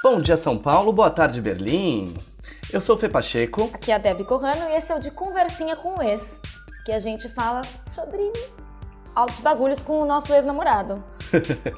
Bom 0.00 0.20
dia, 0.20 0.36
São 0.36 0.56
Paulo. 0.56 0.92
Boa 0.92 1.10
tarde, 1.10 1.40
Berlim. 1.40 2.16
Eu 2.72 2.80
sou 2.80 2.94
o 2.94 2.98
Fê 2.98 3.08
Pacheco. 3.08 3.68
Aqui 3.74 3.90
é 3.90 3.96
a 3.96 3.98
Debbie 3.98 4.24
Corrano 4.24 4.70
e 4.70 4.76
esse 4.76 4.92
é 4.92 4.94
o 4.94 5.00
de 5.00 5.10
Conversinha 5.10 5.74
com 5.74 5.98
o 5.98 6.02
Ex, 6.02 6.40
que 6.84 6.92
a 6.92 7.00
gente 7.00 7.28
fala 7.28 7.62
sobre 7.84 8.32
altos 9.12 9.40
bagulhos 9.40 9.82
com 9.82 10.00
o 10.00 10.06
nosso 10.06 10.32
ex-namorado. 10.32 11.02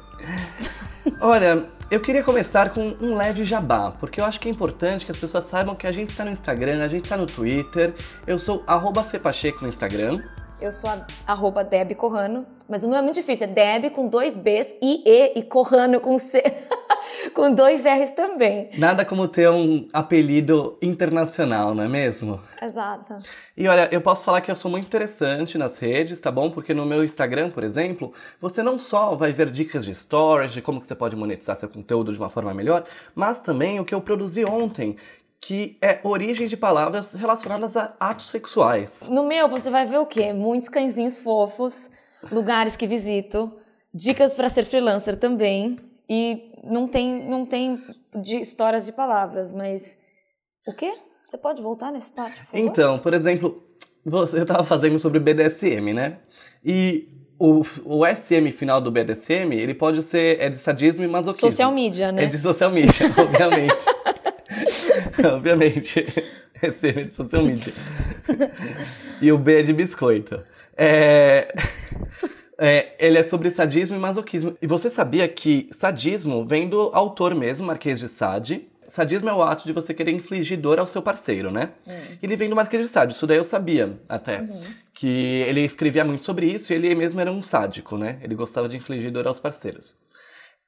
Olha, 1.22 1.64
eu 1.90 1.98
queria 2.00 2.22
começar 2.22 2.74
com 2.74 2.94
um 3.00 3.16
leve 3.16 3.42
jabá, 3.42 3.92
porque 3.98 4.20
eu 4.20 4.26
acho 4.26 4.38
que 4.38 4.48
é 4.48 4.52
importante 4.52 5.06
que 5.06 5.12
as 5.12 5.18
pessoas 5.18 5.44
saibam 5.44 5.74
que 5.74 5.86
a 5.86 5.92
gente 5.92 6.10
está 6.10 6.22
no 6.22 6.30
Instagram, 6.30 6.84
a 6.84 6.88
gente 6.88 7.04
está 7.04 7.16
no 7.16 7.24
Twitter. 7.24 7.94
Eu 8.26 8.38
sou 8.38 8.62
arroba 8.66 9.02
Fepacheco 9.02 9.62
no 9.62 9.68
Instagram. 9.68 10.22
Eu 10.60 10.70
sou 10.70 10.90
a 10.90 11.06
arroba 11.26 11.64
Deb 11.64 11.94
Corrano, 11.94 12.46
mas 12.68 12.84
o 12.84 12.88
meu 12.88 12.98
é 12.98 13.02
muito 13.02 13.14
difícil, 13.14 13.46
é 13.46 13.50
Deb 13.50 13.90
com 13.92 14.06
dois 14.06 14.36
Bs, 14.36 14.76
I, 14.82 15.02
E 15.06 15.38
e 15.38 15.42
Corrano 15.42 16.00
com 16.00 16.18
C, 16.18 16.42
com 17.34 17.54
dois 17.54 17.86
R's 17.86 18.10
também. 18.10 18.68
Nada 18.76 19.02
como 19.02 19.26
ter 19.26 19.48
um 19.48 19.88
apelido 19.90 20.76
internacional, 20.82 21.74
não 21.74 21.82
é 21.82 21.88
mesmo? 21.88 22.38
Exato. 22.60 23.16
E 23.56 23.66
olha, 23.66 23.88
eu 23.90 24.02
posso 24.02 24.22
falar 24.22 24.42
que 24.42 24.50
eu 24.50 24.54
sou 24.54 24.70
muito 24.70 24.84
interessante 24.84 25.56
nas 25.56 25.78
redes, 25.78 26.20
tá 26.20 26.30
bom? 26.30 26.50
Porque 26.50 26.74
no 26.74 26.84
meu 26.84 27.02
Instagram, 27.02 27.48
por 27.50 27.64
exemplo, 27.64 28.12
você 28.38 28.62
não 28.62 28.76
só 28.76 29.14
vai 29.16 29.32
ver 29.32 29.50
dicas 29.50 29.82
de 29.82 29.94
stories, 29.94 30.52
de 30.52 30.60
como 30.60 30.78
que 30.78 30.86
você 30.86 30.94
pode 30.94 31.16
monetizar 31.16 31.56
seu 31.56 31.70
conteúdo 31.70 32.12
de 32.12 32.18
uma 32.18 32.28
forma 32.28 32.52
melhor, 32.52 32.84
mas 33.14 33.40
também 33.40 33.80
o 33.80 33.84
que 33.84 33.94
eu 33.94 34.00
produzi 34.02 34.44
ontem, 34.44 34.96
que 35.40 35.78
é 35.80 36.00
origem 36.04 36.46
de 36.46 36.56
palavras 36.56 37.14
relacionadas 37.14 37.76
a 37.76 37.94
atos 37.98 38.28
sexuais. 38.28 39.08
No 39.08 39.24
meu, 39.24 39.48
você 39.48 39.70
vai 39.70 39.86
ver 39.86 39.98
o 39.98 40.06
quê? 40.06 40.32
Muitos 40.32 40.68
cãezinhos 40.68 41.18
fofos, 41.18 41.90
lugares 42.30 42.76
que 42.76 42.86
visito, 42.86 43.50
dicas 43.92 44.34
para 44.34 44.48
ser 44.48 44.64
freelancer 44.64 45.16
também. 45.16 45.78
E 46.08 46.52
não 46.62 46.86
tem, 46.86 47.24
não 47.28 47.46
tem 47.46 47.82
de 48.22 48.36
histórias 48.36 48.84
de 48.84 48.92
palavras, 48.92 49.50
mas. 49.50 49.96
O 50.66 50.74
quê? 50.74 50.92
Você 51.26 51.38
pode 51.38 51.62
voltar 51.62 51.90
nesse 51.90 52.12
parte, 52.12 52.40
por 52.40 52.46
favor? 52.46 52.66
Então, 52.66 52.98
por 52.98 53.14
exemplo, 53.14 53.62
você, 54.04 54.40
eu 54.40 54.46
tava 54.46 54.64
fazendo 54.64 54.98
sobre 54.98 55.20
BDSM, 55.20 55.94
né? 55.94 56.18
E 56.64 57.08
o, 57.38 57.62
o 57.84 58.04
SM 58.04 58.50
final 58.52 58.80
do 58.80 58.90
BDSM, 58.90 59.54
ele 59.54 59.72
pode 59.72 60.02
ser 60.02 60.40
é 60.40 60.50
de 60.50 60.58
sadismo 60.58 61.04
e 61.04 61.08
masoquismo. 61.08 61.50
Social 61.50 61.72
media, 61.72 62.12
né? 62.12 62.24
É 62.24 62.26
de 62.26 62.36
social 62.36 62.70
media, 62.70 62.92
obviamente. 63.16 63.84
obviamente. 65.28 66.04
É 66.62 66.68
de 66.68 67.16
social 67.16 67.42
media. 67.42 67.72
e 69.22 69.32
o 69.32 69.38
B 69.38 69.60
é 69.60 69.62
de 69.62 69.72
biscoito. 69.72 70.42
É... 70.76 71.54
É, 72.62 72.94
ele 72.98 73.16
é 73.16 73.22
sobre 73.22 73.50
sadismo 73.50 73.96
e 73.96 73.98
masoquismo. 73.98 74.54
E 74.60 74.66
você 74.66 74.90
sabia 74.90 75.26
que 75.26 75.70
sadismo 75.72 76.44
vem 76.44 76.68
do 76.68 76.90
autor 76.92 77.34
mesmo, 77.34 77.66
Marquês 77.66 77.98
de 77.98 78.06
Sade. 78.06 78.68
Sadismo 78.86 79.30
é 79.30 79.32
o 79.32 79.42
ato 79.42 79.66
de 79.66 79.72
você 79.72 79.94
querer 79.94 80.12
infligir 80.12 80.58
dor 80.58 80.78
ao 80.78 80.86
seu 80.86 81.00
parceiro, 81.00 81.50
né? 81.50 81.70
Ele 82.22 82.36
vem 82.36 82.50
do 82.50 82.54
Marquês 82.54 82.82
de 82.84 82.92
Sade, 82.92 83.14
isso 83.14 83.26
daí 83.26 83.38
eu 83.38 83.44
sabia 83.44 83.98
até. 84.06 84.44
Que 84.92 85.08
ele 85.48 85.62
escrevia 85.64 86.04
muito 86.04 86.22
sobre 86.22 86.52
isso 86.52 86.70
e 86.74 86.76
ele 86.76 86.94
mesmo 86.94 87.18
era 87.18 87.32
um 87.32 87.40
sádico, 87.40 87.96
né? 87.96 88.18
Ele 88.22 88.34
gostava 88.34 88.68
de 88.68 88.76
infligir 88.76 89.10
dor 89.10 89.26
aos 89.26 89.40
parceiros. 89.40 89.96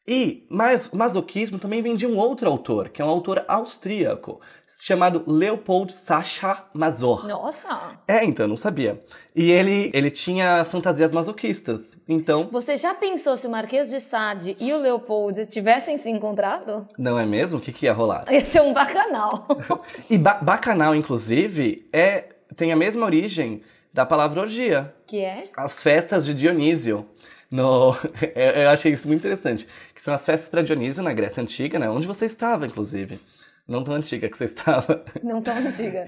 E 0.06 0.44
mas 0.50 0.90
masoquismo 0.90 1.58
também 1.60 1.80
vem 1.80 1.94
de 1.94 2.06
um 2.06 2.16
outro 2.18 2.48
autor, 2.48 2.88
que 2.88 3.00
é 3.00 3.04
um 3.04 3.08
autor 3.08 3.44
austríaco, 3.46 4.40
chamado 4.82 5.22
Leopold 5.26 5.92
Sacha 5.92 6.64
Mazor. 6.74 7.28
Nossa! 7.28 7.92
É, 8.08 8.24
então, 8.24 8.48
não 8.48 8.56
sabia. 8.56 9.00
E 9.34 9.50
ele, 9.52 9.90
ele 9.94 10.10
tinha 10.10 10.64
fantasias 10.64 11.12
masoquistas. 11.12 11.96
Então, 12.08 12.48
Você 12.50 12.76
já 12.76 12.92
pensou 12.94 13.36
se 13.36 13.46
o 13.46 13.50
Marquês 13.50 13.90
de 13.90 14.00
Sade 14.00 14.56
e 14.58 14.72
o 14.72 14.78
Leopold 14.80 15.46
tivessem 15.46 15.96
se 15.96 16.10
encontrado? 16.10 16.88
não 16.98 17.16
é 17.16 17.24
mesmo? 17.24 17.58
O 17.58 17.60
que, 17.62 17.72
que 17.72 17.86
ia 17.86 17.92
rolar? 17.92 18.24
Ia 18.28 18.44
ser 18.44 18.60
um 18.60 18.72
bacanal. 18.72 19.46
E 20.10 20.18
ba 20.18 20.34
bacanal, 20.34 20.94
inclusive, 20.96 21.88
é 21.92 22.24
tem 22.56 22.72
a 22.72 22.76
mesma 22.76 23.06
origem 23.06 23.62
da 23.94 24.04
palavra 24.04 24.40
orgia. 24.40 24.92
que 25.06 25.20
é? 25.20 25.48
As 25.56 25.80
festas 25.80 26.26
de 26.26 26.34
Dionísio. 26.34 27.06
No... 27.52 27.94
eu 28.34 28.70
achei 28.70 28.92
isso 28.92 29.06
muito 29.06 29.20
interessante. 29.20 29.68
Que 29.94 30.02
são 30.02 30.14
as 30.14 30.24
festas 30.24 30.48
para 30.48 30.62
Dionísio 30.62 31.02
na 31.02 31.12
Grécia 31.12 31.42
Antiga, 31.42 31.78
né? 31.78 31.88
Onde 31.88 32.06
você 32.06 32.26
estava, 32.26 32.66
inclusive. 32.66 33.20
Não 33.66 33.84
tão 33.84 33.94
antiga 33.94 34.28
que 34.28 34.36
você 34.36 34.46
estava. 34.46 35.04
Não 35.22 35.40
tão 35.40 35.54
antiga. 35.58 36.04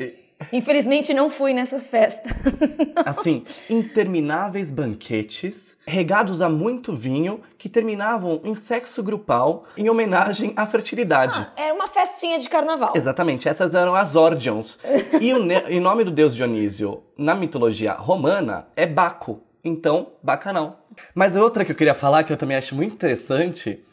Infelizmente 0.53 1.15
não 1.15 1.31
fui 1.31 1.54
nessas 1.54 1.88
festas. 1.88 2.33
Assim, 3.06 3.44
intermináveis 3.71 4.72
banquetes, 4.72 5.77
regados 5.87 6.43
a 6.43 6.49
muito 6.49 6.94
vinho, 6.97 7.41
que 7.56 7.69
terminavam 7.69 8.41
em 8.44 8.56
sexo 8.56 9.03
grupal 9.03 9.66
em 9.77 9.88
homenagem 9.88 10.53
à 10.56 10.66
fertilidade. 10.66 11.47
Era 11.56 11.72
uma 11.72 11.87
festinha 11.87 12.38
de 12.38 12.49
carnaval. 12.49 12.93
Exatamente, 12.97 13.49
essas 13.49 13.72
eram 13.72 13.94
as 13.94 14.16
Orgions. 14.16 14.81
E 15.21 15.33
o 15.33 15.38
em 15.71 15.81
nome 15.81 16.03
do 16.03 16.10
deus 16.10 16.34
Dionísio, 16.34 17.04
na 17.16 17.34
mitologia 17.37 17.93
romana, 17.93 18.66
é 18.75 18.84
Baco. 18.84 19.41
Então, 19.65 20.09
bacanal. 20.22 20.84
Mas 21.15 21.37
outra 21.37 21.65
que 21.65 21.72
eu 21.72 21.77
queria 21.77 21.94
falar, 21.94 22.25
que 22.25 22.32
eu 22.32 22.37
também 22.37 22.56
acho 22.56 22.75
muito 22.75 22.94
interessante, 22.94 23.84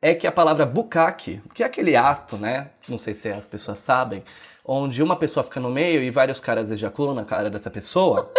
é 0.00 0.14
que 0.14 0.26
a 0.26 0.32
palavra 0.32 0.66
bucaque, 0.66 1.40
que 1.54 1.62
é 1.62 1.66
aquele 1.66 1.94
ato, 1.96 2.36
né? 2.36 2.70
Não 2.88 2.98
sei 2.98 3.14
se 3.14 3.28
as 3.30 3.46
pessoas 3.46 3.78
sabem, 3.78 4.24
onde 4.64 5.02
uma 5.02 5.16
pessoa 5.16 5.44
fica 5.44 5.60
no 5.60 5.70
meio 5.70 6.02
e 6.02 6.10
vários 6.10 6.40
caras 6.40 6.70
ejaculam 6.70 7.14
na 7.14 7.24
cara 7.24 7.48
dessa 7.50 7.70
pessoa. 7.70 8.32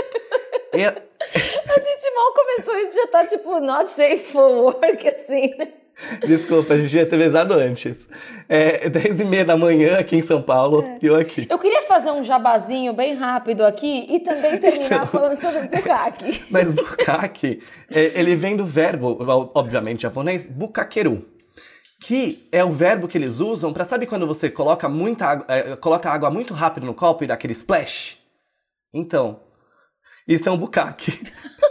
E- 0.73 0.84
A 0.85 1.79
gente 1.79 2.12
mal 2.16 2.34
começou 2.34 2.78
isso, 2.79 2.96
já 2.97 3.07
tá 3.07 3.25
tipo, 3.25 3.59
not 3.62 3.90
safe 3.90 4.18
for 4.19 4.50
work, 4.50 5.07
assim, 5.07 5.56
né? 5.57 5.73
Desculpa, 6.25 6.74
a 6.74 6.78
gente 6.78 6.96
ia 6.96 7.06
ter 7.06 7.18
besado 7.18 7.53
antes. 7.53 7.96
É 8.50 8.90
10 8.90 9.22
e 9.22 9.25
meia 9.25 9.46
da 9.46 9.56
manhã 9.58 9.97
aqui 9.97 10.16
em 10.18 10.22
São 10.22 10.41
Paulo 10.41 10.84
e 11.02 11.06
eu 11.06 11.16
aqui. 11.16 11.47
Eu 11.50 11.58
queria 11.58 11.81
fazer 11.84 12.12
um 12.12 12.24
jabazinho 12.24 12.94
bem 12.94 13.14
rápido 13.16 13.64
aqui 13.64 14.06
e 14.09 14.19
também 14.19 14.58
terminar 14.58 14.84
Então. 15.03 15.08
falando 15.08 15.36
sobre 15.38 15.59
o 15.59 15.69
bukkake. 15.69 16.44
Mas 16.52 16.74
bukkake, 16.74 17.62
é, 17.94 18.19
ele 18.19 18.36
vem 18.36 18.56
do 18.58 18.66
verbo, 18.66 19.18
obviamente 19.56 20.02
japonês, 20.03 20.46
bukakeru. 20.46 21.25
Que 22.02 22.50
é 22.52 22.64
o 22.66 22.72
verbo 22.72 23.08
que 23.08 23.18
eles 23.18 23.40
usam 23.40 23.72
pra, 23.72 23.85
sabe 23.85 24.06
quando 24.06 24.28
você 24.28 24.50
coloca 24.50 24.90
muita 24.90 25.25
água, 25.25 25.46
é, 25.47 25.75
coloca 25.78 26.09
água 26.09 26.30
muito 26.30 26.53
rápido 26.53 26.85
no 26.85 26.94
copo 26.94 27.24
e 27.24 27.28
dá 27.28 27.34
aquele 27.34 27.53
splash? 27.53 28.18
Então, 28.94 29.40
isso 30.28 30.47
é 30.50 30.52
um 30.52 30.58
bukkake. 30.58 31.18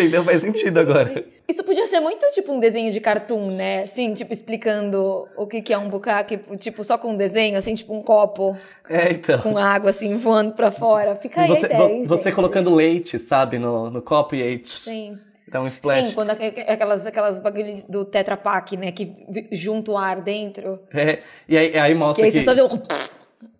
Entendeu? 0.00 0.22
Faz 0.24 0.40
sentido 0.40 0.78
agora. 0.80 1.24
Isso 1.48 1.64
podia 1.64 1.86
ser 1.86 2.00
muito 2.00 2.24
tipo 2.32 2.52
um 2.52 2.60
desenho 2.60 2.92
de 2.92 3.00
cartoon, 3.00 3.50
né? 3.50 3.82
Assim, 3.82 4.12
tipo, 4.14 4.32
explicando 4.32 5.26
o 5.36 5.46
que 5.46 5.60
que 5.62 5.72
é 5.72 5.78
um 5.78 5.88
bukkake, 5.88 6.38
tipo, 6.58 6.84
só 6.84 6.96
com 6.98 7.12
um 7.12 7.16
desenho, 7.16 7.56
assim, 7.58 7.74
tipo 7.74 7.94
um 7.94 8.02
copo 8.02 8.56
É, 8.88 9.12
então. 9.12 9.40
com 9.40 9.56
água, 9.58 9.90
assim, 9.90 10.14
voando 10.14 10.52
pra 10.52 10.70
fora. 10.70 11.16
Fica 11.16 11.40
aí 11.42 11.48
Você, 11.48 11.66
a 11.66 11.68
ideia, 11.68 12.06
você 12.06 12.24
gente? 12.24 12.34
colocando 12.34 12.74
leite, 12.74 13.18
sabe, 13.18 13.58
no, 13.58 13.90
no 13.90 14.00
copo 14.02 14.34
e 14.34 14.42
aí 14.42 14.60
Sim. 14.64 15.18
dá 15.48 15.60
um 15.62 15.66
splash. 15.66 16.08
Sim, 16.08 16.14
quando 16.14 16.30
aqu- 16.30 16.42
aquelas, 16.68 17.06
aquelas 17.06 17.40
bagulho 17.40 17.82
do 17.88 18.04
Tetra 18.04 18.36
Pak, 18.36 18.76
né? 18.76 18.92
Que 18.92 19.14
junta 19.52 19.90
o 19.92 19.96
ar 19.98 20.20
dentro. 20.20 20.80
É, 20.92 21.20
e 21.48 21.56
aí, 21.56 21.76
aí 21.78 21.92
Que 21.92 21.98
mostra 21.98 22.24
aí 22.24 22.30
que 22.30 22.38
você 22.40 22.44
só 22.44 22.54
vê 22.54 22.60
o... 22.62 22.68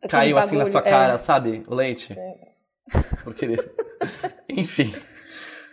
caiu 0.08 0.36
assim 0.38 0.56
na 0.56 0.66
sua 0.70 0.82
cara, 0.82 1.14
É. 1.14 1.18
sabe? 1.18 1.64
O 1.66 1.74
leite. 1.74 2.14
Porque 3.24 3.44
ele... 3.46 3.58
Enfim. 4.48 4.94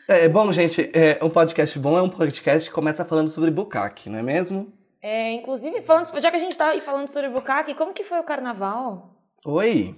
É, 0.07 0.29
bom, 0.29 0.51
gente, 0.53 0.91
é, 0.93 1.17
um 1.23 1.29
podcast 1.29 1.79
bom 1.79 1.97
é 1.97 2.01
um 2.01 2.09
podcast 2.09 2.69
que 2.69 2.75
começa 2.75 3.03
falando 3.03 3.29
sobre 3.29 3.49
bukkake, 3.49 4.09
não 4.09 4.19
é 4.19 4.23
mesmo? 4.23 4.71
É, 5.01 5.31
inclusive, 5.31 5.81
falando, 5.81 6.05
já 6.19 6.29
que 6.29 6.37
a 6.37 6.39
gente 6.39 6.55
tá 6.57 6.67
aí 6.67 6.81
falando 6.81 7.07
sobre 7.07 7.29
bukkake, 7.29 7.73
como 7.73 7.93
que 7.93 8.03
foi 8.03 8.19
o 8.19 8.23
carnaval? 8.23 9.15
Oi! 9.45 9.95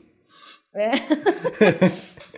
É. 0.73 0.91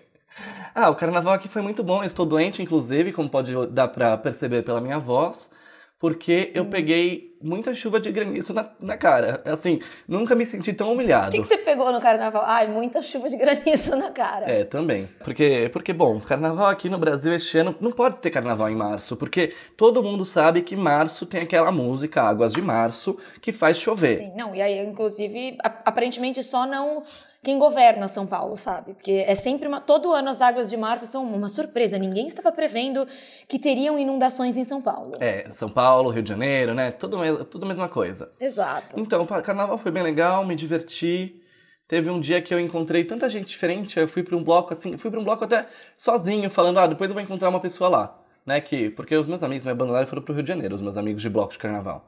Ah, 0.74 0.90
o 0.90 0.96
carnaval 0.96 1.34
aqui 1.34 1.50
foi 1.50 1.62
muito 1.62 1.84
bom. 1.84 2.02
Eu 2.02 2.07
estou 2.07 2.25
doente, 2.25 2.62
inclusive, 2.62 3.12
como 3.12 3.30
pode 3.30 3.54
dar 3.68 3.89
pra 3.89 4.15
perceber 4.18 4.63
pela 4.63 4.80
minha 4.80 4.98
voz, 4.98 5.51
porque 6.00 6.50
eu 6.56 6.66
peguei 6.66 7.36
muita 7.42 7.74
chuva 7.75 8.00
de 8.00 8.10
granizo 8.12 8.54
na, 8.54 8.69
na 8.80 8.96
cara. 8.96 9.42
Assim, 9.46 9.81
nunca 10.07 10.34
me 10.34 10.46
senti 10.46 10.72
tão 10.72 10.90
O 10.90 10.94
humilhado. 10.94 11.31
que, 11.31 11.40
que 11.42 11.48
você 11.48 11.57
pegou 11.57 11.92
no 11.92 12.00
carnaval? 12.00 12.44
Ai, 12.46 12.68
muita 12.68 13.01
chuva 13.01 13.28
de 13.28 13.36
granizo 13.36 13.96
na 13.98 14.10
cara. 14.10 14.50
É, 14.50 14.63
também. 14.63 15.06
Porque, 15.24 15.69
porque, 15.74 15.92
bom, 15.92 16.19
carnaval 16.22 16.68
aqui 16.68 16.90
no 16.90 16.98
Brasil 16.98 17.34
este 17.34 17.57
ano 17.57 17.75
não 17.81 17.92
pode 17.92 18.19
ter 18.19 18.30
carnaval 18.30 18.69
em 18.69 18.75
março, 18.75 19.18
porque 19.18 19.54
todo 19.75 20.01
mundo 20.01 20.25
sabe 20.25 20.62
que 20.62 20.75
março 20.75 21.25
tem 21.25 21.42
aquela 21.42 21.72
música 21.72 22.22
Águas 22.22 22.54
de 22.54 22.62
Março 22.62 23.18
que 23.42 23.51
faz 23.51 23.78
chover. 23.78 24.18
Sim, 24.18 24.31
não, 24.38 24.56
e 24.56 24.62
aí, 24.62 24.80
inclusive, 24.80 25.57
aparentemente 25.63 26.42
só 26.44 26.66
não 26.66 27.04
quem 27.44 27.57
governa 27.57 28.07
São 28.07 28.27
Paulo, 28.27 28.57
sabe? 28.57 28.94
Porque 28.94 29.24
é 29.25 29.36
sempre 29.36 29.68
uma. 29.68 29.80
Todo 29.80 30.12
ano 30.12 30.30
as 30.30 30.41
águas 30.41 30.69
de 30.69 30.75
março 30.77 31.07
são 31.07 31.24
uma 31.24 31.50
surpresa. 31.50 31.97
Ninguém 31.97 32.27
estava 32.27 32.51
prevendo 32.51 33.07
que 33.47 33.57
teriam 33.57 33.97
inundações 33.97 34.57
em 34.57 34.63
São 34.63 34.81
Paulo. 34.81 35.13
É, 35.19 35.50
São 35.53 35.69
Paulo, 35.69 36.09
Rio 36.09 36.21
de 36.24 36.30
Janeiro, 36.30 36.74
né? 36.74 36.91
Tudo, 36.91 37.45
tudo 37.45 37.63
a 37.65 37.68
mesma 37.68 37.88
coisa. 37.88 38.30
Exato. 38.39 39.00
Então, 39.00 39.24
o 39.24 39.27
carnaval 39.41 39.77
foi 39.77 39.91
bem 39.91 40.03
legal, 40.03 40.45
me 40.45 40.56
diverti. 40.56 41.41
Teve 41.88 42.09
um 42.12 42.19
dia 42.19 42.39
que 42.41 42.53
eu 42.53 42.59
encontrei 42.59 43.03
tanta 43.03 43.27
gente 43.27 43.47
diferente, 43.47 44.00
eu 44.00 44.07
fui 44.07 44.21
pra 44.21 44.36
um 44.38 44.44
bloco 44.44 44.71
assim, 44.74 44.95
fui 44.95 45.09
pra 45.09 45.19
um 45.19 45.24
bloco 45.24 45.44
até 45.44 45.65
sozinho, 45.97 46.47
falando, 46.51 46.80
ah, 46.80 46.86
depois 46.86 47.09
eu 47.09 47.15
vou 47.15 47.24
encontrar 47.24 47.50
uma 47.50 47.59
pessoa 47.59 47.89
lá. 47.89 48.19
né? 48.45 48.62
Que, 48.62 48.89
porque 48.91 49.15
os 49.15 49.25
meus 49.25 49.41
amigos 49.41 49.65
me 49.65 49.71
abandonaram 49.71 50.03
e 50.06 50.07
foram 50.07 50.21
pro 50.21 50.33
Rio 50.33 50.44
de 50.44 50.50
Janeiro, 50.50 50.75
os 50.75 50.81
meus 50.83 50.97
amigos 50.97 51.21
de 51.21 51.30
bloco 51.30 51.53
de 51.53 51.57
carnaval. 51.57 52.06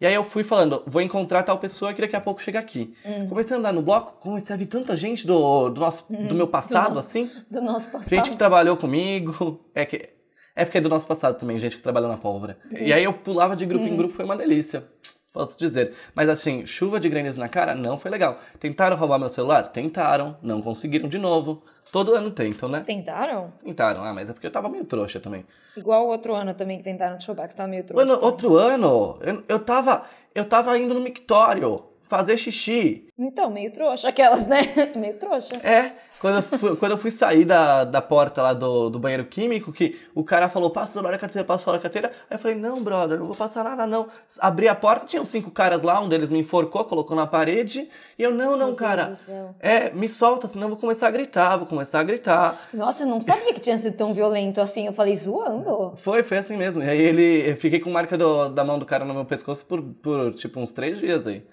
E 0.00 0.06
aí 0.06 0.14
eu 0.14 0.24
fui 0.24 0.42
falando, 0.42 0.82
vou 0.86 1.02
encontrar 1.02 1.42
tal 1.42 1.58
pessoa 1.58 1.92
que 1.92 2.00
daqui 2.00 2.16
a 2.16 2.20
pouco 2.20 2.40
chega 2.40 2.58
aqui. 2.58 2.94
Comecei 3.28 3.54
a 3.54 3.58
andar 3.58 3.72
no 3.72 3.82
bloco, 3.82 4.14
comecei 4.20 4.54
a 4.54 4.58
ver 4.58 4.66
tanta 4.66 4.96
gente 4.96 5.26
do, 5.26 5.68
do, 5.68 5.80
nosso, 5.80 6.10
do 6.10 6.34
meu 6.34 6.48
passado, 6.48 6.94
nosso 6.94 7.18
assim. 7.18 7.30
Do 7.50 7.60
nosso 7.60 7.90
passado. 7.90 8.08
Gente 8.08 8.30
que 8.30 8.36
trabalhou 8.36 8.76
comigo. 8.76 9.60
É 9.74 9.84
que 9.84 10.08
é 10.56 10.64
porque 10.64 10.78
é 10.78 10.80
do 10.80 10.88
nosso 10.88 11.06
passado 11.06 11.38
também, 11.38 11.58
gente 11.58 11.76
que 11.76 11.82
trabalhou 11.82 12.08
na 12.08 12.18
pólvora. 12.18 12.54
E 12.78 12.92
aí 12.92 13.04
eu 13.04 13.12
pulava 13.12 13.54
de 13.54 13.64
grupo 13.64 13.84
em 13.84 13.96
grupo, 13.96 14.14
foi 14.14 14.24
uma 14.24 14.36
delícia. 14.36 14.84
Posso 15.32 15.58
dizer. 15.58 15.94
Mas 16.14 16.28
assim, 16.28 16.66
chuva 16.66 16.98
de 16.98 17.08
granizo 17.08 17.38
na 17.38 17.48
cara 17.48 17.74
não 17.74 17.96
foi 17.96 18.10
legal. 18.10 18.40
Tentaram 18.58 18.96
roubar 18.96 19.18
meu 19.18 19.28
celular? 19.28 19.64
Tentaram. 19.68 20.36
Não 20.42 20.60
conseguiram 20.60 21.08
de 21.08 21.18
novo. 21.18 21.62
Todo 21.92 22.14
ano 22.14 22.30
tentam, 22.30 22.68
né? 22.68 22.80
Tentaram? 22.80 23.52
Tentaram. 23.64 24.04
Ah, 24.04 24.12
mas 24.12 24.30
é 24.30 24.32
porque 24.32 24.46
eu 24.46 24.50
tava 24.50 24.68
meio 24.68 24.84
trouxa 24.84 25.20
também. 25.20 25.44
Igual 25.76 26.06
o 26.06 26.08
outro 26.08 26.34
ano 26.34 26.54
também 26.54 26.78
que 26.78 26.84
tentaram 26.84 27.16
te 27.18 27.26
roubar, 27.26 27.46
que 27.46 27.52
você 27.52 27.56
tava 27.56 27.68
meio 27.68 27.84
trouxa. 27.84 28.04
Mano, 28.04 28.16
também. 28.18 28.32
outro 28.32 28.56
ano, 28.56 29.18
eu, 29.20 29.42
eu 29.48 29.58
tava. 29.60 30.04
Eu 30.34 30.44
tava 30.48 30.76
indo 30.78 30.94
no 30.94 31.00
mictório 31.00 31.89
fazer 32.10 32.36
xixi. 32.36 33.06
Então, 33.16 33.48
meio 33.48 33.72
trouxa. 33.72 34.08
Aquelas, 34.08 34.46
né? 34.48 34.60
meio 34.96 35.14
trouxa. 35.16 35.54
É, 35.62 35.92
quando 36.20 36.36
eu 36.36 36.58
fui, 36.58 36.76
quando 36.76 36.92
eu 36.92 36.98
fui 36.98 37.10
sair 37.12 37.44
da, 37.44 37.84
da 37.84 38.02
porta 38.02 38.42
lá 38.42 38.52
do, 38.52 38.90
do 38.90 38.98
banheiro 38.98 39.24
químico, 39.26 39.72
que 39.72 39.96
o 40.12 40.24
cara 40.24 40.48
falou, 40.48 40.70
passa 40.70 40.90
o 40.90 40.92
celular 40.94 41.12
da 41.12 41.18
carteira, 41.18 41.46
passa 41.46 41.62
o 41.62 41.64
celular 41.66 41.78
da 41.78 41.82
carteira. 41.82 42.08
Aí 42.28 42.34
eu 42.34 42.38
falei, 42.38 42.56
não, 42.56 42.82
brother, 42.82 43.18
não 43.20 43.26
vou 43.26 43.36
passar 43.36 43.62
nada, 43.62 43.86
não. 43.86 44.08
Abri 44.40 44.66
a 44.66 44.74
porta, 44.74 45.06
tinham 45.06 45.24
cinco 45.24 45.52
caras 45.52 45.80
lá, 45.82 46.00
um 46.00 46.08
deles 46.08 46.30
me 46.32 46.40
enforcou, 46.40 46.84
colocou 46.84 47.16
na 47.16 47.26
parede. 47.28 47.88
E 48.18 48.22
eu, 48.24 48.34
não, 48.34 48.56
não, 48.56 48.68
Meu 48.68 48.74
cara. 48.74 49.14
É, 49.60 49.90
me 49.90 50.08
solta, 50.08 50.48
senão 50.48 50.64
eu 50.64 50.70
vou 50.70 50.78
começar 50.78 51.06
a 51.06 51.10
gritar, 51.12 51.56
vou 51.58 51.66
começar 51.66 52.00
a 52.00 52.02
gritar. 52.02 52.68
Nossa, 52.74 53.04
eu 53.04 53.06
não 53.06 53.20
sabia 53.20 53.54
que 53.54 53.60
tinha 53.60 53.78
sido 53.78 53.96
tão 53.96 54.12
violento 54.12 54.60
assim. 54.60 54.86
Eu 54.86 54.92
falei, 54.92 55.14
zoando. 55.14 55.94
Foi, 55.98 56.24
foi 56.24 56.38
assim 56.38 56.56
mesmo. 56.56 56.82
E 56.82 56.88
aí 56.88 57.00
ele. 57.00 57.50
Eu 57.50 57.56
fiquei 57.56 57.78
com 57.78 57.90
marca 57.90 58.18
do- 58.18 58.48
da 58.48 58.64
mão 58.64 58.78
do 58.78 58.84
cara 58.86 59.04
no 59.04 59.14
meu 59.14 59.24
pescoço 59.24 59.64
por, 59.66 59.80
por 59.80 60.34
tipo 60.34 60.58
uns 60.58 60.72
três 60.72 60.98
dias 60.98 61.26
aí. 61.26 61.44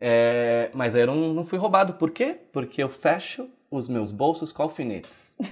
É, 0.00 0.70
mas 0.74 0.94
aí 0.94 1.02
eu 1.02 1.06
não, 1.06 1.34
não 1.34 1.46
fui 1.46 1.58
roubado. 1.58 1.94
Por 1.94 2.10
quê? 2.10 2.36
Porque 2.52 2.82
eu 2.82 2.88
fecho 2.88 3.48
os 3.70 3.88
meus 3.88 4.12
bolsos 4.12 4.52
com 4.52 4.62
alfinetes. 4.62 5.34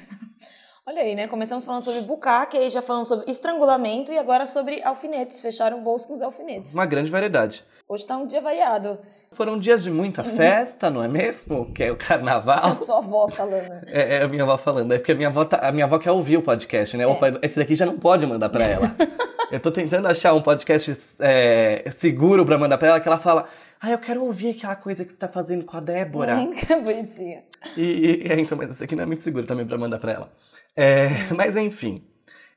Olha 0.87 1.01
aí, 1.01 1.15
né? 1.15 1.27
Começamos 1.27 1.65
falando 1.65 1.83
sobre 1.83 2.03
bucaque, 2.03 2.59
aí 2.59 2.69
já 2.69 2.83
falamos 2.83 3.09
sobre 3.09 3.31
estrangulamento 3.31 4.13
e 4.13 4.19
agora 4.19 4.47
sobre 4.47 4.83
alfinetes. 4.83 5.41
Fecharam 5.41 5.79
o 5.79 5.83
bolso 5.83 6.07
com 6.07 6.13
os 6.13 6.21
alfinetes. 6.21 6.75
Uma 6.75 6.85
grande 6.85 7.11
variedade. 7.11 7.65
Hoje 7.89 8.07
tá 8.07 8.19
um 8.19 8.27
dia 8.27 8.43
variado. 8.43 8.99
Foram 9.33 9.59
dias 9.59 9.83
de 9.83 9.91
muita 9.91 10.23
festa, 10.23 10.91
não 10.91 11.03
é 11.03 11.09
mesmo? 11.09 11.73
Que 11.73 11.85
é 11.85 11.91
o 11.93 11.97
carnaval. 11.97 12.67
A 12.67 12.77
sua 12.77 12.99
avó 12.99 13.29
falando. 13.31 13.85
É, 13.89 14.17
é 14.17 14.23
a 14.23 14.29
minha 14.29 14.43
avó 14.43 14.59
falando. 14.59 14.93
É 14.93 14.99
porque 14.99 15.13
a 15.13 15.15
minha 15.15 15.29
avó, 15.29 15.47
tá- 15.47 15.67
a 15.67 15.73
minha 15.73 15.87
avó 15.87 15.99
quer 15.99 16.11
ouvir 16.11 16.37
o 16.37 16.43
podcast, 16.43 16.97
né? 16.99 17.07
Opa, 17.07 17.39
esse 17.41 17.59
daqui 17.59 17.75
já 17.77 17.87
não 17.87 17.99
pode 17.99 18.27
mandar 18.27 18.51
pra 18.51 18.65
ela. 18.65 18.95
eu 19.51 19.61
tô 19.61 19.71
tentando 19.71 20.07
achar 20.07 20.35
um 20.35 20.43
podcast 20.43 20.95
é, 21.19 21.91
seguro 21.93 22.45
pra 22.45 22.59
mandar 22.59 22.77
pra 22.77 22.89
ela, 22.89 23.01
que 23.01 23.09
ela 23.09 23.19
fala... 23.19 23.49
Ah, 23.87 23.91
eu 23.91 23.99
quero 23.99 24.25
ouvir 24.25 24.57
aquela 24.57 24.75
coisa 24.77 25.05
que 25.05 25.13
você 25.13 25.19
tá 25.19 25.29
fazendo 25.29 25.65
com 25.65 25.77
a 25.77 25.81
Débora. 25.81 26.37
Hum, 26.41 26.83
bonitinha. 26.83 27.45
E, 27.77 27.83
e- 27.83 28.33
é, 28.33 28.41
então, 28.41 28.57
mas 28.57 28.71
esse 28.71 28.83
aqui 28.83 28.97
não 28.97 29.03
é 29.03 29.07
muito 29.07 29.23
seguro 29.23 29.47
também 29.47 29.67
pra 29.67 29.77
mandar 29.77 29.99
pra 29.99 30.13
ela. 30.13 30.33
É, 30.75 31.09
mas 31.37 31.55
enfim. 31.57 32.03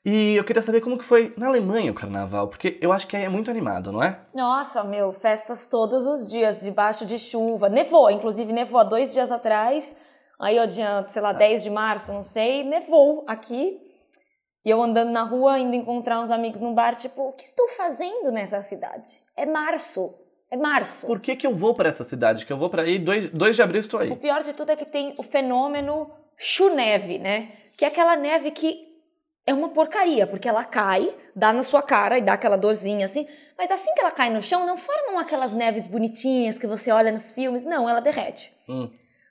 E 0.05 0.35
eu 0.37 0.43
queria 0.45 0.61
saber 0.63 0.79
como 0.79 0.97
que 0.97 1.03
foi 1.03 1.33
na 1.37 1.47
Alemanha 1.47 1.91
o 1.91 1.95
carnaval, 1.95 2.47
porque 2.47 2.77
eu 2.79 2.93
acho 2.93 3.05
que 3.07 3.17
aí 3.17 3.23
é 3.25 3.29
muito 3.29 3.51
animado, 3.51 3.91
não 3.91 4.01
é? 4.01 4.21
Nossa, 4.33 4.85
meu, 4.85 5.11
festas 5.11 5.67
todos 5.67 6.05
os 6.05 6.29
dias, 6.29 6.61
debaixo 6.61 7.05
de 7.05 7.19
chuva. 7.19 7.67
Nevou, 7.67 8.09
inclusive 8.09 8.53
nevou 8.53 8.79
há 8.79 8.83
dois 8.85 9.11
dias 9.11 9.29
atrás. 9.29 9.93
Aí, 10.39 10.57
ó, 10.59 10.65
dia, 10.65 11.03
sei 11.07 11.21
lá, 11.21 11.33
10 11.33 11.61
de 11.63 11.69
março, 11.69 12.13
não 12.13 12.23
sei, 12.23 12.63
nevou 12.63 13.25
aqui. 13.27 13.81
E 14.63 14.69
eu 14.69 14.81
andando 14.81 15.11
na 15.11 15.23
rua, 15.23 15.59
indo 15.59 15.75
encontrar 15.75 16.21
uns 16.21 16.31
amigos 16.31 16.61
no 16.61 16.73
bar, 16.73 16.95
tipo, 16.95 17.21
o 17.29 17.33
que 17.33 17.43
estou 17.43 17.67
fazendo 17.69 18.31
nessa 18.31 18.61
cidade? 18.61 19.21
É 19.35 19.45
março. 19.45 20.13
É 20.49 20.55
março. 20.55 21.05
Por 21.05 21.19
que 21.19 21.35
que 21.35 21.45
eu 21.45 21.55
vou 21.55 21.73
pra 21.73 21.89
essa 21.89 22.03
cidade? 22.03 22.45
Que 22.45 22.53
eu 22.53 22.57
vou 22.57 22.69
pra 22.69 22.83
aí, 22.83 22.97
2 22.97 23.55
de 23.55 23.61
abril 23.61 23.81
estou 23.81 23.99
O 23.99 24.03
aí. 24.03 24.15
pior 24.15 24.41
de 24.41 24.53
tudo 24.53 24.71
é 24.71 24.75
que 24.75 24.85
tem 24.85 25.13
o 25.17 25.23
fenômeno 25.23 26.09
chuneve, 26.37 27.17
né? 27.19 27.51
Que 27.75 27.85
é 27.85 27.87
aquela 27.89 28.15
neve 28.15 28.51
que 28.51 28.87
é 29.45 29.53
uma 29.53 29.69
porcaria, 29.69 30.27
porque 30.27 30.47
ela 30.47 30.63
cai, 30.63 31.09
dá 31.35 31.53
na 31.53 31.63
sua 31.63 31.81
cara 31.81 32.17
e 32.17 32.21
dá 32.21 32.33
aquela 32.33 32.57
dorzinha 32.57 33.05
assim, 33.05 33.25
mas 33.57 33.71
assim 33.71 33.93
que 33.93 34.01
ela 34.01 34.11
cai 34.11 34.29
no 34.29 34.43
chão, 34.43 34.65
não 34.65 34.77
formam 34.77 35.17
aquelas 35.19 35.53
neves 35.53 35.87
bonitinhas 35.87 36.57
que 36.59 36.67
você 36.67 36.91
olha 36.91 37.11
nos 37.11 37.31
filmes, 37.31 37.63
não, 37.63 37.87
ela 37.89 38.01
derrete. 38.01 38.53
Hum. 38.67 38.89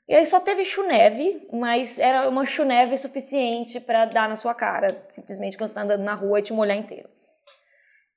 E 0.09 0.15
aí 0.15 0.25
só 0.25 0.41
teve 0.41 0.65
chuneve, 0.65 1.47
mas 1.53 1.99
era 1.99 2.29
uma 2.29 2.47
chuneve 2.47 2.97
suficiente 2.97 3.79
pra 3.79 4.07
dar 4.07 4.29
na 4.29 4.37
sua 4.37 4.55
cara, 4.55 5.05
simplesmente 5.09 5.59
quando 5.59 5.69
você 5.69 5.75
tá 5.75 5.83
andando 5.83 6.03
na 6.03 6.15
rua 6.15 6.39
e 6.39 6.43
te 6.43 6.53
molhar 6.53 6.77
inteiro. 6.79 7.09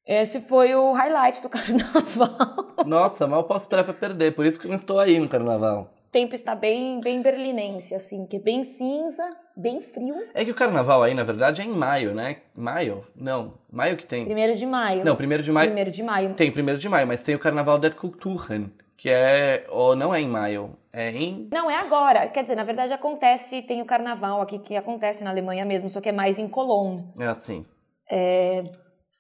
Esse 0.10 0.42
foi 0.42 0.74
o 0.74 0.92
highlight 0.92 1.40
do 1.40 1.50
carnaval. 1.54 2.74
Nossa, 2.84 3.28
mal 3.28 3.44
posso 3.44 3.66
esperar 3.66 3.84
pra 3.84 3.94
perder, 3.94 4.34
por 4.34 4.44
isso 4.44 4.60
que 4.60 4.66
eu 4.66 4.70
não 4.70 4.76
estou 4.76 4.98
aí 4.98 5.20
no 5.20 5.30
carnaval. 5.30 5.94
O 6.08 6.12
tempo 6.12 6.34
está 6.34 6.56
bem, 6.56 7.00
bem 7.00 7.22
berlinense, 7.22 7.94
assim, 7.94 8.26
que 8.26 8.38
é 8.38 8.40
bem 8.40 8.64
cinza, 8.64 9.24
bem 9.56 9.84
frio. 9.84 10.16
É 10.34 10.44
que 10.44 10.50
o 10.50 10.56
carnaval 10.56 11.04
aí, 11.04 11.14
na 11.14 11.22
verdade, 11.22 11.62
é 11.62 11.66
em 11.66 11.70
maio, 11.70 12.16
né? 12.16 12.38
Maio? 12.56 13.06
Não, 13.16 13.54
maio 13.72 13.96
que 13.96 14.08
tem. 14.08 14.26
Primeiro 14.26 14.56
de 14.56 14.66
maio. 14.66 15.06
Não, 15.06 15.16
primeiro 15.16 15.44
de 15.44 15.52
maio. 15.52 15.68
Primeiro 15.68 15.92
de 15.92 16.02
maio. 16.02 16.34
Tem 16.34 16.52
primeiro 16.52 16.80
de 16.80 16.90
maio, 16.90 17.06
mas 17.06 17.22
tem 17.22 17.36
o 17.36 17.40
carnaval 17.40 17.78
der 17.78 17.94
Kulturen, 17.94 18.72
que 18.98 19.12
é. 19.12 19.68
Ou 19.70 19.96
não 19.96 20.12
é 20.12 20.20
em 20.20 20.28
maio, 20.28 20.76
é 20.92 21.12
em. 21.12 21.48
Não, 21.54 21.70
é 21.70 21.76
agora. 21.76 22.28
Quer 22.30 22.42
dizer, 22.42 22.56
na 22.56 22.64
verdade 22.64 22.92
acontece, 22.92 23.62
tem 23.62 23.80
o 23.80 23.86
carnaval 23.86 24.42
aqui 24.42 24.58
que 24.58 24.76
acontece 24.76 25.24
na 25.24 25.30
Alemanha 25.30 25.66
mesmo, 25.66 25.88
só 25.88 26.02
que 26.02 26.10
é 26.10 26.12
mais 26.12 26.40
em 26.40 26.48
Cologne. 26.48 27.06
É 27.20 27.28
assim. 27.28 27.64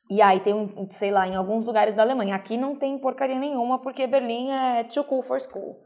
E 0.09 0.21
aí 0.21 0.39
tem, 0.39 0.53
um, 0.53 0.89
sei 0.89 1.11
lá, 1.11 1.27
em 1.27 1.35
alguns 1.35 1.65
lugares 1.65 1.93
da 1.93 2.01
Alemanha. 2.01 2.35
Aqui 2.35 2.57
não 2.57 2.75
tem 2.75 2.97
porcaria 2.97 3.37
nenhuma, 3.37 3.79
porque 3.79 4.07
Berlim 4.07 4.49
é 4.51 4.83
too 4.85 5.03
cool 5.03 5.21
for 5.21 5.39
school. 5.39 5.77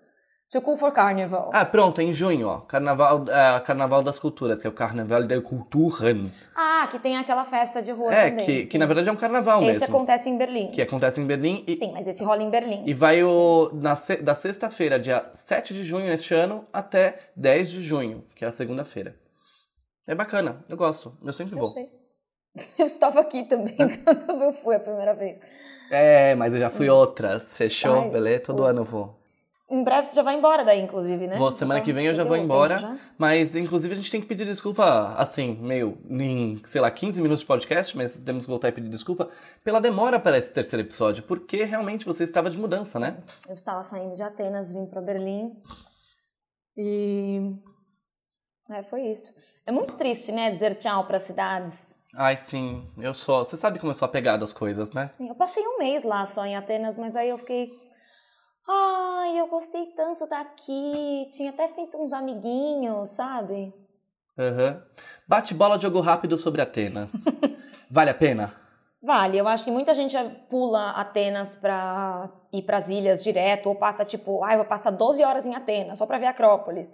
Too 0.49 0.61
cool 0.61 0.77
for 0.77 0.91
carnival. 0.93 1.49
Ah, 1.51 1.65
pronto, 1.65 1.99
é 1.99 2.03
em 2.03 2.13
junho, 2.13 2.47
ó. 2.47 2.59
Carnaval, 2.61 3.25
ah, 3.29 3.59
carnaval 3.65 4.03
das 4.03 4.19
Culturas, 4.19 4.61
que 4.61 4.67
é 4.67 4.69
o 4.69 4.73
Carnaval 4.73 5.23
der 5.23 5.41
Kulturen. 5.41 6.29
Ah, 6.55 6.87
que 6.91 6.99
tem 6.99 7.17
aquela 7.17 7.43
festa 7.43 7.81
de 7.81 7.91
rua 7.91 8.13
É, 8.13 8.29
também. 8.29 8.45
que, 8.45 8.61
sim. 8.61 8.69
que 8.69 8.77
na 8.77 8.85
verdade 8.85 9.09
é 9.09 9.11
um 9.11 9.15
carnaval 9.15 9.61
Esse 9.63 9.79
mesmo. 9.81 9.95
acontece 9.95 10.29
em 10.29 10.37
Berlim. 10.37 10.71
Que 10.71 10.81
acontece 10.83 11.19
em 11.19 11.25
Berlim 11.25 11.63
e, 11.67 11.75
Sim, 11.75 11.91
mas 11.91 12.05
esse 12.05 12.23
rola 12.23 12.43
em 12.43 12.49
Berlim. 12.51 12.83
e 12.85 12.93
vai 12.93 13.23
o, 13.23 13.71
na, 13.73 13.97
da 14.21 14.35
sexta-feira, 14.35 14.99
dia 14.99 15.25
7 15.33 15.73
de 15.73 15.83
junho 15.83 16.13
este 16.13 16.35
ano, 16.35 16.65
até 16.71 17.19
10 17.35 17.71
de 17.71 17.81
junho, 17.81 18.23
que 18.35 18.45
é 18.45 18.47
a 18.47 18.51
segunda-feira. 18.51 19.15
É 20.05 20.13
bacana, 20.13 20.63
eu 20.69 20.77
gosto, 20.77 21.17
eu 21.25 21.33
sempre 21.33 21.55
Eu 21.55 21.59
vou. 21.61 21.67
sei. 21.69 21.89
Eu 22.77 22.85
estava 22.85 23.19
aqui 23.19 23.43
também 23.43 23.75
quando 24.27 24.43
eu 24.43 24.53
fui 24.53 24.75
a 24.75 24.79
primeira 24.79 25.13
vez. 25.13 25.39
É, 25.89 26.35
mas 26.35 26.53
eu 26.53 26.59
já 26.59 26.69
fui 26.69 26.89
outras, 26.89 27.55
fechou? 27.55 28.01
Ai, 28.01 28.09
Beleza? 28.09 28.45
Todo 28.45 28.55
desculpa. 28.57 28.69
ano 28.69 28.81
eu 28.81 28.85
vou. 28.85 29.19
Em 29.71 29.83
breve 29.83 30.05
você 30.05 30.15
já 30.15 30.21
vai 30.21 30.35
embora 30.35 30.63
daí, 30.63 30.79
inclusive, 30.81 31.25
né? 31.25 31.37
Vou, 31.37 31.51
semana 31.51 31.79
Então, 31.79 31.85
que 31.85 31.93
vem 31.93 32.05
eu 32.05 32.13
já 32.13 32.23
vou 32.23 32.35
embora. 32.37 32.77
já? 32.77 32.99
Mas, 33.17 33.55
inclusive, 33.55 33.93
a 33.93 33.97
gente 33.97 34.11
tem 34.11 34.21
que 34.21 34.27
pedir 34.27 34.45
desculpa, 34.45 35.15
assim, 35.17 35.55
meio 35.61 35.97
em, 36.09 36.61
sei 36.65 36.79
lá, 36.81 36.91
15 36.91 37.21
minutos 37.21 37.39
de 37.41 37.45
podcast, 37.47 37.95
mas 37.97 38.19
temos 38.19 38.45
que 38.45 38.49
voltar 38.51 38.69
e 38.69 38.71
pedir 38.71 38.89
desculpa 38.89 39.29
pela 39.63 39.79
demora 39.79 40.19
para 40.19 40.37
esse 40.37 40.51
terceiro 40.51 40.85
episódio, 40.85 41.23
porque 41.23 41.63
realmente 41.63 42.05
você 42.05 42.23
estava 42.23 42.49
de 42.51 42.57
mudança, 42.59 42.99
né? 42.99 43.17
Eu 43.47 43.55
estava 43.55 43.83
saindo 43.83 44.15
de 44.15 44.21
Atenas, 44.21 44.71
vindo 44.73 44.87
para 44.87 45.01
Berlim. 45.01 45.55
E. 46.77 47.55
É, 48.69 48.83
foi 48.83 49.01
isso. 49.07 49.33
É 49.65 49.71
muito 49.71 49.95
triste, 49.97 50.31
né? 50.31 50.51
Dizer 50.51 50.75
tchau 50.75 51.05
para 51.05 51.19
cidades. 51.19 51.95
Ai, 52.15 52.37
sim, 52.37 52.87
eu 52.97 53.13
sou. 53.13 53.43
Você 53.43 53.57
sabe 53.57 53.79
como 53.79 53.89
eu 53.91 53.95
sou 53.95 54.05
apegado 54.05 54.43
às 54.43 54.53
coisas, 54.53 54.91
né? 54.93 55.07
Sim, 55.07 55.29
eu 55.29 55.35
passei 55.35 55.65
um 55.67 55.79
mês 55.79 56.03
lá 56.03 56.25
só 56.25 56.45
em 56.45 56.55
Atenas, 56.55 56.95
mas 56.95 57.15
aí 57.15 57.29
eu 57.29 57.37
fiquei. 57.37 57.73
Ai, 58.67 59.39
eu 59.39 59.47
gostei 59.47 59.87
tanto 59.87 60.27
daqui. 60.27 61.27
Tinha 61.35 61.49
até 61.49 61.67
feito 61.69 61.97
uns 61.97 62.13
amiguinhos, 62.13 63.09
sabe? 63.09 63.73
Aham. 64.37 64.81
Bate 65.27 65.53
bola 65.53 65.77
de 65.77 65.83
jogo 65.83 66.01
rápido 66.01 66.37
sobre 66.37 66.61
Atenas. 66.61 67.09
vale 67.89 68.11
a 68.11 68.13
pena? 68.13 68.53
Vale, 69.01 69.37
eu 69.37 69.47
acho 69.47 69.65
que 69.65 69.71
muita 69.71 69.93
gente 69.93 70.15
pula 70.49 70.91
Atenas 70.91 71.55
pra 71.55 72.29
ir 72.53 72.61
pras 72.61 72.89
ilhas 72.89 73.23
direto, 73.23 73.67
ou 73.67 73.75
passa 73.75 74.05
tipo, 74.05 74.43
ai, 74.43 74.55
vou 74.55 74.65
passar 74.65 74.91
12 74.91 75.23
horas 75.23 75.45
em 75.45 75.55
Atenas 75.55 75.97
só 75.97 76.05
pra 76.05 76.17
ver 76.17 76.27
Acrópolis. 76.27 76.91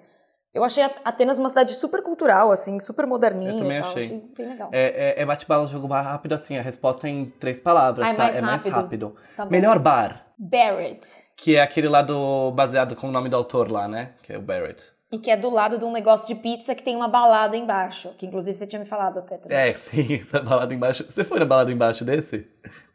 Eu 0.53 0.63
achei 0.63 0.83
Atenas 1.05 1.37
uma 1.37 1.47
cidade 1.49 1.73
super 1.75 2.01
cultural, 2.01 2.51
assim, 2.51 2.79
super 2.79 3.05
moderninha 3.05 3.51
Eu 3.53 3.59
também 3.59 3.77
e 3.77 3.81
tal. 3.81 3.91
achei. 3.91 4.23
bem 4.35 4.47
legal. 4.49 4.69
É, 4.71 5.19
é, 5.19 5.21
é 5.21 5.25
bate 5.25 5.45
bola 5.47 5.65
de 5.65 5.71
jogo 5.71 5.87
rápido, 5.87 6.33
assim, 6.33 6.57
a 6.57 6.61
resposta 6.61 7.07
é 7.07 7.11
em 7.11 7.25
três 7.39 7.59
palavras, 7.61 8.05
Ah, 8.05 8.09
é 8.09 8.13
tá? 8.13 8.23
mais 8.23 8.37
é 8.37 8.41
mais 8.41 8.57
rápido. 8.63 8.73
rápido. 8.73 9.15
Tá. 9.37 9.45
Melhor 9.45 9.77
bar, 9.77 10.25
Barrett. 10.37 11.05
que 11.37 11.55
é 11.55 11.61
aquele 11.61 11.87
lá 11.87 12.01
do. 12.01 12.51
baseado 12.51 12.95
com 12.95 13.07
o 13.07 13.11
nome 13.11 13.29
do 13.29 13.35
autor 13.35 13.71
lá, 13.71 13.87
né? 13.87 14.13
Que 14.23 14.33
é 14.33 14.37
o 14.37 14.41
Barrett. 14.41 14.83
E 15.11 15.17
que 15.17 15.31
é 15.31 15.35
do 15.37 15.49
lado 15.49 15.77
de 15.79 15.85
um 15.85 15.91
negócio 15.91 16.27
de 16.33 16.39
pizza 16.39 16.75
que 16.75 16.83
tem 16.83 16.95
uma 16.95 17.07
balada 17.07 17.57
embaixo. 17.57 18.09
Que 18.15 18.27
inclusive 18.27 18.55
você 18.55 18.67
tinha 18.67 18.79
me 18.79 18.85
falado 18.85 19.17
até 19.19 19.37
também. 19.37 19.57
É, 19.57 19.73
sim, 19.77 20.15
essa 20.15 20.39
balada 20.39 20.71
embaixo. 20.73 21.03
Você 21.09 21.23
foi 21.23 21.39
na 21.39 21.45
balada 21.45 21.71
embaixo 21.71 22.05
desse? 22.05 22.47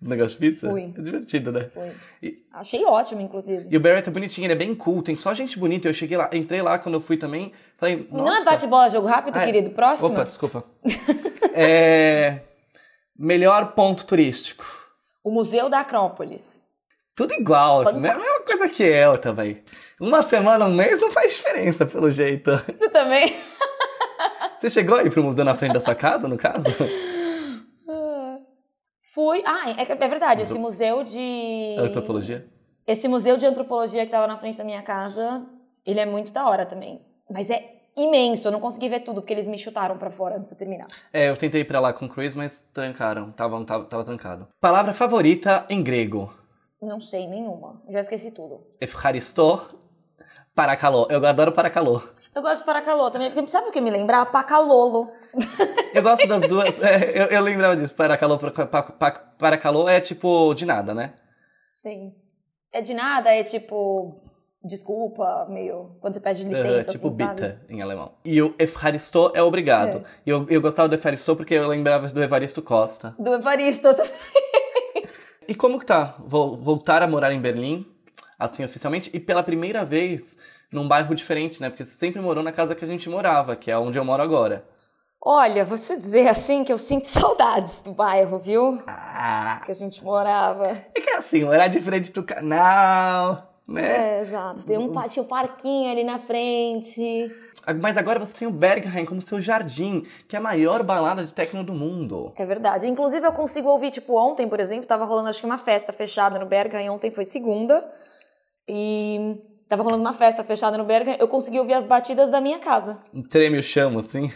Do 0.04 0.10
negócio 0.10 0.32
de 0.32 0.36
pizza? 0.36 0.68
Fui. 0.68 0.92
É 0.98 1.00
divertido, 1.00 1.50
né? 1.50 1.64
Foi. 1.64 1.90
E- 2.22 2.36
Achei 2.52 2.84
ótimo, 2.84 3.22
inclusive. 3.22 3.66
E 3.70 3.74
o 3.74 3.80
Barrett 3.80 4.06
é 4.06 4.12
bonitinho, 4.12 4.44
ele 4.44 4.52
é 4.52 4.56
bem 4.56 4.74
cool, 4.74 5.00
tem 5.00 5.16
só 5.16 5.32
gente 5.32 5.58
bonita. 5.58 5.88
Eu 5.88 5.94
cheguei 5.94 6.14
lá, 6.14 6.28
entrei 6.30 6.60
lá 6.60 6.78
quando 6.78 6.96
eu 6.96 7.00
fui 7.00 7.16
também, 7.16 7.52
falei, 7.78 8.06
nossa... 8.12 8.24
Não 8.24 8.36
é 8.36 8.44
bate-bola, 8.44 8.90
jogo 8.90 9.06
rápido, 9.06 9.38
é. 9.38 9.44
querido? 9.46 9.70
Próximo? 9.70 10.10
Opa, 10.10 10.24
desculpa. 10.26 10.62
é... 11.56 12.42
Melhor 13.18 13.72
ponto 13.72 14.04
turístico. 14.04 14.66
O 15.24 15.30
Museu 15.30 15.70
da 15.70 15.80
Acrópolis. 15.80 16.62
Tudo 17.16 17.32
igual, 17.32 17.84
Fantástico. 17.84 18.06
A 18.06 18.14
mesma 18.18 18.44
coisa 18.44 18.68
que 18.68 18.82
eu 18.82 19.16
também. 19.16 19.62
Uma 19.98 20.22
semana, 20.22 20.66
um 20.66 20.74
mês 20.74 21.00
não 21.00 21.12
faz 21.12 21.32
diferença, 21.32 21.86
pelo 21.86 22.10
jeito. 22.10 22.50
Você 22.66 22.90
também? 22.90 23.34
Você 24.60 24.68
chegou 24.68 24.98
aí 24.98 25.08
pro 25.08 25.22
museu 25.22 25.46
na 25.46 25.54
frente 25.54 25.72
da 25.72 25.80
sua 25.80 25.94
casa, 25.94 26.28
no 26.28 26.36
caso? 26.36 26.66
Fui. 29.14 29.44
Ah, 29.46 29.70
é, 29.70 29.82
é 29.82 30.08
verdade. 30.08 30.42
Esse 30.42 30.58
museu 30.58 31.04
de. 31.04 31.76
Antropologia? 31.78 32.44
Esse 32.84 33.06
museu 33.06 33.36
de 33.36 33.46
antropologia 33.46 34.04
que 34.04 34.10
tava 34.10 34.26
na 34.26 34.36
frente 34.36 34.58
da 34.58 34.64
minha 34.64 34.82
casa, 34.82 35.46
ele 35.86 36.00
é 36.00 36.04
muito 36.04 36.32
da 36.32 36.48
hora 36.48 36.66
também. 36.66 37.00
Mas 37.30 37.48
é 37.48 37.76
imenso, 37.96 38.48
eu 38.48 38.52
não 38.52 38.58
consegui 38.58 38.88
ver 38.88 39.00
tudo, 39.00 39.22
porque 39.22 39.32
eles 39.32 39.46
me 39.46 39.56
chutaram 39.56 39.96
pra 39.96 40.10
fora 40.10 40.36
antes 40.36 40.48
de 40.48 40.54
eu 40.56 40.58
terminar. 40.58 40.88
É, 41.12 41.30
eu 41.30 41.36
tentei 41.36 41.60
ir 41.60 41.64
pra 41.64 41.78
lá 41.78 41.92
com 41.92 42.06
o 42.06 42.08
Chris, 42.08 42.34
mas 42.34 42.66
trancaram. 42.74 43.30
Tava, 43.30 43.64
tava, 43.64 43.84
tava 43.84 44.04
trancado. 44.04 44.48
Palavra 44.60 44.92
favorita 44.92 45.64
em 45.70 45.80
grego. 45.80 46.34
Não 46.82 46.98
sei 46.98 47.28
nenhuma. 47.28 47.80
Já 47.88 48.00
esqueci 48.00 48.32
tudo. 48.32 48.66
Efcharisto, 48.80 49.78
paracalô. 50.56 51.06
Eu 51.08 51.24
adoro 51.24 51.52
paracalô. 51.52 52.02
Eu 52.34 52.42
gosto 52.42 52.60
de 52.60 52.66
Paracalô 52.66 53.10
também, 53.10 53.30
porque 53.30 53.48
sabe 53.48 53.68
o 53.68 53.72
que 53.72 53.80
me 53.80 53.90
lembra? 53.90 54.26
Pacalolo. 54.26 55.10
Eu 55.94 56.02
gosto 56.02 56.26
das 56.26 56.42
duas. 56.48 56.76
é, 56.82 57.22
eu, 57.22 57.26
eu 57.26 57.40
lembrava 57.42 57.76
disso. 57.76 57.94
Paracalô, 57.94 58.38
paracalô 59.38 59.88
é 59.88 60.00
tipo 60.00 60.52
de 60.54 60.66
nada, 60.66 60.94
né? 60.94 61.14
Sim. 61.70 62.12
É 62.72 62.80
de 62.80 62.92
nada, 62.94 63.30
é 63.32 63.42
tipo. 63.44 64.20
Desculpa, 64.64 65.46
meio. 65.48 65.96
Quando 66.00 66.14
você 66.14 66.20
pede 66.20 66.42
licença, 66.42 66.90
tipo 66.92 67.08
assim, 67.08 67.16
sabe? 67.24 67.34
bita 67.42 67.60
em 67.68 67.82
alemão. 67.82 68.12
E 68.24 68.40
o 68.40 68.54
Efcharisto 68.58 69.30
é 69.34 69.42
obrigado. 69.42 69.98
É. 69.98 70.04
E 70.26 70.30
eu, 70.30 70.46
eu 70.48 70.60
gostava 70.60 70.88
do 70.88 70.94
Efcharisto 70.94 71.36
porque 71.36 71.54
eu 71.54 71.68
lembrava 71.68 72.08
do 72.08 72.22
Evaristo 72.22 72.62
Costa. 72.62 73.14
Do 73.18 73.34
Evaristo 73.34 73.94
também. 73.94 74.12
E 75.46 75.54
como 75.54 75.78
que 75.78 75.84
tá 75.84 76.16
vol- 76.18 76.56
voltar 76.56 77.02
a 77.02 77.06
morar 77.06 77.30
em 77.30 77.40
Berlim, 77.40 77.86
assim, 78.38 78.64
oficialmente, 78.64 79.10
e 79.12 79.20
pela 79.20 79.42
primeira 79.42 79.84
vez 79.84 80.34
num 80.74 80.88
bairro 80.88 81.14
diferente, 81.14 81.60
né? 81.60 81.70
Porque 81.70 81.84
você 81.84 81.94
sempre 81.94 82.20
morou 82.20 82.42
na 82.42 82.52
casa 82.52 82.74
que 82.74 82.84
a 82.84 82.88
gente 82.88 83.08
morava, 83.08 83.54
que 83.56 83.70
é 83.70 83.78
onde 83.78 83.98
eu 83.98 84.04
moro 84.04 84.22
agora. 84.22 84.64
Olha, 85.26 85.64
vou 85.64 85.78
te 85.78 85.96
dizer 85.96 86.28
assim 86.28 86.64
que 86.64 86.72
eu 86.72 86.76
sinto 86.76 87.06
saudades 87.08 87.80
do 87.80 87.92
bairro, 87.92 88.38
viu? 88.38 88.78
Ah, 88.86 89.62
Que 89.64 89.72
a 89.72 89.74
gente 89.74 90.04
morava. 90.04 90.66
é 90.94 91.00
que 91.00 91.08
é 91.10 91.16
assim, 91.16 91.44
morar 91.44 91.68
de 91.68 91.80
frente 91.80 92.10
pro 92.10 92.22
canal, 92.22 93.54
né? 93.66 94.18
É, 94.18 94.20
exato. 94.20 94.66
Tem 94.66 94.76
um, 94.76 94.92
tinha 95.08 95.22
um 95.22 95.26
parquinho 95.26 95.90
ali 95.90 96.04
na 96.04 96.18
frente. 96.18 97.34
Mas 97.80 97.96
agora 97.96 98.18
você 98.20 98.34
tem 98.34 98.46
o 98.46 98.50
Berghain 98.50 99.06
como 99.06 99.22
seu 99.22 99.40
jardim, 99.40 100.06
que 100.28 100.36
é 100.36 100.38
a 100.38 100.42
maior 100.42 100.82
balada 100.82 101.24
de 101.24 101.32
techno 101.32 101.64
do 101.64 101.72
mundo. 101.72 102.30
É 102.36 102.44
verdade. 102.44 102.86
Inclusive, 102.86 103.26
eu 103.26 103.32
consigo 103.32 103.70
ouvir, 103.70 103.90
tipo, 103.90 104.18
ontem, 104.18 104.46
por 104.46 104.60
exemplo, 104.60 104.86
tava 104.86 105.06
rolando 105.06 105.30
acho 105.30 105.40
que 105.40 105.46
uma 105.46 105.56
festa 105.56 105.90
fechada 105.90 106.38
no 106.38 106.44
Berghain. 106.44 106.90
Ontem 106.90 107.10
foi 107.10 107.24
segunda. 107.24 107.90
E 108.68 109.40
tava 109.68 109.82
rolando 109.82 110.02
uma 110.02 110.12
festa 110.12 110.44
fechada 110.44 110.78
no 110.78 110.84
Berghain. 110.84 111.16
Eu 111.18 111.28
consegui 111.28 111.58
ouvir 111.58 111.74
as 111.74 111.84
batidas 111.84 112.30
da 112.30 112.40
minha 112.40 112.58
casa. 112.58 112.98
Treme 113.30 113.58
o 113.58 113.62
chão, 113.62 113.98
assim. 113.98 114.30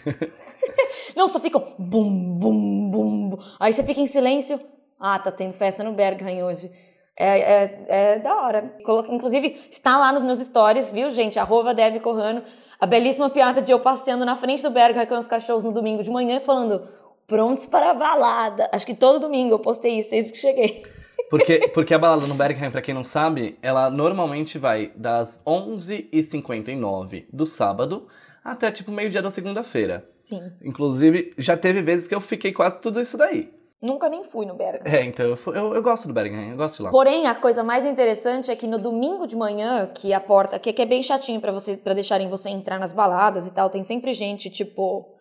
Não, 1.17 1.29
só 1.29 1.41
ficam 1.41 1.63
bum, 1.79 2.39
bum, 2.39 2.91
bum, 2.91 3.29
bum. 3.31 3.39
Aí 3.59 3.73
você 3.73 3.83
fica 3.83 4.01
em 4.01 4.07
silêncio. 4.07 4.61
Ah, 4.99 5.19
tá 5.19 5.31
tendo 5.31 5.53
festa 5.53 5.85
no 5.85 5.93
Berghain 5.93 6.43
hoje. 6.43 6.71
É, 7.17 7.65
é, 7.65 7.87
é 7.89 8.19
da 8.19 8.43
hora. 8.43 8.77
Inclusive, 9.09 9.57
está 9.71 9.97
lá 9.99 10.13
nos 10.13 10.23
meus 10.23 10.39
stories, 10.39 10.93
viu, 10.93 11.11
gente? 11.11 11.39
Arroba 11.39 11.75
Deb 11.75 12.01
Corrano. 12.01 12.43
A 12.81 12.87
belíssima 12.87 13.29
piada 13.29 13.61
de 13.61 13.73
eu 13.73 13.81
passeando 13.81 14.25
na 14.25 14.37
frente 14.37 14.63
do 14.63 14.71
Berghain 14.71 15.07
com 15.07 15.19
os 15.19 15.27
cachorros 15.27 15.65
no 15.65 15.73
domingo 15.73 16.03
de 16.03 16.11
manhã 16.11 16.41
falando 16.41 16.87
prontos 17.27 17.67
para 17.67 17.91
a 17.91 17.95
balada. 17.95 18.71
Acho 18.73 18.87
que 18.87 18.95
todo 18.95 19.21
domingo 19.21 19.53
eu 19.53 19.59
postei 19.59 19.99
isso 19.99 20.11
desde 20.11 20.33
que 20.33 20.39
cheguei. 20.39 20.83
Porque, 21.31 21.69
porque 21.75 21.93
a 21.95 21.99
balada 21.99 22.27
no 22.27 22.35
Berghain, 22.35 22.71
pra 22.71 22.81
quem 22.83 22.95
não 22.95 23.05
sabe, 23.05 23.59
ela 23.61 23.91
normalmente 23.91 24.59
vai 24.59 24.93
das 24.97 25.43
11h59 25.47 27.27
do 27.33 27.47
sábado 27.47 28.07
até 28.45 28.71
tipo 28.71 28.91
meio-dia 28.91 29.21
da 29.21 29.31
segunda-feira. 29.31 30.09
Sim. 30.19 30.41
Inclusive, 30.63 31.35
já 31.37 31.57
teve 31.57 31.83
vezes 31.83 32.09
que 32.09 32.15
eu 32.15 32.21
fiquei 32.21 32.53
quase 32.53 32.81
tudo 32.81 33.01
isso 33.01 33.17
daí. 33.19 33.53
Nunca 33.83 34.09
nem 34.09 34.25
fui 34.25 34.45
no 34.47 34.55
Berghain. 34.55 34.83
É, 34.93 35.05
então 35.05 35.25
eu, 35.27 35.37
fu- 35.37 35.53
eu, 35.53 35.73
eu 35.75 35.83
gosto 35.83 36.09
do 36.09 36.15
Berghain, 36.15 36.51
eu 36.51 36.57
gosto 36.57 36.79
de 36.79 36.83
lá. 36.83 36.91
Porém, 36.91 37.27
a 37.29 37.35
coisa 37.35 37.63
mais 37.63 37.85
interessante 37.85 38.51
é 38.51 38.57
que 38.57 38.67
no 38.67 38.79
domingo 38.79 39.25
de 39.27 39.37
manhã, 39.37 39.87
que 39.87 40.13
a 40.13 40.21
porta, 40.21 40.59
que, 40.59 40.73
que 40.73 40.83
é 40.83 40.87
bem 40.87 41.03
chatinho 41.03 41.41
pra 41.41 41.53
vocês, 41.53 41.77
para 41.77 41.95
deixarem 41.95 42.29
você 42.29 42.49
entrar 42.51 42.79
nas 42.81 42.93
baladas 42.93 43.47
e 43.47 43.53
tal, 43.53 43.71
tem 43.71 43.83
sempre 43.85 44.13
gente 44.13 44.51
tipo, 44.51 45.15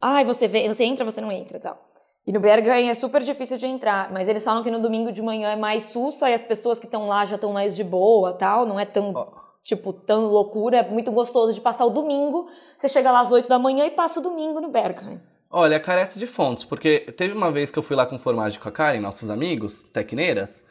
ai, 0.00 0.24
você 0.24 0.48
vê, 0.48 0.66
você 0.66 0.82
entra, 0.84 1.04
você 1.04 1.20
não 1.20 1.30
entra, 1.30 1.58
e 1.58 1.60
tal. 1.60 1.91
E 2.24 2.32
no 2.32 2.38
Berghain 2.38 2.88
é 2.88 2.94
super 2.94 3.20
difícil 3.20 3.58
de 3.58 3.66
entrar, 3.66 4.12
mas 4.12 4.28
eles 4.28 4.44
falam 4.44 4.62
que 4.62 4.70
no 4.70 4.78
domingo 4.78 5.10
de 5.10 5.20
manhã 5.20 5.50
é 5.50 5.56
mais 5.56 5.84
sussa 5.84 6.30
e 6.30 6.34
as 6.34 6.44
pessoas 6.44 6.78
que 6.78 6.86
estão 6.86 7.08
lá 7.08 7.24
já 7.24 7.34
estão 7.34 7.52
mais 7.52 7.74
de 7.74 7.82
boa, 7.82 8.32
tal, 8.32 8.64
não 8.64 8.78
é 8.78 8.84
tão 8.84 9.12
Ó. 9.12 9.26
tipo 9.62 9.92
tão 9.92 10.26
loucura, 10.26 10.78
é 10.78 10.88
muito 10.88 11.10
gostoso 11.10 11.52
de 11.52 11.60
passar 11.60 11.84
o 11.84 11.90
domingo. 11.90 12.48
Você 12.78 12.88
chega 12.88 13.10
lá 13.10 13.20
às 13.20 13.32
8 13.32 13.48
da 13.48 13.58
manhã 13.58 13.86
e 13.86 13.90
passa 13.90 14.20
o 14.20 14.22
domingo 14.22 14.60
no 14.60 14.70
Berghain. 14.70 15.20
Olha, 15.50 15.80
carece 15.80 16.18
de 16.18 16.26
fontes, 16.26 16.64
porque 16.64 17.00
teve 17.16 17.34
uma 17.34 17.50
vez 17.50 17.70
que 17.70 17.78
eu 17.78 17.82
fui 17.82 17.96
lá 17.96 18.06
com 18.06 18.18
formagem 18.18 18.58
com 18.58 18.68
a 18.68 18.72
Karen, 18.72 19.00
nossos 19.00 19.28
amigos, 19.28 19.84
tecneiras, 19.92 20.64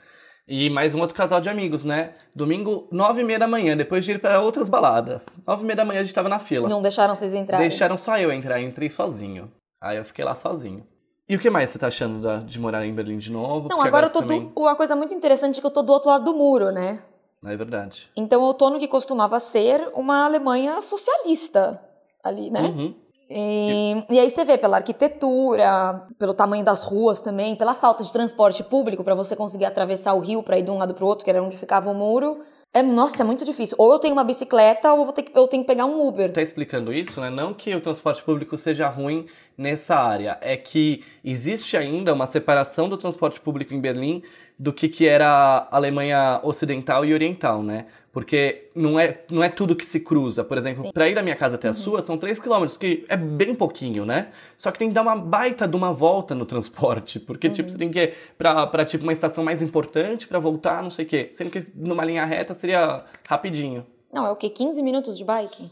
e 0.47 0.69
mais 0.69 0.95
um 0.95 1.01
outro 1.01 1.15
casal 1.15 1.39
de 1.39 1.49
amigos, 1.49 1.85
né? 1.85 2.15
Domingo, 2.33 2.87
nove 2.91 3.21
e 3.21 3.23
meia 3.23 3.37
da 3.37 3.47
manhã, 3.47 3.75
depois 3.75 4.03
de 4.03 4.13
ir 4.13 4.19
para 4.19 4.41
outras 4.41 4.67
baladas. 4.67 5.25
Nove 5.45 5.63
e 5.63 5.65
meia 5.65 5.75
da 5.75 5.85
manhã 5.85 5.99
a 5.99 6.03
gente 6.03 6.15
tava 6.15 6.29
na 6.29 6.39
fila. 6.39 6.67
Não 6.67 6.81
deixaram 6.81 7.13
vocês 7.13 7.33
entrarem. 7.33 7.67
Deixaram 7.67 7.95
só 7.95 8.17
eu 8.17 8.31
entrar, 8.31 8.59
eu 8.59 8.67
entrei 8.67 8.89
sozinho. 8.89 9.51
Aí 9.79 9.97
eu 9.97 10.05
fiquei 10.05 10.25
lá 10.25 10.33
sozinho. 10.33 10.85
E 11.31 11.35
o 11.37 11.39
que 11.39 11.49
mais 11.49 11.69
você 11.69 11.79
tá 11.79 11.87
achando 11.87 12.21
da- 12.21 12.39
de 12.39 12.59
morar 12.59 12.85
em 12.85 12.93
Berlim 12.93 13.17
de 13.17 13.31
novo? 13.31 13.69
Não, 13.69 13.77
Porque 13.77 13.87
agora 13.87 14.07
eu 14.07 14.11
tô 14.11 14.19
também... 14.19 14.49
do, 14.49 14.59
uma 14.59 14.75
coisa 14.75 14.97
muito 14.97 15.13
interessante 15.13 15.59
é 15.59 15.61
que 15.61 15.65
eu 15.65 15.71
tô 15.71 15.81
do 15.81 15.93
outro 15.93 16.09
lado 16.09 16.25
do 16.25 16.33
muro, 16.33 16.71
né? 16.73 17.01
É 17.45 17.55
verdade. 17.55 18.09
Então 18.17 18.45
eu 18.45 18.53
tô 18.53 18.69
no 18.69 18.77
que 18.77 18.85
costumava 18.85 19.39
ser 19.39 19.91
uma 19.95 20.25
Alemanha 20.25 20.81
socialista 20.81 21.81
ali, 22.21 22.51
né? 22.51 22.63
Uhum. 22.63 22.93
E, 23.29 24.05
e 24.09 24.19
aí 24.19 24.29
você 24.29 24.43
vê 24.43 24.57
pela 24.57 24.75
arquitetura, 24.75 26.05
pelo 26.19 26.33
tamanho 26.33 26.65
das 26.65 26.83
ruas 26.83 27.21
também, 27.21 27.55
pela 27.55 27.73
falta 27.73 28.03
de 28.03 28.11
transporte 28.11 28.61
público 28.61 29.01
para 29.01 29.15
você 29.15 29.33
conseguir 29.33 29.63
atravessar 29.63 30.13
o 30.13 30.19
rio 30.19 30.43
para 30.43 30.59
ir 30.59 30.63
de 30.63 30.69
um 30.71 30.77
lado 30.77 30.93
pro 30.93 31.05
outro, 31.05 31.23
que 31.23 31.31
era 31.31 31.41
onde 31.41 31.55
ficava 31.55 31.89
o 31.89 31.93
muro. 31.95 32.41
É, 32.73 32.81
nossa, 32.81 33.21
é 33.21 33.25
muito 33.25 33.43
difícil. 33.43 33.75
Ou 33.77 33.91
eu 33.91 33.99
tenho 33.99 34.13
uma 34.13 34.23
bicicleta 34.23 34.93
ou 34.93 35.05
eu, 35.05 35.11
ter 35.11 35.25
eu 35.35 35.47
tenho 35.47 35.63
que 35.63 35.67
pegar 35.67 35.85
um 35.85 36.07
Uber. 36.07 36.31
Tá 36.31 36.41
explicando 36.41 36.93
isso, 36.93 37.19
né? 37.19 37.29
Não 37.29 37.53
que 37.53 37.75
o 37.75 37.81
transporte 37.81 38.23
público 38.23 38.57
seja 38.57 38.87
ruim 38.87 39.25
nessa 39.57 39.95
área, 39.95 40.37
é 40.41 40.55
que 40.55 41.03
existe 41.23 41.75
ainda 41.75 42.13
uma 42.13 42.25
separação 42.25 42.87
do 42.87 42.97
transporte 42.97 43.39
público 43.41 43.73
em 43.73 43.81
Berlim 43.81 44.23
do 44.57 44.71
que, 44.71 44.87
que 44.87 45.05
era 45.05 45.27
a 45.69 45.75
Alemanha 45.75 46.39
ocidental 46.43 47.03
e 47.03 47.13
oriental, 47.13 47.61
né? 47.61 47.87
Porque 48.11 48.69
não 48.75 48.99
é, 48.99 49.23
não 49.31 49.41
é 49.41 49.47
tudo 49.47 49.73
que 49.75 49.85
se 49.85 49.99
cruza. 49.99 50.43
Por 50.43 50.57
exemplo, 50.57 50.79
Sim. 50.79 50.87
Uhum. 50.87 50.91
pra 50.91 51.07
ir 51.07 51.15
da 51.15 51.21
minha 51.23 51.35
casa 51.35 51.55
até 51.55 51.69
a 51.69 51.73
sua 51.73 52.01
são 52.01 52.17
3 52.17 52.39
quilômetros, 52.39 52.77
que 52.77 53.05
é 53.07 53.15
bem 53.15 53.55
pouquinho, 53.55 54.05
né? 54.05 54.31
Só 54.57 54.69
que 54.69 54.77
tem 54.79 54.89
que 54.89 54.93
dar 54.93 55.01
uma 55.01 55.15
baita 55.15 55.65
de 55.67 55.75
uma 55.77 55.93
volta 55.93 56.35
no 56.35 56.45
transporte. 56.45 57.19
Porque, 57.21 57.49
tipo, 57.49 57.67
Uhum. 57.69 57.73
você 57.73 57.77
tem 57.77 57.89
que 57.89 57.99
ir 58.01 58.13
pra, 58.37 58.67
pra 58.67 58.83
tipo, 58.83 59.03
uma 59.03 59.13
estação 59.13 59.43
mais 59.45 59.61
importante 59.61 60.27
pra 60.27 60.39
voltar, 60.39 60.83
não 60.83 60.89
sei 60.89 61.05
o 61.05 61.07
quê. 61.07 61.29
Sendo 61.33 61.49
que 61.49 61.65
numa 61.73 62.03
linha 62.03 62.25
reta 62.25 62.53
seria 62.53 63.05
rapidinho. 63.27 63.85
Não, 64.11 64.25
é 64.25 64.31
o 64.31 64.35
quê? 64.35 64.49
15 64.49 64.83
minutos 64.83 65.17
de 65.17 65.23
bike? 65.23 65.71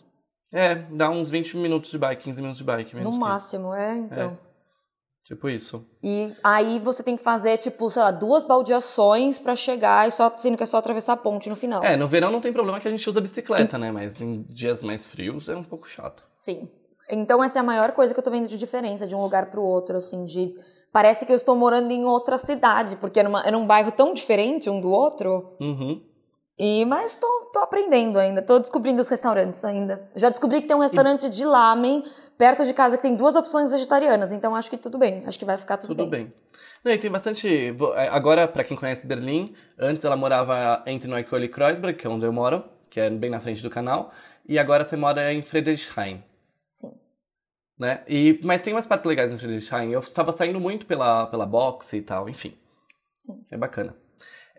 É, 0.51 0.75
dá 0.75 1.09
uns 1.09 1.29
20 1.29 1.57
minutos 1.57 1.91
de 1.91 1.97
bike, 1.97 2.23
15 2.23 2.39
minutos 2.41 2.57
de 2.57 2.63
bike. 2.63 2.95
menos 2.95 3.13
no 3.13 3.19
máximo, 3.19 3.73
é, 3.75 3.97
então. 3.97 4.37
Tipo 5.29 5.47
isso. 5.47 5.85
E 6.01 6.33
aí 6.43 6.79
você 6.79 7.03
tem 7.03 7.15
que 7.15 7.21
fazer, 7.21 7.55
tipo, 7.59 7.87
sei 7.91 8.01
lá, 8.01 8.09
duas 8.09 8.43
baldeações 8.43 9.37
pra 9.37 9.55
chegar, 9.55 10.07
e 10.07 10.11
só, 10.11 10.33
sendo 10.35 10.57
que 10.57 10.63
é 10.63 10.65
só 10.65 10.77
atravessar 10.77 11.13
a 11.13 11.17
ponte 11.17 11.47
no 11.47 11.55
final. 11.55 11.83
É, 11.83 11.95
no 11.95 12.07
verão 12.07 12.31
não 12.31 12.41
tem 12.41 12.51
problema 12.51 12.79
que 12.79 12.87
a 12.87 12.91
gente 12.91 13.07
usa 13.07 13.21
bicicleta, 13.21 13.77
né? 13.77 13.91
Mas 13.91 14.19
em 14.19 14.41
dias 14.49 14.81
mais 14.81 15.05
frios 15.05 15.47
é 15.47 15.55
um 15.55 15.63
pouco 15.63 15.87
chato. 15.87 16.23
Sim. 16.31 16.67
Então 17.07 17.43
essa 17.43 17.59
é 17.59 17.61
a 17.61 17.63
maior 17.63 17.91
coisa 17.91 18.11
que 18.11 18.19
eu 18.19 18.23
tô 18.23 18.31
vendo 18.31 18.47
de 18.47 18.57
diferença 18.57 19.05
de 19.05 19.13
um 19.13 19.21
lugar 19.21 19.51
pro 19.51 19.61
outro, 19.61 19.97
assim, 19.97 20.25
de... 20.25 20.55
Parece 20.91 21.27
que 21.27 21.31
eu 21.31 21.35
estou 21.35 21.55
morando 21.55 21.91
em 21.91 22.05
outra 22.05 22.35
cidade, 22.39 22.97
porque 22.97 23.19
era, 23.19 23.29
uma, 23.29 23.45
era 23.45 23.55
um 23.55 23.67
bairro 23.67 23.91
tão 23.91 24.15
diferente 24.15 24.67
um 24.67 24.81
do 24.81 24.89
outro. 24.89 25.55
Uhum. 25.61 26.01
E, 26.59 26.83
mas 26.83 27.15
tô, 27.15 27.49
tô 27.53 27.59
aprendendo 27.59 28.19
ainda, 28.19 28.41
tô 28.41 28.59
descobrindo 28.59 29.01
os 29.01 29.07
restaurantes 29.07 29.63
ainda. 29.63 30.09
Já 30.13 30.29
descobri 30.29 30.61
que 30.61 30.67
tem 30.67 30.75
um 30.75 30.81
restaurante 30.81 31.29
de 31.29 31.45
lamen 31.45 32.03
perto 32.37 32.65
de 32.65 32.73
casa 32.73 32.97
que 32.97 33.01
tem 33.01 33.15
duas 33.15 33.37
opções 33.37 33.71
vegetarianas, 33.71 34.33
então 34.33 34.53
acho 34.53 34.69
que 34.69 34.75
tudo 34.75 34.97
bem, 34.97 35.23
acho 35.25 35.39
que 35.39 35.45
vai 35.45 35.57
ficar 35.57 35.77
tudo, 35.77 35.95
Tudo 35.95 36.09
bem. 36.09 36.33
Não, 36.83 36.91
e 36.91 36.97
tem 36.97 37.09
bastante. 37.09 37.47
é, 37.95 38.07
Agora, 38.09 38.45
pra 38.45 38.65
quem 38.65 38.75
conhece 38.75 39.07
Berlim, 39.07 39.55
antes 39.77 40.03
ela 40.03 40.17
morava 40.17 40.83
entre 40.85 41.09
Neukölln 41.09 41.45
e 41.45 41.49
Kreuzberg, 41.49 41.97
que 41.97 42.05
é 42.05 42.09
onde 42.09 42.25
eu 42.25 42.33
moro, 42.33 42.63
que 42.89 42.99
é 42.99 43.09
bem 43.09 43.29
na 43.29 43.39
frente 43.39 43.63
do 43.63 43.69
canal. 43.69 44.11
E 44.47 44.59
agora 44.59 44.83
você 44.83 44.97
mora 44.97 45.33
em 45.33 45.41
Friedrichshain. 45.41 46.23
Sim. 46.67 46.91
Né? 47.77 48.03
E, 48.07 48.39
mas 48.43 48.61
tem 48.61 48.73
umas 48.73 48.87
partes 48.87 49.05
legais 49.07 49.31
em 49.33 49.37
Friedrichshain. 49.37 49.91
Eu 49.91 49.99
estava 49.99 50.31
saindo 50.33 50.59
muito 50.59 50.85
pela, 50.85 51.27
pela 51.27 51.45
boxe 51.45 51.97
e 51.97 52.01
tal, 52.01 52.27
enfim. 52.27 52.57
Sim. 53.17 53.45
É 53.49 53.57
bacana. 53.57 53.95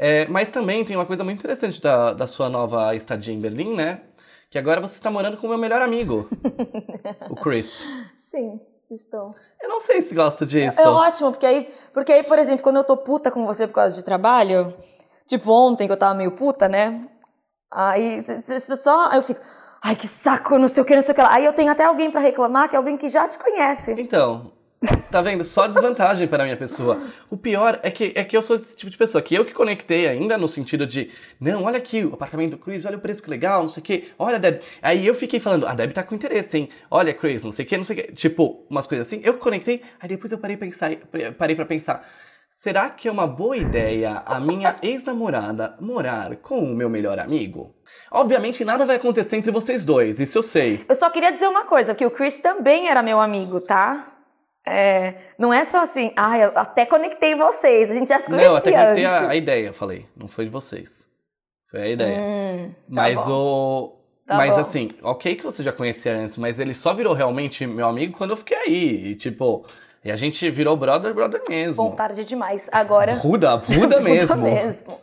É, 0.03 0.27
mas 0.29 0.51
também 0.51 0.83
tem 0.83 0.97
uma 0.97 1.05
coisa 1.05 1.23
muito 1.23 1.41
interessante 1.41 1.79
da, 1.79 2.15
da 2.15 2.27
sua 2.27 2.49
nova 2.49 2.95
estadia 2.97 3.35
em 3.35 3.39
Berlim, 3.39 3.75
né? 3.75 4.01
Que 4.49 4.59
agora 4.59 4.81
você 4.81 4.97
está 4.97 5.11
morando 5.11 5.37
com 5.37 5.47
o 5.47 5.51
meu 5.51 5.59
melhor 5.59 5.83
amigo, 5.83 6.27
o 7.29 7.37
Chris. 7.37 7.85
Sim. 8.17 8.59
Estou. 8.91 9.37
Eu 9.63 9.69
não 9.69 9.79
sei 9.79 10.03
se 10.03 10.13
gosto 10.13 10.45
disso. 10.45 10.81
É 10.81 10.89
ótimo, 10.89 11.31
porque 11.31 11.47
aí, 11.47 11.69
porque 11.93 12.13
aí, 12.13 12.25
por 12.25 12.41
exemplo, 12.41 12.63
quando 12.63 12.79
eu 12.79 12.83
tô 12.83 12.97
puta 12.97 13.31
com 13.31 13.47
você 13.47 13.65
por 13.69 13.75
causa 13.75 13.95
de 13.95 14.05
trabalho, 14.05 14.75
tipo 15.27 15.53
ontem 15.53 15.87
que 15.87 15.93
eu 15.93 15.97
tava 15.97 16.15
meio 16.15 16.33
puta, 16.33 16.69
né? 16.69 17.07
Aí 17.71 18.21
só 18.59 19.11
aí 19.11 19.19
eu 19.19 19.23
fico, 19.23 19.41
ai 19.85 19.95
que 19.95 20.09
saco, 20.09 20.59
não 20.59 20.67
sei 20.67 20.83
o 20.83 20.87
que, 20.87 20.97
não 20.97 21.03
sei 21.03 21.13
o 21.13 21.15
que 21.15 21.23
lá. 21.23 21.33
Aí 21.33 21.45
eu 21.45 21.53
tenho 21.53 21.71
até 21.71 21.85
alguém 21.85 22.11
pra 22.11 22.21
reclamar, 22.21 22.69
que 22.69 22.75
é 22.75 22.79
alguém 22.79 22.97
que 22.97 23.09
já 23.09 23.29
te 23.29 23.39
conhece. 23.39 23.95
Então, 23.97 24.51
tá 25.11 25.21
vendo? 25.21 25.45
Só 25.45 25.67
desvantagem 25.67 26.27
para 26.27 26.43
a 26.43 26.47
minha 26.47 26.57
pessoa. 26.57 27.01
O 27.29 27.37
pior 27.37 27.79
é 27.83 27.91
que, 27.91 28.13
é 28.15 28.25
que 28.25 28.37
eu 28.37 28.43
sou 28.43 28.57
esse 28.57 28.75
tipo 28.75 28.91
de 28.91 28.97
pessoa, 28.97 29.21
que 29.21 29.35
eu 29.35 29.45
que 29.45 29.53
conectei 29.53 30.09
ainda 30.09 30.39
no 30.39 30.49
sentido 30.49 30.87
de, 30.87 31.11
não, 31.39 31.65
olha 31.65 31.79
aqui 31.79 32.05
o 32.05 32.15
apartamento 32.15 32.53
do 32.53 32.59
Chris, 32.59 32.87
olha 32.87 32.97
o 32.97 33.01
preço 33.01 33.23
que 33.23 33.31
legal, 33.31 33.61
não 33.61 33.69
sei 33.69 33.81
o 33.81 33.85
que, 33.85 34.09
olha 34.19 34.39
Deb. 34.39 34.61
Aí 34.81 35.07
eu 35.07 35.15
fiquei 35.15 35.39
falando, 35.39 35.67
a 35.67 35.75
Deb 35.75 35.93
tá 35.93 36.03
com 36.03 36.15
interesse, 36.15 36.57
hein? 36.57 36.69
Olha, 36.91 37.13
Chris, 37.13 37.45
não 37.45 37.53
sei 37.53 37.65
o 37.65 37.69
que, 37.69 37.77
não 37.77 37.85
sei 37.85 37.99
o 37.99 38.03
que. 38.03 38.13
Tipo, 38.13 38.65
umas 38.71 38.87
coisas 38.87 39.07
assim. 39.07 39.21
Eu 39.23 39.35
conectei, 39.35 39.83
aí 40.01 40.09
depois 40.09 40.33
eu 40.33 40.39
parei, 40.39 40.57
pensar, 40.57 40.91
parei 41.37 41.55
pra 41.55 41.67
pensar. 41.67 42.07
Será 42.51 42.91
que 42.91 43.09
é 43.09 43.13
uma 43.13 43.27
boa 43.27 43.57
ideia 43.57 44.23
a 44.27 44.39
minha 44.39 44.77
ex-namorada 44.83 45.77
morar 45.81 46.37
com 46.37 46.59
o 46.59 46.77
meu 46.77 46.91
melhor 46.91 47.19
amigo? 47.19 47.75
Obviamente 48.11 48.67
nada 48.67 48.85
vai 48.85 48.97
acontecer 48.97 49.37
entre 49.37 49.51
vocês 49.51 49.85
dois, 49.87 50.21
isso 50.21 50.37
eu 50.37 50.43
sei. 50.43 50.85
Eu 50.87 50.95
só 50.95 51.09
queria 51.09 51.33
dizer 51.33 51.49
uma 51.49 51.65
coisa, 51.65 51.95
que 51.95 52.05
o 52.05 52.11
Chris 52.11 52.39
também 52.39 52.89
era 52.89 53.03
meu 53.03 53.19
amigo, 53.19 53.63
tá? 53.63 54.20
É, 54.67 55.15
não 55.39 55.53
é 55.53 55.65
só 55.65 55.83
assim, 55.83 56.13
ah, 56.17 56.39
eu 56.39 56.53
até 56.55 56.85
conectei 56.85 57.35
vocês, 57.35 57.91
a 57.91 57.95
gente 57.95 58.09
já 58.09 58.19
se 58.19 58.29
conhecia 58.29 58.49
Não, 58.49 58.57
até 58.57 58.73
conectei 58.73 59.05
antes. 59.05 59.21
a, 59.21 59.29
a 59.31 59.37
ideia, 59.37 59.67
eu 59.69 59.75
falei, 59.75 60.07
não 60.17 60.29
foi 60.29 60.45
de 60.45 60.51
vocês. 60.51 61.09
Foi 61.71 61.81
a 61.81 61.89
ideia. 61.89 62.19
Hum, 62.21 62.71
tá 62.71 62.77
mas 62.89 63.25
bom. 63.27 63.33
o. 63.33 63.97
Tá 64.27 64.37
mas 64.37 64.55
bom. 64.55 64.61
assim, 64.61 64.91
ok 65.03 65.35
que 65.35 65.43
você 65.45 65.63
já 65.63 65.73
conhecia 65.73 66.13
antes, 66.17 66.37
mas 66.37 66.61
ele 66.61 66.75
só 66.75 66.93
virou 66.93 67.15
realmente 67.15 67.67
meu 67.67 67.87
amigo 67.89 68.17
quando 68.17 68.31
eu 68.31 68.37
fiquei 68.37 68.57
aí. 68.57 69.07
E 69.09 69.15
tipo, 69.17 69.65
e 70.05 70.11
a 70.11 70.17
gente 70.17 70.49
virou 70.51 70.77
brother, 70.77 71.13
brother 71.15 71.41
mesmo. 71.49 71.85
Bom, 71.85 71.91
tarde 71.95 72.25
demais. 72.25 72.69
Agora. 72.73 73.15
Ruda, 73.15 73.57
ruda 73.57 73.99
mesmo. 74.03 74.37
mesmo. 74.37 75.01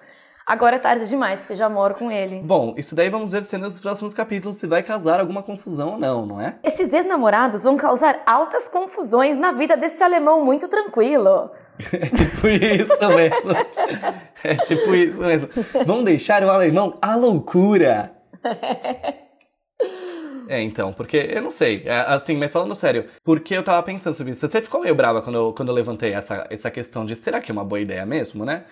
Agora 0.48 0.78
é 0.78 0.80
tarde 0.80 1.06
demais, 1.10 1.42
porque 1.42 1.52
eu 1.52 1.58
já 1.58 1.68
moro 1.68 1.96
com 1.96 2.10
ele. 2.10 2.42
Bom, 2.42 2.74
isso 2.78 2.96
daí 2.96 3.10
vamos 3.10 3.34
ver 3.34 3.44
cenas 3.44 3.74
dos 3.74 3.82
próximos 3.82 4.14
capítulos 4.14 4.56
se 4.56 4.66
vai 4.66 4.82
causar 4.82 5.20
alguma 5.20 5.44
confusão 5.44 5.90
ou 5.92 5.98
não, 6.00 6.26
não 6.26 6.40
é? 6.40 6.56
Esses 6.64 6.94
ex-namorados 6.94 7.64
vão 7.64 7.76
causar 7.76 8.22
altas 8.26 8.70
confusões 8.70 9.38
na 9.38 9.52
vida 9.52 9.76
deste 9.76 10.02
alemão 10.02 10.46
muito 10.46 10.70
tranquilo. 10.70 11.52
É 11.94 12.08
tipo 12.08 12.48
isso 12.48 13.08
mesmo. 13.10 13.52
É 14.44 14.56
tipo 14.56 14.96
isso 14.96 15.20
mesmo. 15.20 15.50
Vamos 15.86 16.06
deixar 16.06 16.42
o 16.44 16.50
alemão 16.50 16.98
à 17.02 17.16
loucura. 17.16 18.14
É, 20.50 20.62
então, 20.62 20.94
porque 20.94 21.18
eu 21.18 21.42
não 21.42 21.52
sei, 21.52 21.84
é, 21.86 21.92
assim, 22.08 22.38
mas 22.38 22.54
falando 22.54 22.74
sério, 22.74 23.06
porque 23.22 23.54
eu 23.54 23.62
tava 23.62 23.84
pensando 23.84 24.14
sobre 24.14 24.32
isso. 24.32 24.48
Você 24.48 24.62
ficou 24.62 24.80
meio 24.80 24.96
brava 24.96 25.22
quando 25.22 25.36
eu, 25.36 25.54
quando 25.54 25.68
eu 25.70 25.76
levantei 25.76 26.14
essa, 26.14 26.48
essa 26.50 26.72
questão 26.72 27.06
de 27.06 27.18
será 27.18 27.42
que 27.42 27.52
é 27.52 27.54
uma 27.54 27.66
boa 27.66 27.82
ideia 27.82 28.06
mesmo, 28.06 28.46
né? 28.46 28.64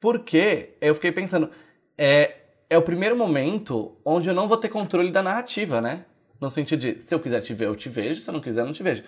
Porque 0.00 0.76
eu 0.80 0.94
fiquei 0.94 1.12
pensando, 1.12 1.50
é, 1.96 2.36
é 2.68 2.76
o 2.76 2.82
primeiro 2.82 3.16
momento 3.16 3.96
onde 4.04 4.28
eu 4.28 4.34
não 4.34 4.48
vou 4.48 4.56
ter 4.56 4.68
controle 4.68 5.10
da 5.10 5.22
narrativa, 5.22 5.80
né? 5.80 6.04
No 6.40 6.50
sentido 6.50 6.80
de, 6.80 7.00
se 7.00 7.14
eu 7.14 7.20
quiser 7.20 7.40
te 7.40 7.54
ver, 7.54 7.66
eu 7.66 7.74
te 7.74 7.88
vejo, 7.88 8.20
se 8.20 8.28
eu 8.28 8.34
não 8.34 8.40
quiser, 8.40 8.60
eu 8.60 8.66
não 8.66 8.72
te 8.72 8.82
vejo. 8.82 9.02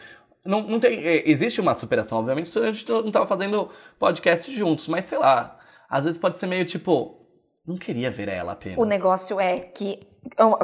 Não, 0.44 0.62
não 0.62 0.80
tem, 0.80 1.04
é, 1.04 1.28
existe 1.28 1.60
uma 1.60 1.74
superação, 1.74 2.18
obviamente, 2.18 2.50
se 2.50 2.58
a 2.58 2.72
gente 2.72 2.88
não 2.90 3.10
tava 3.10 3.26
fazendo 3.26 3.70
podcast 3.98 4.50
juntos, 4.54 4.88
mas 4.88 5.04
sei 5.04 5.18
lá, 5.18 5.58
às 5.88 6.04
vezes 6.04 6.18
pode 6.18 6.36
ser 6.36 6.46
meio 6.46 6.64
tipo, 6.64 7.17
não 7.68 7.76
queria 7.76 8.10
ver 8.10 8.28
ela 8.28 8.52
apenas. 8.52 8.78
O 8.78 8.84
negócio 8.86 9.38
é 9.38 9.54
que 9.58 10.00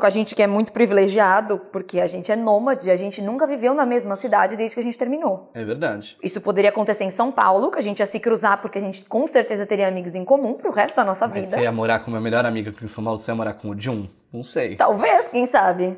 a 0.02 0.10
gente 0.10 0.34
que 0.34 0.42
é 0.42 0.46
muito 0.46 0.72
privilegiado, 0.72 1.58
porque 1.70 2.00
a 2.00 2.06
gente 2.06 2.32
é 2.32 2.36
nômade, 2.36 2.90
a 2.90 2.96
gente 2.96 3.20
nunca 3.22 3.46
viveu 3.46 3.74
na 3.74 3.84
mesma 3.86 4.16
cidade 4.16 4.56
desde 4.56 4.74
que 4.74 4.80
a 4.80 4.82
gente 4.82 4.96
terminou. 4.98 5.50
É 5.54 5.64
verdade. 5.64 6.16
Isso 6.22 6.40
poderia 6.40 6.70
acontecer 6.70 7.04
em 7.04 7.10
São 7.10 7.30
Paulo, 7.30 7.70
que 7.70 7.78
a 7.78 7.82
gente 7.82 8.00
ia 8.00 8.06
se 8.06 8.18
cruzar, 8.18 8.60
porque 8.62 8.78
a 8.78 8.80
gente 8.80 9.04
com 9.04 9.26
certeza 9.26 9.66
teria 9.66 9.86
amigos 9.86 10.14
em 10.14 10.24
comum 10.24 10.54
pro 10.54 10.72
resto 10.72 10.96
da 10.96 11.04
nossa 11.04 11.28
Mas 11.28 11.40
vida. 11.40 11.56
você 11.56 11.62
ia 11.62 11.72
morar 11.72 12.00
com 12.00 12.08
o 12.08 12.12
meu 12.12 12.20
melhor 12.22 12.44
amigo 12.46 12.70
aqui 12.70 12.84
em 12.84 12.88
São 12.88 13.04
Paulo, 13.04 13.18
você 13.18 13.30
ia 13.30 13.34
morar 13.34 13.54
com 13.54 13.68
o 13.70 13.80
Jun? 13.80 14.08
Não 14.32 14.42
sei. 14.42 14.74
Talvez, 14.76 15.28
quem 15.28 15.44
sabe. 15.46 15.96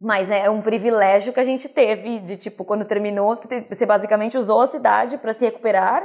Mas 0.00 0.30
é 0.30 0.48
um 0.48 0.62
privilégio 0.62 1.32
que 1.32 1.40
a 1.40 1.44
gente 1.44 1.68
teve 1.68 2.20
de, 2.20 2.36
tipo, 2.36 2.64
quando 2.64 2.84
terminou, 2.84 3.36
te- 3.36 3.66
você 3.68 3.84
basicamente 3.84 4.38
usou 4.38 4.60
a 4.62 4.66
cidade 4.66 5.18
para 5.18 5.32
se 5.32 5.44
recuperar 5.44 6.02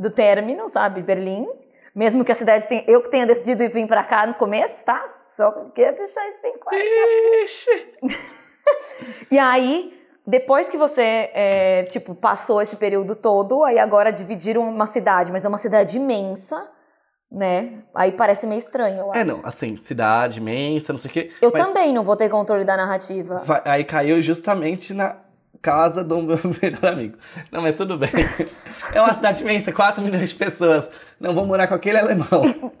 do 0.00 0.10
término, 0.10 0.68
sabe, 0.68 1.02
Berlim. 1.02 1.46
Mesmo 1.94 2.24
que 2.24 2.32
a 2.32 2.34
cidade 2.34 2.66
tenha, 2.68 2.84
eu 2.86 3.02
que 3.02 3.10
tenha 3.10 3.26
decidido 3.26 3.68
vir 3.72 3.86
para 3.86 4.04
cá 4.04 4.26
no 4.26 4.34
começo, 4.34 4.84
tá? 4.84 5.02
Só 5.28 5.50
queria 5.74 5.92
deixar 5.92 6.26
isso 6.28 6.40
bem 6.42 6.54
claro. 6.58 6.78
Ixi. 7.44 7.86
E 9.30 9.38
aí, 9.38 9.98
depois 10.26 10.68
que 10.68 10.76
você, 10.76 11.30
é, 11.32 11.84
tipo, 11.84 12.14
passou 12.14 12.60
esse 12.60 12.76
período 12.76 13.16
todo, 13.16 13.64
aí 13.64 13.78
agora 13.78 14.12
dividiram 14.12 14.60
uma 14.68 14.86
cidade, 14.86 15.32
mas 15.32 15.42
é 15.44 15.48
uma 15.48 15.56
cidade 15.56 15.96
imensa, 15.96 16.68
né? 17.32 17.82
Aí 17.94 18.12
parece 18.12 18.46
meio 18.46 18.58
estranho, 18.58 18.98
eu 18.98 19.10
acho. 19.10 19.20
É, 19.20 19.24
não, 19.24 19.40
assim, 19.42 19.76
cidade 19.78 20.38
imensa, 20.38 20.92
não 20.92 20.98
sei 21.00 21.10
o 21.10 21.12
quê. 21.14 21.32
Eu 21.40 21.50
também 21.50 21.94
não 21.94 22.04
vou 22.04 22.14
ter 22.14 22.28
controle 22.28 22.62
da 22.64 22.76
narrativa. 22.76 23.38
vai- 23.44 23.62
aí 23.64 23.84
caiu 23.84 24.20
justamente 24.20 24.92
na 24.92 25.16
casa 25.62 26.02
do 26.04 26.22
meu 26.22 26.38
melhor 26.62 26.92
amigo. 26.92 27.18
Não, 27.50 27.62
mas 27.62 27.76
tudo 27.76 27.98
bem. 27.98 28.10
É 28.92 29.00
uma 29.00 29.14
cidade 29.14 29.42
imensa, 29.42 29.72
4 29.72 30.02
milhões 30.02 30.30
de 30.30 30.36
pessoas. 30.36 30.88
Não 31.20 31.34
vou 31.34 31.46
morar 31.46 31.66
com 31.66 31.74
aquele 31.74 31.98
alemão. 31.98 32.26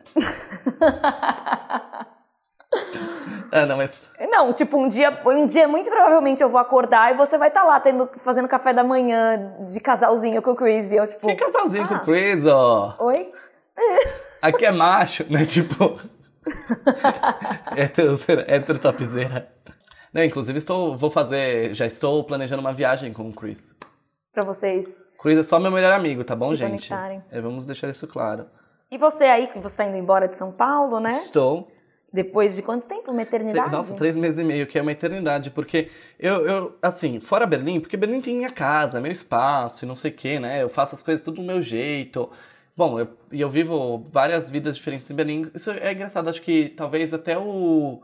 ah, 3.52 3.66
não, 3.66 3.76
mas. 3.76 4.08
Não, 4.30 4.52
tipo, 4.52 4.78
um 4.78 4.88
dia, 4.88 5.20
um 5.26 5.46
dia 5.46 5.66
muito 5.68 5.90
provavelmente 5.90 6.42
eu 6.42 6.48
vou 6.48 6.60
acordar 6.60 7.12
e 7.12 7.16
você 7.16 7.36
vai 7.36 7.48
estar 7.48 7.64
lá 7.64 7.80
tendo, 7.80 8.08
fazendo 8.18 8.48
café 8.48 8.72
da 8.72 8.84
manhã 8.84 9.56
de 9.66 9.80
casalzinho 9.80 10.40
com 10.42 10.52
o 10.52 10.56
Chris. 10.56 10.92
E 10.92 10.96
eu, 10.96 11.06
tipo. 11.06 11.26
Que 11.26 11.34
casalzinho 11.34 11.88
com 11.88 11.94
ah, 11.94 11.98
o 11.98 12.04
Chris, 12.04 12.46
ó. 12.46 12.94
Oi? 13.00 13.32
Aqui 14.40 14.66
é 14.66 14.70
macho, 14.70 15.26
né? 15.30 15.44
Tipo. 15.44 15.98
hétero, 17.76 18.16
hétero 18.46 18.78
topzera. 18.78 19.48
Não, 20.12 20.24
inclusive 20.24 20.58
estou, 20.58 20.96
vou 20.96 21.10
fazer, 21.10 21.74
já 21.74 21.86
estou 21.86 22.24
planejando 22.24 22.60
uma 22.60 22.72
viagem 22.72 23.12
com 23.12 23.28
o 23.28 23.32
Chris. 23.32 23.74
Pra 24.32 24.44
vocês. 24.44 25.02
Chris 25.20 25.38
é 25.38 25.42
só 25.42 25.58
meu 25.58 25.70
melhor 25.70 25.92
amigo, 25.92 26.24
tá 26.24 26.36
bom, 26.36 26.50
Se 26.50 26.56
gente? 26.56 26.88
conectarem. 26.88 27.22
É, 27.30 27.40
vamos 27.40 27.66
deixar 27.66 27.88
isso 27.88 28.06
claro. 28.06 28.46
E 28.90 28.96
você 28.96 29.24
aí, 29.24 29.48
que 29.48 29.58
você 29.58 29.76
tá 29.76 29.84
indo 29.84 29.96
embora 29.96 30.26
de 30.26 30.34
São 30.34 30.50
Paulo, 30.52 31.00
né? 31.00 31.12
Estou. 31.18 31.68
Depois 32.10 32.56
de 32.56 32.62
quanto 32.62 32.88
tempo? 32.88 33.10
Uma 33.10 33.20
eternidade? 33.20 33.70
Nossa, 33.70 33.94
três 33.94 34.16
meses 34.16 34.38
e 34.38 34.44
meio, 34.44 34.66
que 34.66 34.78
é 34.78 34.82
uma 34.82 34.92
eternidade, 34.92 35.50
porque 35.50 35.90
eu, 36.18 36.46
eu, 36.46 36.78
assim, 36.80 37.20
fora 37.20 37.46
Berlim, 37.46 37.80
porque 37.80 37.98
Berlim 37.98 38.22
tem 38.22 38.36
minha 38.36 38.50
casa, 38.50 38.98
meu 38.98 39.12
espaço 39.12 39.84
e 39.84 39.88
não 39.88 39.94
sei 39.94 40.10
o 40.10 40.14
que, 40.14 40.40
né? 40.40 40.62
Eu 40.62 40.70
faço 40.70 40.94
as 40.94 41.02
coisas 41.02 41.22
tudo 41.22 41.36
do 41.36 41.42
meu 41.42 41.60
jeito. 41.60 42.30
Bom, 42.74 42.98
eu, 42.98 43.08
e 43.30 43.40
eu 43.42 43.50
vivo 43.50 44.04
várias 44.10 44.48
vidas 44.48 44.76
diferentes 44.76 45.10
em 45.10 45.14
Berlim. 45.14 45.50
Isso 45.54 45.70
é 45.70 45.92
engraçado, 45.92 46.30
acho 46.30 46.40
que 46.40 46.70
talvez 46.70 47.12
até 47.12 47.36
o, 47.36 48.00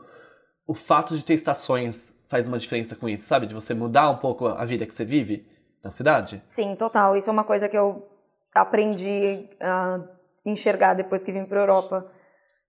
o 0.67 0.73
fato 0.73 1.15
de 1.15 1.23
ter 1.23 1.33
estações 1.33 2.15
faz 2.27 2.47
uma 2.47 2.57
diferença 2.57 2.95
com 2.95 3.07
isso, 3.07 3.25
sabe? 3.27 3.45
De 3.45 3.53
você 3.53 3.73
mudar 3.73 4.09
um 4.09 4.17
pouco 4.17 4.47
a 4.47 4.65
vida 4.65 4.85
que 4.85 4.93
você 4.93 5.05
vive 5.05 5.47
na 5.83 5.91
cidade. 5.91 6.41
Sim, 6.45 6.75
total. 6.75 7.15
Isso 7.15 7.29
é 7.29 7.33
uma 7.33 7.43
coisa 7.43 7.69
que 7.69 7.77
eu 7.77 8.07
aprendi 8.53 9.47
a 9.61 9.99
enxergar 10.45 10.93
depois 10.93 11.23
que 11.23 11.31
vim 11.31 11.45
pra 11.45 11.59
Europa. 11.59 12.11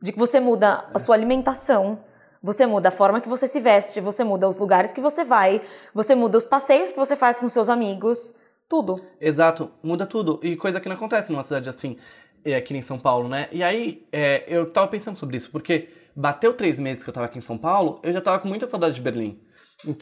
De 0.00 0.12
que 0.12 0.18
você 0.18 0.38
muda 0.38 0.88
a 0.92 0.98
sua 0.98 1.14
alimentação, 1.14 2.04
você 2.42 2.66
muda 2.66 2.90
a 2.90 2.92
forma 2.92 3.20
que 3.20 3.28
você 3.28 3.48
se 3.48 3.61
veste, 3.61 4.00
você 4.00 4.22
muda 4.22 4.46
os 4.46 4.59
lugares 4.59 4.92
que 4.92 5.00
você 5.00 5.24
vai, 5.24 5.62
você 5.94 6.14
muda 6.14 6.37
os 6.37 6.44
passeios 6.44 6.92
que 6.92 6.98
você 6.98 7.16
faz 7.16 7.38
com 7.38 7.48
seus 7.48 7.70
amigos, 7.70 8.35
tudo. 8.68 9.00
Exato, 9.20 9.70
muda 9.82 10.06
tudo. 10.06 10.38
E 10.42 10.54
coisa 10.56 10.80
que 10.80 10.88
não 10.88 10.96
acontece 10.96 11.32
numa 11.32 11.42
cidade 11.42 11.68
assim, 11.70 11.96
é, 12.44 12.56
aqui 12.56 12.76
em 12.76 12.82
São 12.82 12.98
Paulo, 12.98 13.28
né? 13.28 13.48
E 13.50 13.62
aí, 13.62 14.06
é, 14.12 14.44
eu 14.46 14.70
tava 14.70 14.88
pensando 14.88 15.16
sobre 15.16 15.37
isso, 15.37 15.50
porque 15.50 15.88
bateu 16.16 16.55
três 16.55 16.81
meses 16.81 17.02
que 17.02 17.11
eu 17.11 17.14
tava 17.14 17.26
aqui 17.26 17.38
em 17.38 17.42
São 17.42 17.59
Paulo, 17.59 18.00
eu 18.02 18.12
já 18.12 18.20
tava 18.20 18.38
com 18.38 18.48
muita 18.48 18.66
saudade 18.66 18.94
de 18.94 19.02
Berlim. 19.02 19.38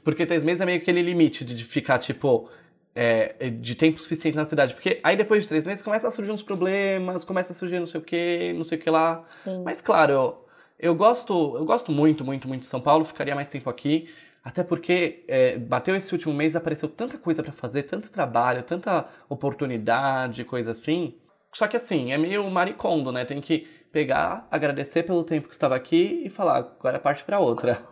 Porque 0.04 0.24
três 0.24 0.44
meses 0.44 0.60
é 0.60 0.66
meio 0.66 0.78
aquele 0.78 1.02
limite 1.02 1.44
de 1.44 1.64
ficar, 1.64 1.98
tipo, 1.98 2.48
é, 2.94 3.50
de 3.50 3.74
tempo 3.74 4.00
suficiente 4.00 4.36
na 4.36 4.44
cidade. 4.44 4.74
Porque 4.74 5.00
aí 5.02 5.16
depois 5.16 5.42
de 5.42 5.48
três 5.48 5.66
meses 5.66 5.82
começa 5.82 6.06
a 6.06 6.10
surgir 6.12 6.30
uns 6.30 6.42
problemas, 6.42 7.24
começa 7.24 7.52
a 7.52 7.54
surgir 7.54 7.80
não 7.80 7.86
sei 7.86 8.00
o 8.00 8.04
que, 8.04 8.52
não 8.52 8.62
sei 8.62 8.78
o 8.78 8.80
que 8.80 8.88
lá. 8.88 9.24
Sim. 9.32 9.62
Mas 9.64 9.82
claro, 9.82 10.12
eu, 10.12 10.46
eu 10.78 10.94
gosto, 10.94 11.56
eu 11.56 11.64
gosto 11.64 11.90
muito, 11.90 12.24
muito, 12.24 12.46
muito 12.46 12.62
de 12.62 12.68
São 12.68 12.80
Paulo, 12.80 13.04
ficaria 13.04 13.34
mais 13.34 13.48
tempo 13.48 13.68
aqui. 13.68 14.08
Até 14.44 14.62
porque 14.62 15.24
é, 15.26 15.58
bateu 15.58 15.96
esse 15.96 16.12
último 16.12 16.34
mês, 16.34 16.54
apareceu 16.54 16.88
tanta 16.88 17.16
coisa 17.18 17.42
pra 17.42 17.52
fazer, 17.52 17.84
tanto 17.84 18.12
trabalho, 18.12 18.62
tanta 18.62 19.08
oportunidade, 19.28 20.44
coisa 20.44 20.70
assim. 20.70 21.18
Só 21.52 21.66
que 21.66 21.76
assim, 21.76 22.12
é 22.12 22.18
meio 22.18 22.48
maricondo, 22.50 23.10
né? 23.10 23.24
Tem 23.24 23.40
que 23.40 23.66
pegar, 23.94 24.48
agradecer 24.50 25.04
pelo 25.04 25.22
tempo 25.22 25.46
que 25.46 25.54
estava 25.54 25.76
aqui 25.76 26.22
e 26.26 26.28
falar, 26.28 26.56
agora 26.58 26.98
parte 26.98 27.22
pra 27.24 27.38
outra. 27.38 27.78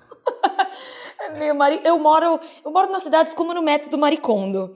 É 1.25 1.39
meio 1.39 1.55
mari... 1.55 1.81
eu 1.85 1.97
moro, 2.01 2.41
eu 2.65 2.71
moro 2.73 2.91
nas 2.91 3.05
cidades 3.05 3.33
como 3.33 3.55
no 3.55 3.63
método 3.63 3.97
Maricondo. 3.97 4.75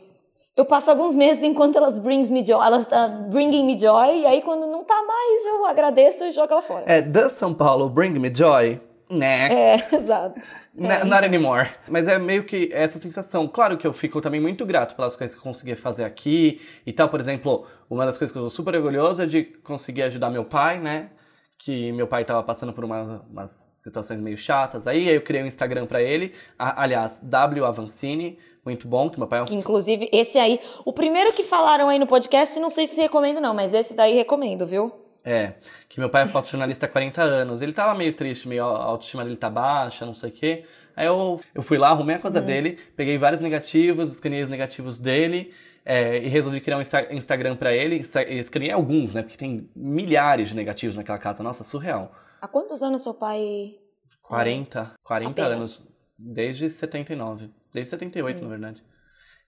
Eu 0.57 0.65
passo 0.65 0.89
alguns 0.93 1.13
meses 1.13 1.43
enquanto 1.43 1.77
elas 1.77 1.99
brings 1.99 2.31
me 2.31 2.47
joy, 2.47 2.65
elas 2.65 2.87
tá 2.87 3.09
bringing 3.09 3.65
me 3.65 3.77
joy, 3.77 4.21
e 4.21 4.27
aí 4.27 4.41
quando 4.43 4.65
não 4.65 4.85
tá 4.85 4.95
mais, 5.03 5.45
eu 5.47 5.67
agradeço 5.67 6.25
e 6.25 6.31
jogo 6.31 6.53
ela 6.53 6.63
fora. 6.63 6.85
É, 6.87 7.03
does 7.03 7.33
São 7.33 7.53
Paulo 7.53 7.89
bring 7.89 8.11
me 8.11 8.33
joy? 8.33 8.81
né? 9.11 9.49
É, 9.53 9.75
exato. 9.95 10.41
N- 10.77 11.05
Not 11.05 11.25
anymore. 11.25 11.69
Mas 11.89 12.07
é 12.07 12.17
meio 12.19 12.45
que 12.45 12.71
essa 12.73 12.99
sensação. 12.99 13.49
Claro 13.49 13.77
que 13.77 13.87
eu 13.87 13.93
fico 13.93 14.21
também 14.21 14.41
muito 14.41 14.65
grato 14.67 14.95
pelas 14.95 15.17
coisas 15.17 15.35
que 15.35 15.41
eu 15.41 15.45
consegui 15.45 15.75
fazer 15.75 16.05
aqui 16.05 16.61
e 16.87 16.93
tal. 16.93 17.09
Por 17.09 17.19
exemplo, 17.21 17.67
uma 17.89 18.05
das 18.05 18.19
coisas 18.19 18.33
que 18.33 18.39
eu 18.39 18.45
tô 18.45 18.51
super 18.51 18.75
orgulhoso 18.77 19.23
é 19.23 19.27
de 19.27 19.45
conseguir 19.65 20.03
ajudar 20.03 20.31
meu 20.31 20.45
pai, 20.45 20.79
né? 20.79 21.11
Que 21.59 21.91
meu 21.93 22.07
pai 22.07 22.25
tava 22.25 22.43
passando 22.43 22.73
por 22.73 22.85
uma- 22.85 23.25
umas 23.31 23.67
situações 23.73 24.21
meio 24.21 24.37
chatas 24.37 24.87
aí. 24.87 25.09
Eu 25.09 25.23
criei 25.23 25.43
um 25.43 25.47
Instagram 25.47 25.87
pra 25.87 26.03
ele. 26.03 26.35
A- 26.59 26.83
aliás, 26.83 27.21
W 27.23 27.65
Avancini. 27.65 28.39
Muito 28.65 28.87
bom, 28.89 29.09
que 29.09 29.19
meu 29.19 29.29
pai 29.29 29.39
é 29.39 29.43
um 29.43 29.55
Inclusive, 29.59 30.09
esse 30.13 30.39
aí, 30.39 30.59
o 30.85 30.93
primeiro 30.93 31.33
que 31.33 31.45
falaram 31.45 31.89
aí 31.89 31.99
no 32.01 32.07
podcast, 32.07 32.59
não 32.59 32.69
sei 32.69 32.87
se 32.87 33.01
recomendo 33.01 33.41
não, 33.41 33.55
mas 33.55 33.73
esse 33.73 33.95
daí 33.95 34.13
recomendo, 34.15 34.67
viu? 34.67 34.93
É, 35.25 35.55
que 35.89 35.99
meu 36.01 36.11
pai 36.11 36.25
é 36.25 36.27
fotojornalista 36.27 36.87
há 36.87 36.89
40 36.89 37.23
anos. 37.23 37.63
Ele 37.63 37.73
tava 37.73 37.95
meio 37.97 38.13
triste, 38.15 38.47
meio 38.49 38.65
a 38.65 38.85
autoestima 38.85 39.25
dele 39.25 39.37
tá 39.37 39.49
baixa, 39.49 40.05
não 40.05 40.13
sei 40.13 40.31
o 40.31 40.33
quê. 40.33 40.65
Aí 40.97 41.07
eu, 41.07 41.41
eu 41.55 41.63
fui 41.63 41.79
lá, 41.79 41.89
arrumei 41.91 42.17
a 42.17 42.19
coisa 42.19 42.41
dele, 42.41 42.79
peguei 42.97 43.19
vários 43.19 43.41
negativos, 43.41 44.11
escaneei 44.13 44.43
os 44.43 44.51
negativos 44.51 44.99
dele 44.99 45.53
é, 45.87 46.19
e 46.19 46.29
resolvi 46.29 46.61
criar 46.61 46.77
um 46.77 46.81
Insta- 46.83 47.15
Instagram 47.15 47.57
pra 47.57 47.73
ele. 47.73 48.03
Sa- 48.05 48.23
e 48.23 48.37
Escaneei 48.39 48.73
alguns, 48.73 49.15
né? 49.15 49.23
Porque 49.23 49.37
tem 49.39 49.71
milhares 49.75 50.49
de 50.51 50.57
negativos 50.57 50.97
naquela 50.97 51.19
casa. 51.19 51.43
Nossa, 51.43 51.65
surreal. 51.65 52.13
Há 52.43 52.47
quantos 52.49 52.83
anos 52.83 53.03
seu 53.03 53.15
pai... 53.15 53.77
40, 54.23 54.93
40 55.05 55.31
Apenas. 55.43 55.57
anos. 55.57 55.89
Desde 56.19 56.69
79. 56.69 57.49
Desde 57.73 57.91
78, 57.91 58.39
Sim. 58.39 58.45
na 58.45 58.51
verdade. 58.51 58.83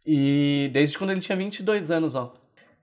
E 0.07 0.70
desde 0.72 0.96
quando 0.96 1.11
ele 1.11 1.20
tinha 1.20 1.37
22 1.37 1.90
anos, 1.90 2.14
ó. 2.14 2.33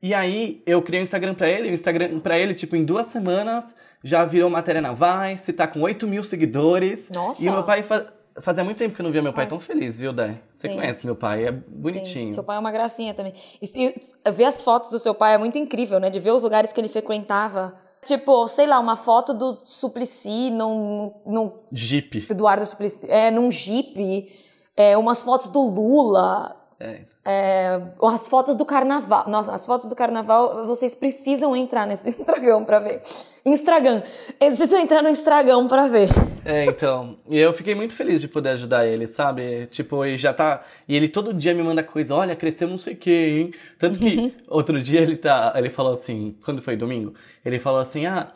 E 0.02 0.13
aí, 0.13 0.62
eu 0.65 0.82
criei 0.82 1.02
um 1.02 1.04
Instagram 1.04 1.34
pra 1.34 1.50
ele, 1.50 1.70
o 1.70 1.74
Instagram 1.74 2.20
pra 2.20 2.38
ele, 2.38 2.54
tipo, 2.54 2.76
em 2.76 2.84
duas 2.86 3.08
semanas, 3.08 3.76
já 4.04 4.24
virou 4.26 4.50
matéria 4.50 4.82
na 4.82 4.91
Vice, 4.94 5.54
tá 5.54 5.65
com 5.68 5.82
8 5.82 6.06
mil 6.06 6.22
seguidores. 6.22 7.10
Nossa! 7.10 7.44
E 7.44 7.50
o 7.50 7.54
meu 7.54 7.63
pai, 7.63 7.82
fa- 7.82 8.13
fazia 8.41 8.63
muito 8.63 8.78
tempo 8.78 8.95
que 8.95 9.02
eu 9.02 9.04
não 9.04 9.12
via 9.12 9.21
meu 9.21 9.34
pai 9.34 9.48
tão 9.48 9.60
feliz, 9.60 10.00
viu, 10.00 10.12
Dai? 10.13 10.39
Você 10.50 10.67
Sim. 10.69 10.76
conhece 10.76 11.06
meu 11.06 11.15
pai, 11.15 11.45
é 11.48 11.52
bonitinho. 11.52 12.28
Sim, 12.28 12.32
seu 12.34 12.43
pai 12.43 12.58
é 12.58 12.60
uma 12.60 12.71
gracinha 12.71 13.13
também. 13.13 13.34
E, 13.62 13.67
se- 13.67 13.95
ver 14.34 14.45
as 14.45 14.62
fotos 14.62 14.89
do 14.91 15.00
seu 15.00 15.13
pai 15.15 15.34
é 15.36 15.38
muito 15.38 15.58
incrível, 15.58 16.00
né? 16.00 16.10
De 16.10 16.19
ver 16.19 16.32
os 16.32 16.43
lugares 16.43 16.71
que 16.74 16.80
ele 16.82 16.89
frequentava. 16.89 17.74
Tipo, 18.04 18.48
sei 18.48 18.67
lá, 18.67 18.80
uma 18.80 18.95
foto 18.95 19.34
do 19.34 19.60
Suplicy 19.63 20.52
num, 20.52 21.12
num 21.26 21.52
Jeep. 21.71 22.28
Eduardo 22.30 22.65
Suplicy, 22.65 23.10
é, 23.10 23.32
num 23.32 23.50
Jeep, 23.52 24.28
é, 24.78 24.95
umas 24.98 25.24
fotos 25.24 25.48
do 25.50 25.62
Lula, 25.62 26.56
É. 26.86 27.02
é, 27.26 27.82
as 28.04 28.28
fotos 28.28 28.56
do 28.56 28.65
carnaval. 28.65 29.26
Nossa, 29.28 29.54
as 29.54 29.65
fotos 29.65 29.89
do 29.89 29.95
carnaval, 29.95 30.65
vocês 30.65 30.93
precisam 30.93 31.56
entrar 31.56 31.88
nesse 31.88 32.08
Instagram 32.10 32.63
pra 32.63 32.80
ver. 32.80 33.02
Instagram. 33.45 34.04
Eles 34.39 34.58
precisam 34.58 34.80
entrar 34.80 35.02
no 35.02 35.10
Instagram 35.10 35.67
pra 35.67 35.88
ver. 35.88 36.10
É, 36.45 36.65
então. 36.65 37.17
E 37.28 37.38
eu 37.38 37.52
fiquei 37.52 37.74
muito 37.74 37.95
feliz 37.95 38.21
de 38.21 38.28
poder 38.28 38.50
ajudar 38.50 38.86
ele, 38.86 39.08
sabe? 39.08 39.65
Tipo, 39.67 40.06
e 40.06 40.15
já 40.15 40.32
tá. 40.32 40.63
E 40.88 40.95
ele 40.95 41.10
todo 41.10 41.34
dia 41.34 41.54
me 41.54 41.63
manda 41.63 41.84
coisa, 41.84 42.13
olha, 42.13 42.36
cresceu 42.36 42.67
não 42.67 42.78
sei 42.78 42.93
o 42.93 42.98
quê, 42.98 43.38
hein? 43.39 43.54
Tanto 43.80 44.00
que 44.00 44.36
outro 44.48 44.82
dia 44.82 45.02
ele 45.02 45.17
tá. 45.17 45.54
Ele 45.56 45.71
falou 45.71 45.93
assim, 45.93 46.38
quando 46.45 46.62
foi 46.62 46.76
domingo, 46.76 47.13
ele 47.43 47.60
falou 47.60 47.80
assim, 47.80 48.06
ah. 48.06 48.32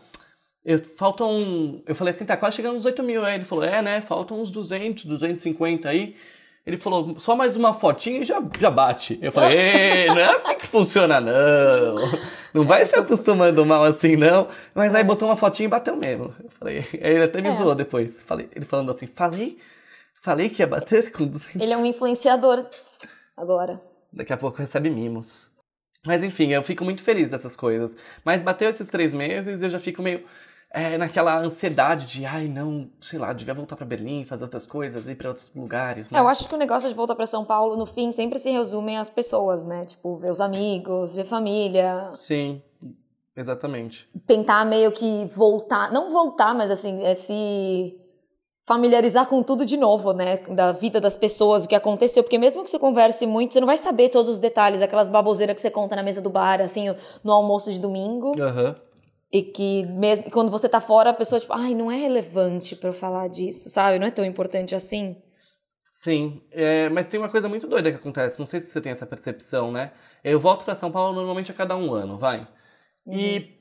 Eu, 0.66 0.78
faltam. 0.78 1.82
Eu 1.88 1.96
falei 1.96 2.14
assim, 2.14 2.26
tá 2.26 2.36
quase 2.36 2.58
chegando 2.58 2.74
nos 2.74 2.86
8 2.86 3.02
mil. 3.02 3.24
Aí 3.24 3.36
ele 3.36 3.46
falou, 3.46 3.64
é, 3.64 3.82
né? 3.82 4.02
Faltam 4.02 4.42
uns 4.42 4.52
200, 4.52 5.06
250 5.06 5.88
aí. 5.88 6.16
Ele 6.65 6.78
falou, 6.78 7.17
só 7.17 7.36
mais 7.36 7.56
uma 7.56 7.74
fotinha 7.74 8.19
e 8.22 8.26
já, 8.26 8.41
já 8.60 8.69
bate. 8.69 9.17
Eu 9.22 9.32
falei, 9.32 9.58
"Ê, 9.58 10.08
não 10.08 10.19
é 10.19 10.36
assim 10.36 10.56
que 10.56 10.67
funciona, 10.67 11.19
não. 11.19 11.95
Não 12.54 12.63
vai 12.65 12.86
se 12.86 12.98
acostumando 13.00 13.65
mal 13.65 13.84
assim, 13.86 14.15
não. 14.15 14.48
Mas 14.76 14.93
aí 14.93 15.04
botou 15.04 15.28
uma 15.30 15.36
fotinha 15.38 15.65
e 15.65 15.69
bateu 15.69 15.95
mesmo. 15.95 16.36
Eu 16.43 16.50
falei, 16.52 16.78
aí 16.80 17.13
ele 17.15 17.24
até 17.24 17.41
me 17.41 17.48
É. 17.50 17.52
zoou 17.54 17.74
depois. 17.74 18.22
Falei, 18.22 18.50
ele 18.56 18.65
falando 18.65 18.91
assim, 18.91 19.08
falei, 19.08 19.58
falei 20.22 20.50
que 20.50 20.62
ia 20.62 20.67
bater 20.67 21.12
com 21.12 21.26
200. 21.26 21.62
Ele 21.62 21.74
é 21.74 21.78
um 21.78 21.86
influenciador 21.86 22.63
agora. 23.36 23.82
Daqui 24.13 24.34
a 24.34 24.38
pouco 24.38 24.58
recebe 24.58 24.89
mimos. 24.89 25.50
Mas 26.06 26.24
enfim, 26.24 26.52
eu 26.54 26.63
fico 26.63 26.84
muito 26.84 27.02
feliz 27.02 27.30
dessas 27.30 27.56
coisas. 27.56 27.95
Mas 28.24 28.41
bateu 28.41 28.69
esses 28.69 28.88
três 28.89 29.13
meses 29.13 29.62
e 29.62 29.65
eu 29.65 29.69
já 29.69 29.80
fico 29.80 30.02
meio 30.02 30.24
é, 30.72 30.98
naquela 30.98 31.40
ansiedade 31.40 32.06
de, 32.06 32.26
ai, 32.26 32.48
não, 32.48 32.90
sei 33.02 33.18
lá, 33.18 33.34
devia 33.34 33.54
voltar 33.54 33.76
pra 33.76 33.86
Berlim, 33.86 34.24
fazer 34.24 34.44
outras 34.44 34.68
coisas, 34.68 35.08
ir 35.08 35.16
pra 35.16 35.30
outros 35.30 35.52
lugares. 35.56 36.10
Né? 36.10 36.20
É, 36.20 36.22
eu 36.22 36.28
acho 36.28 36.48
que 36.48 36.54
o 36.54 36.58
negócio 36.58 36.88
de 36.88 36.94
voltar 36.94 37.16
pra 37.16 37.26
São 37.26 37.44
Paulo, 37.44 37.76
no 37.76 37.88
fim, 37.88 38.12
sempre 38.12 38.38
se 38.38 38.52
resume 38.52 38.96
às 38.96 39.10
pessoas, 39.10 39.66
né? 39.66 39.86
Tipo, 39.86 40.16
ver 40.18 40.30
os 40.30 40.40
amigos, 40.40 41.16
ver 41.16 41.26
família, 41.26 42.12
Sim, 42.16 42.62
exatamente. 43.36 44.08
tentar 44.28 44.64
meio 44.64 44.92
que 44.92 45.26
voltar, 45.36 45.92
não 45.92 46.12
voltar, 46.12 46.54
mas 46.54 46.70
assim, 46.70 47.04
é 47.04 47.16
se 47.16 48.00
familiarizar 48.64 49.26
com 49.26 49.42
tudo 49.42 49.66
de 49.66 49.76
novo, 49.76 50.14
né? 50.14 50.38
Da 50.38 50.72
vida 50.72 51.02
das 51.02 51.18
pessoas, 51.18 51.66
o 51.66 51.68
que 51.68 51.74
aconteceu, 51.74 52.22
porque 52.22 52.38
mesmo 52.38 52.64
que 52.64 52.70
você 52.70 52.78
converse 52.78 53.26
muito, 53.26 53.54
você 53.54 53.60
não 53.60 53.66
vai 53.66 53.78
saber 53.78 54.10
todos 54.10 54.30
os 54.30 54.40
detalhes, 54.40 54.84
aquelas 54.84 55.10
baboseiras 55.10 55.56
que 55.56 55.62
você 55.62 55.72
conta 55.72 55.96
na 55.96 56.04
mesa 56.04 56.22
do 56.22 56.30
bar, 56.30 56.62
assim, 56.62 56.86
no 57.24 57.34
almoço 57.34 57.72
de 57.72 57.80
domingo, 57.80 58.40
Aham. 58.40 58.76
E 59.32 59.44
que 59.44 59.86
mesmo 59.86 60.32
quando 60.32 60.52
você 60.52 60.68
tá 60.68 60.82
fora, 60.82 61.12
a 61.12 61.13
pessoa 61.13 61.39
tipo, 61.39 61.54
ai, 61.54 61.76
não 61.76 61.92
é 61.92 61.96
relevante 61.98 62.76
pra 62.76 62.89
eu 62.89 62.94
falar 62.94 63.28
disso, 63.30 63.70
sabe? 63.70 64.00
Não 64.00 64.08
é 64.08 64.12
tão 64.12 64.26
importante 64.26 64.76
assim. 64.76 65.22
Sim, 65.86 66.42
é, 66.52 66.88
mas 66.89 67.08
tem 67.08 67.20
uma 67.20 67.30
coisa 67.30 67.50
muito 67.50 67.68
doida 67.68 67.92
que 67.92 67.98
acontece, 67.98 68.39
não 68.39 68.46
sei 68.46 68.62
se 68.62 68.68
você 68.68 68.80
tem 68.80 68.92
essa 68.92 69.06
percepção, 69.06 69.72
né? 69.72 69.92
Eu 70.24 70.39
volto 70.39 70.63
pra 70.63 70.76
São 70.76 70.92
Paulo 70.92 71.13
normalmente 71.13 71.52
a 71.52 71.54
cada 71.54 71.76
um 71.76 71.94
ano, 71.94 72.18
vai. 72.18 72.48
E, 73.06 73.59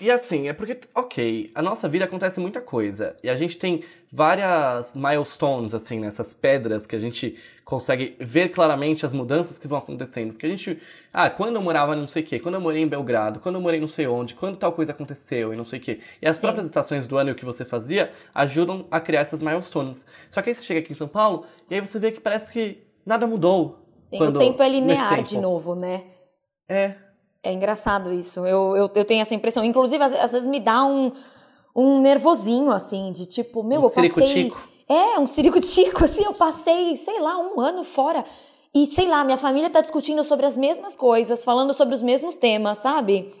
e 0.00 0.10
assim, 0.10 0.48
é 0.48 0.52
porque, 0.52 0.78
ok, 0.94 1.50
a 1.54 1.62
nossa 1.62 1.88
vida 1.88 2.04
acontece 2.04 2.38
muita 2.40 2.60
coisa. 2.60 3.16
E 3.22 3.28
a 3.28 3.36
gente 3.36 3.56
tem 3.58 3.82
várias 4.12 4.94
milestones, 4.94 5.74
assim, 5.74 5.98
nessas 6.00 6.32
pedras 6.32 6.86
que 6.86 6.94
a 6.96 6.98
gente 6.98 7.36
consegue 7.64 8.16
ver 8.18 8.48
claramente 8.50 9.04
as 9.04 9.12
mudanças 9.12 9.58
que 9.58 9.68
vão 9.68 9.78
acontecendo. 9.78 10.32
Porque 10.32 10.46
a 10.46 10.48
gente, 10.48 10.80
ah, 11.12 11.28
quando 11.28 11.56
eu 11.56 11.62
morava 11.62 11.94
não 11.96 12.06
sei 12.06 12.22
o 12.22 12.26
quê, 12.26 12.38
quando 12.38 12.54
eu 12.54 12.60
morei 12.60 12.82
em 12.82 12.86
Belgrado, 12.88 13.40
quando 13.40 13.56
eu 13.56 13.60
morei 13.60 13.80
não 13.80 13.88
sei 13.88 14.06
onde, 14.06 14.34
quando 14.34 14.56
tal 14.56 14.72
coisa 14.72 14.92
aconteceu 14.92 15.52
e 15.52 15.56
não 15.56 15.64
sei 15.64 15.78
o 15.78 15.82
quê. 15.82 16.00
E 16.22 16.26
as 16.28 16.36
Sim. 16.36 16.42
próprias 16.42 16.66
estações 16.66 17.06
do 17.06 17.18
ano 17.18 17.30
e 17.30 17.32
o 17.32 17.36
que 17.36 17.44
você 17.44 17.64
fazia 17.64 18.12
ajudam 18.34 18.86
a 18.90 19.00
criar 19.00 19.20
essas 19.20 19.42
milestones. 19.42 20.06
Só 20.30 20.40
que 20.40 20.48
aí 20.50 20.54
você 20.54 20.62
chega 20.62 20.80
aqui 20.80 20.92
em 20.92 20.96
São 20.96 21.08
Paulo 21.08 21.44
e 21.70 21.74
aí 21.74 21.80
você 21.80 21.98
vê 21.98 22.12
que 22.12 22.20
parece 22.20 22.52
que 22.52 22.78
nada 23.04 23.26
mudou. 23.26 23.78
Sim, 24.00 24.18
quando- 24.18 24.36
o 24.36 24.38
tempo 24.38 24.62
é 24.62 24.68
linear 24.68 25.16
tempo. 25.16 25.28
de 25.28 25.38
novo, 25.38 25.74
né? 25.74 26.04
É, 26.68 26.94
É 27.42 27.52
engraçado 27.52 28.12
isso. 28.12 28.40
Eu, 28.46 28.76
eu, 28.76 28.90
eu 28.94 29.04
tenho 29.04 29.22
essa 29.22 29.34
impressão. 29.34 29.64
Inclusive, 29.64 30.02
às, 30.02 30.12
às 30.14 30.32
vezes 30.32 30.48
me 30.48 30.60
dá 30.60 30.84
um, 30.84 31.12
um 31.74 32.00
nervosinho, 32.00 32.70
assim, 32.72 33.12
de 33.12 33.26
tipo, 33.26 33.62
meu, 33.62 33.80
Um 33.82 33.84
eu 33.84 33.90
passei. 33.90 34.52
É, 34.88 35.18
um 35.18 35.26
ciricutico, 35.26 36.02
assim, 36.04 36.24
eu 36.24 36.34
passei, 36.34 36.96
sei 36.96 37.20
lá, 37.20 37.38
um 37.38 37.60
ano 37.60 37.84
fora. 37.84 38.24
E, 38.74 38.86
sei 38.86 39.08
lá, 39.08 39.24
minha 39.24 39.38
família 39.38 39.70
tá 39.70 39.80
discutindo 39.80 40.22
sobre 40.24 40.46
as 40.46 40.56
mesmas 40.56 40.94
coisas, 40.94 41.44
falando 41.44 41.72
sobre 41.72 41.94
os 41.94 42.02
mesmos 42.02 42.36
temas, 42.36 42.78
sabe? 42.78 43.32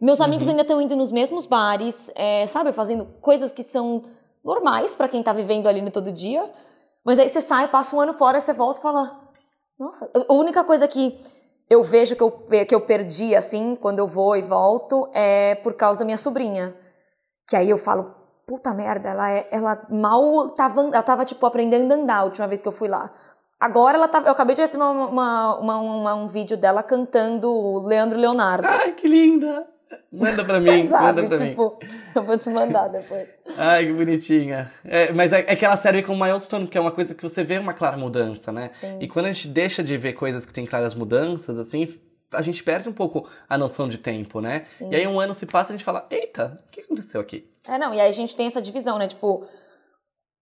Meus 0.00 0.18
Uhum. 0.18 0.26
amigos 0.26 0.48
ainda 0.48 0.62
estão 0.62 0.80
indo 0.80 0.96
nos 0.96 1.12
mesmos 1.12 1.46
bares, 1.46 2.10
é, 2.14 2.46
sabe? 2.46 2.72
Fazendo 2.72 3.06
coisas 3.20 3.52
que 3.52 3.62
são 3.62 4.04
normais 4.44 4.96
pra 4.96 5.08
quem 5.08 5.22
tá 5.22 5.32
vivendo 5.32 5.66
ali 5.68 5.80
no 5.80 5.90
todo 5.90 6.10
dia. 6.12 6.50
Mas 7.04 7.18
aí 7.18 7.28
você 7.28 7.40
sai, 7.40 7.68
passa 7.68 7.94
um 7.94 8.00
ano 8.00 8.14
fora, 8.14 8.40
você 8.40 8.52
volta 8.52 8.80
e 8.80 8.82
fala: 8.82 9.20
Nossa, 9.78 10.10
a 10.28 10.32
única 10.32 10.64
coisa 10.64 10.88
que 10.88 11.16
eu 11.68 11.82
vejo 11.82 12.14
que 12.16 12.22
eu, 12.22 12.30
que 12.66 12.74
eu 12.74 12.80
perdi, 12.80 13.34
assim, 13.34 13.76
quando 13.76 13.98
eu 13.98 14.06
vou 14.06 14.36
e 14.36 14.42
volto, 14.42 15.08
é 15.12 15.54
por 15.56 15.74
causa 15.74 15.98
da 15.98 16.04
minha 16.04 16.18
sobrinha. 16.18 16.74
Que 17.48 17.56
aí 17.56 17.68
eu 17.70 17.78
falo, 17.78 18.14
puta 18.46 18.72
merda, 18.74 19.10
ela, 19.10 19.30
é, 19.30 19.48
ela 19.50 19.86
mal 19.90 20.48
tava, 20.50 20.80
ela 20.82 21.02
tava, 21.02 21.24
tipo, 21.24 21.44
aprendendo 21.46 21.92
a 21.92 21.96
andar 21.96 22.16
a 22.18 22.24
última 22.24 22.46
vez 22.46 22.62
que 22.62 22.68
eu 22.68 22.72
fui 22.72 22.88
lá. 22.88 23.10
Agora 23.58 23.96
ela 23.96 24.08
tava, 24.08 24.28
eu 24.28 24.32
acabei 24.32 24.54
de 24.54 24.60
receber 24.60 24.84
uma- 24.84 25.56
uma- 25.56 25.78
uma- 25.78 26.14
um 26.14 26.28
vídeo 26.28 26.56
dela 26.56 26.82
cantando 26.82 27.80
Leandro 27.86 28.18
Leonardo. 28.18 28.66
Ai, 28.66 28.92
que 28.92 29.06
linda! 29.08 29.66
Manda 30.12 30.44
pra 30.44 30.60
mim, 30.60 30.86
Sabe? 30.88 31.04
manda 31.04 31.28
pra 31.28 31.38
mim. 31.38 31.50
Tipo, 31.50 31.78
eu 32.14 32.22
vou 32.22 32.38
te 32.38 32.48
mandar 32.50 32.88
depois. 32.88 33.28
Ai, 33.58 33.86
que 33.86 33.92
bonitinha. 33.92 34.72
É, 34.84 35.12
mas 35.12 35.32
é, 35.32 35.44
é 35.46 35.56
que 35.56 35.64
ela 35.64 35.76
serve 35.76 36.02
como 36.02 36.24
milestone, 36.24 36.64
porque 36.64 36.78
é 36.78 36.80
uma 36.80 36.92
coisa 36.92 37.14
que 37.14 37.22
você 37.22 37.42
vê 37.42 37.58
uma 37.58 37.74
clara 37.74 37.96
mudança, 37.96 38.52
né? 38.52 38.68
Sim. 38.70 38.98
E 39.00 39.08
quando 39.08 39.26
a 39.26 39.32
gente 39.32 39.48
deixa 39.48 39.82
de 39.82 39.96
ver 39.96 40.12
coisas 40.12 40.46
que 40.46 40.52
têm 40.52 40.64
claras 40.66 40.94
mudanças, 40.94 41.58
assim, 41.58 41.98
a 42.32 42.42
gente 42.42 42.62
perde 42.62 42.88
um 42.88 42.92
pouco 42.92 43.28
a 43.48 43.58
noção 43.58 43.88
de 43.88 43.98
tempo, 43.98 44.40
né? 44.40 44.66
Sim. 44.70 44.90
E 44.90 44.96
aí 44.96 45.06
um 45.06 45.18
ano 45.18 45.34
se 45.34 45.46
passa 45.46 45.70
e 45.70 45.74
a 45.74 45.76
gente 45.76 45.84
fala, 45.84 46.06
eita, 46.10 46.58
o 46.66 46.70
que 46.70 46.80
aconteceu 46.80 47.20
aqui? 47.20 47.48
É, 47.66 47.78
não, 47.78 47.94
e 47.94 48.00
aí 48.00 48.08
a 48.08 48.12
gente 48.12 48.36
tem 48.36 48.46
essa 48.46 48.62
divisão, 48.62 48.98
né? 48.98 49.08
Tipo, 49.08 49.46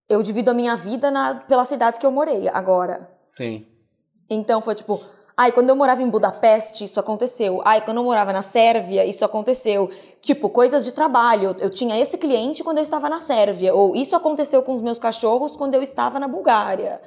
eu 0.09 0.23
divido 0.23 0.51
a 0.51 0.55
minha 0.55 0.77
vida 0.77 1.11
na, 1.11 1.37
pelas 1.37 1.69
cidades 1.69 1.99
que 1.99 2.07
eu 2.07 2.11
morei 2.11 2.49
agora. 2.49 3.09
Sim. 3.27 3.67
Então 4.29 4.61
foi 4.61 4.75
tipo, 4.75 5.03
ai, 5.37 5.53
quando 5.53 5.71
eu 5.71 5.77
morava 5.77 6.03
em 6.03 6.09
Budapeste, 6.09 6.85
isso 6.85 7.01
aconteceu. 7.01 7.61
Ai, 7.65 7.81
quando 7.81 7.99
eu 7.99 8.05
morava 8.05 8.33
na 8.33 8.43
Sérvia, 8.43 9.05
isso 9.05 9.25
aconteceu. 9.25 9.91
Tipo, 10.21 10.49
coisas 10.49 10.85
de 10.85 10.93
trabalho. 10.93 11.57
Eu 11.61 11.71
tinha 11.71 11.99
esse 11.99 12.19
cliente 12.19 12.63
quando 12.63 12.79
eu 12.79 12.85
estava 12.85 13.09
na 13.09 13.21
Sérvia. 13.21 13.75
Ou 13.75 13.97
isso 13.97 14.15
aconteceu 14.15 14.63
com 14.63 14.75
os 14.75 14.83
meus 14.83 14.99
cachorros 14.99 15.57
quando 15.57 15.75
eu 15.75 15.83
estava 15.83 16.21
na 16.21 16.29
Bulgária. 16.29 17.01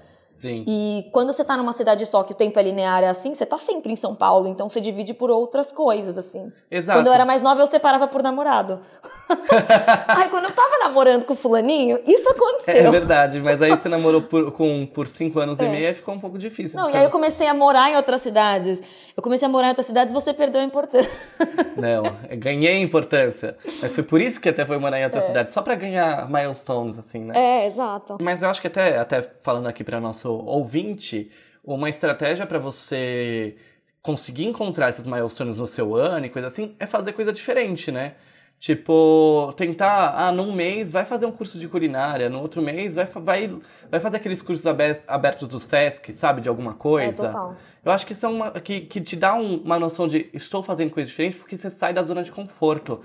Sim. 0.45 0.63
E 0.67 1.09
quando 1.11 1.33
você 1.33 1.43
tá 1.43 1.57
numa 1.57 1.73
cidade 1.73 2.05
só 2.05 2.23
que 2.23 2.33
o 2.33 2.35
tempo 2.35 2.59
é 2.59 2.63
linear 2.63 3.03
é 3.03 3.07
assim, 3.07 3.33
você 3.33 3.45
tá 3.45 3.57
sempre 3.57 3.91
em 3.91 3.95
São 3.95 4.13
Paulo, 4.13 4.47
então 4.47 4.69
você 4.69 4.79
divide 4.79 5.11
por 5.13 5.31
outras 5.31 5.71
coisas, 5.71 6.17
assim. 6.19 6.51
Exato. 6.69 6.99
Quando 6.99 7.07
eu 7.07 7.13
era 7.13 7.25
mais 7.25 7.41
nova, 7.41 7.61
eu 7.61 7.67
separava 7.67 8.07
por 8.07 8.21
namorado. 8.21 8.79
Ai, 10.07 10.29
quando 10.29 10.45
eu 10.45 10.51
tava 10.51 10.77
namorando 10.83 11.25
com 11.25 11.33
o 11.33 11.35
fulaninho, 11.35 11.99
isso 12.05 12.29
aconteceu. 12.29 12.75
É 12.75 12.91
verdade, 12.91 13.41
mas 13.41 13.59
aí 13.59 13.71
você 13.71 13.89
namorou 13.89 14.21
por, 14.21 14.51
com, 14.51 14.85
por 14.85 15.07
cinco 15.07 15.39
anos 15.39 15.59
e 15.59 15.67
meio 15.67 15.89
e 15.89 15.93
ficou 15.95 16.13
um 16.13 16.19
pouco 16.19 16.37
difícil. 16.37 16.79
Não, 16.79 16.87
de 16.87 16.93
e 16.93 16.97
aí 16.97 17.03
eu 17.05 17.09
comecei 17.09 17.47
a 17.47 17.53
morar 17.53 17.89
em 17.89 17.95
outras 17.95 18.21
cidades. 18.21 18.81
Eu 19.17 19.23
comecei 19.23 19.47
a 19.47 19.49
morar 19.49 19.67
em 19.67 19.69
outras 19.69 19.87
cidades 19.87 20.11
e 20.11 20.13
você 20.13 20.31
perdeu 20.33 20.61
a 20.61 20.63
importância. 20.63 21.11
Não, 21.75 22.03
ganhei 22.37 22.81
importância. 22.81 23.57
Mas 23.81 23.95
foi 23.95 24.03
por 24.03 24.21
isso 24.21 24.39
que 24.39 24.49
até 24.49 24.65
foi 24.65 24.77
morar 24.77 24.99
em 24.99 25.03
outra 25.03 25.21
cidade, 25.21 25.51
só 25.51 25.61
pra 25.61 25.75
ganhar 25.75 26.29
milestones, 26.29 26.97
assim, 26.97 27.19
né? 27.19 27.33
É, 27.35 27.65
exato. 27.65 28.17
Mas 28.21 28.43
eu 28.43 28.49
acho 28.49 28.61
que 28.61 28.67
até, 28.67 28.97
até 28.97 29.27
falando 29.41 29.67
aqui 29.67 29.83
para 29.83 29.99
nosso 29.99 30.34
ouvinte, 30.43 31.31
uma 31.63 31.89
estratégia 31.89 32.45
para 32.45 32.59
você 32.59 33.55
conseguir 34.01 34.45
encontrar 34.45 34.89
esses 34.89 35.07
milestones 35.07 35.57
no 35.57 35.65
seu 35.67 35.95
ano 35.95 36.25
e 36.25 36.29
coisa 36.29 36.47
assim 36.47 36.75
é 36.79 36.85
fazer 36.85 37.13
coisa 37.13 37.33
diferente, 37.33 37.91
né? 37.91 38.13
Tipo, 38.59 39.53
tentar, 39.57 40.15
ah, 40.17 40.31
num 40.31 40.51
mês 40.53 40.89
vai 40.91 41.05
fazer 41.05 41.25
um 41.25 41.31
curso 41.31 41.59
de 41.59 41.67
culinária, 41.67 42.29
no 42.29 42.39
outro 42.41 42.61
mês 42.61 42.95
vai, 42.95 43.05
vai, 43.05 43.57
vai 43.91 43.99
fazer 43.99 44.17
aqueles 44.17 44.41
cursos 44.41 44.65
abe- 44.65 44.99
abertos 45.07 45.47
do 45.49 45.59
Sesc, 45.59 46.11
sabe, 46.13 46.41
de 46.41 46.49
alguma 46.49 46.73
coisa. 46.73 47.23
É, 47.23 47.27
total. 47.27 47.55
Eu 47.83 47.91
acho 47.91 48.07
que 48.07 48.13
isso 48.13 48.25
é 48.25 48.29
uma, 48.29 48.51
que, 48.51 48.81
que 48.81 49.01
te 49.01 49.15
dá 49.15 49.35
um- 49.35 49.57
uma 49.57 49.77
noção 49.77 50.07
de 50.07 50.29
estou 50.33 50.63
fazendo 50.63 50.91
coisa 50.91 51.07
diferente 51.07 51.35
porque 51.37 51.57
você 51.57 51.69
sai 51.69 51.93
da 51.93 52.01
zona 52.01 52.23
de 52.23 52.31
conforto. 52.31 53.01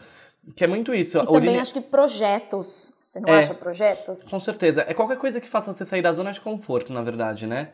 Que 0.57 0.65
é 0.65 0.67
muito 0.67 0.95
isso. 0.95 1.19
E 1.19 1.27
também 1.27 1.59
acho 1.61 1.73
que 1.73 1.81
projetos. 1.81 2.95
Você 3.03 3.21
não 3.21 3.29
É. 3.29 3.39
acha 3.39 3.55
projetos? 3.55 4.29
Com 4.29 4.41
certeza. 4.41 4.85
É 4.87 4.95
qualquer 4.95 5.19
coisa 5.19 5.41
que 5.41 5.49
faça 5.49 5.73
você 5.73 5.85
sair 5.85 6.03
da 6.03 6.13
zona 6.13 6.33
de 6.33 6.41
conforto, 6.41 6.93
na 6.93 7.03
verdade, 7.03 7.47
né? 7.47 7.71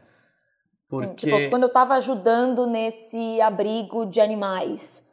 Sim, 0.83 1.01
Porque- 1.01 1.15
tipo, 1.31 1.51
quando 1.51 1.65
eu 1.65 1.73
tava 1.73 1.95
ajudando 1.95 2.67
nesse 2.67 3.41
abrigo 3.41 4.07
de 4.07 4.21
animais. 4.21 5.05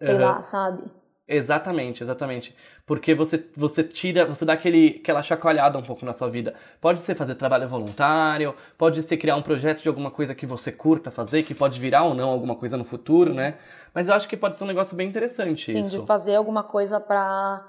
Sei 0.00 0.14
Uhum. 0.14 0.20
lá, 0.20 0.42
sabe? 0.42 0.84
Exatamente, 1.28 2.04
exatamente. 2.04 2.54
Porque 2.86 3.12
você, 3.12 3.44
você 3.56 3.82
tira, 3.82 4.24
você 4.24 4.44
dá 4.44 4.52
aquele, 4.52 5.00
aquela 5.02 5.20
chacoalhada 5.22 5.76
um 5.76 5.82
pouco 5.82 6.04
na 6.06 6.12
sua 6.12 6.28
vida. 6.30 6.54
Pode 6.80 7.00
ser 7.00 7.16
fazer 7.16 7.34
trabalho 7.34 7.66
voluntário, 7.68 8.54
pode 8.78 9.02
ser 9.02 9.16
criar 9.16 9.34
um 9.34 9.42
projeto 9.42 9.82
de 9.82 9.88
alguma 9.88 10.08
coisa 10.10 10.34
que 10.36 10.46
você 10.46 10.70
curta 10.70 11.10
fazer, 11.10 11.42
que 11.42 11.52
pode 11.52 11.80
virar 11.80 12.04
ou 12.04 12.14
não 12.14 12.28
alguma 12.30 12.54
coisa 12.54 12.76
no 12.76 12.84
futuro, 12.84 13.34
né? 13.34 13.58
Mas 13.96 14.08
eu 14.08 14.12
acho 14.12 14.28
que 14.28 14.36
pode 14.36 14.56
ser 14.56 14.64
um 14.64 14.66
negócio 14.66 14.94
bem 14.94 15.08
interessante 15.08 15.72
Sim, 15.72 15.80
isso. 15.80 15.98
de 15.98 16.06
fazer 16.06 16.36
alguma 16.36 16.62
coisa 16.62 17.00
pra 17.00 17.66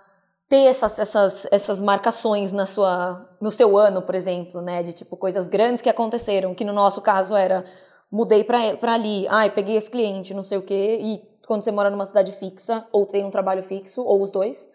ter 0.50 0.66
essas, 0.66 1.00
essas, 1.00 1.48
essas 1.50 1.80
marcações 1.80 2.52
na 2.52 2.66
sua, 2.66 3.30
no 3.40 3.50
seu 3.50 3.78
ano, 3.78 4.02
por 4.02 4.14
exemplo, 4.14 4.62
né? 4.62 4.84
De 4.84 4.92
tipo 4.92 5.16
coisas 5.16 5.48
grandes 5.48 5.82
que 5.82 5.90
aconteceram, 5.90 6.54
que 6.54 6.66
no 6.66 6.74
nosso 6.74 7.02
caso 7.02 7.34
era 7.34 7.64
mudei 8.12 8.44
pra 8.44 8.60
ali, 8.94 9.26
ai, 9.30 9.50
peguei 9.52 9.78
esse 9.78 9.90
cliente, 9.90 10.34
não 10.34 10.44
sei 10.44 10.58
o 10.58 10.62
quê, 10.62 11.00
e 11.02 11.22
quando 11.48 11.62
você 11.62 11.72
mora 11.72 11.90
numa 11.90 12.06
cidade 12.06 12.34
fixa, 12.34 12.86
ou 12.92 13.06
tem 13.06 13.24
um 13.24 13.32
trabalho 13.32 13.64
fixo, 13.64 14.04
ou 14.04 14.22
os 14.22 14.30
dois, 14.30 14.70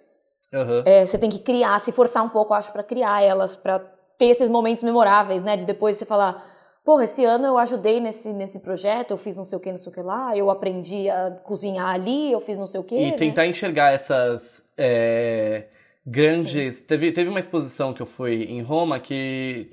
Aham. 0.55 0.83
é, 0.87 1.05
você 1.05 1.19
tem 1.19 1.29
que 1.29 1.39
criar, 1.39 1.79
se 1.81 1.93
forçar 1.93 2.25
um 2.25 2.31
pouco, 2.31 2.55
acho, 2.55 2.73
pra 2.73 2.83
criar 2.83 3.23
elas, 3.23 3.57
pra 3.59 3.79
ter 4.19 4.27
esses 4.29 4.49
momentos 4.49 4.83
memoráveis, 4.83 5.43
né? 5.43 5.57
De 5.57 5.67
depois 5.67 5.99
você 5.99 6.07
falar, 6.07 6.43
porra, 6.85 7.05
esse 7.05 7.25
ano 7.25 7.47
eu 7.47 7.59
ajudei 7.59 8.01
nesse, 8.01 8.33
nesse 8.33 8.61
projeto, 8.61 9.13
eu 9.13 9.19
fiz 9.19 9.37
não 9.37 9.45
sei 9.45 9.57
o 9.57 9.61
que, 9.61 9.71
não 9.71 9.79
sei 9.79 9.91
o 9.91 9.95
que 9.95 10.03
lá, 10.03 10.37
eu 10.37 10.51
aprendi 10.51 11.09
a 11.09 11.31
cozinhar 11.31 11.89
ali, 11.89 12.33
eu 12.33 12.41
fiz 12.41 12.59
não 12.59 12.67
sei 12.67 12.81
o 12.81 12.85
que. 12.85 12.97
E 12.97 13.17
tentar 13.17 13.47
enxergar 13.47 13.93
essas 13.93 14.63
é, 14.77 15.67
grandes. 16.07 16.85
Teve, 16.85 17.13
teve 17.13 17.29
uma 17.29 17.39
exposição 17.39 17.93
que 17.93 18.03
eu 18.03 18.07
fui 18.07 18.45
em 18.45 18.63
Roma 18.63 18.99
que, 19.01 19.71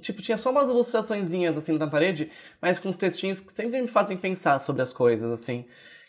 tipo, 0.00 0.22
tinha 0.22 0.38
só 0.38 0.50
umas 0.50 0.68
ilustraçõezinhas 0.68 1.56
assim 1.56 1.76
na 1.76 1.86
parede, 1.86 2.30
mas 2.60 2.78
com 2.78 2.88
uns 2.88 2.96
textinhos 2.96 3.40
que 3.40 3.52
sempre 3.52 3.80
me 3.80 3.88
fazem 3.88 4.16
pensar 4.16 4.58
sobre 4.58 4.82
as 4.82 4.92
coisas, 4.92 5.30
assim. 5.32 5.66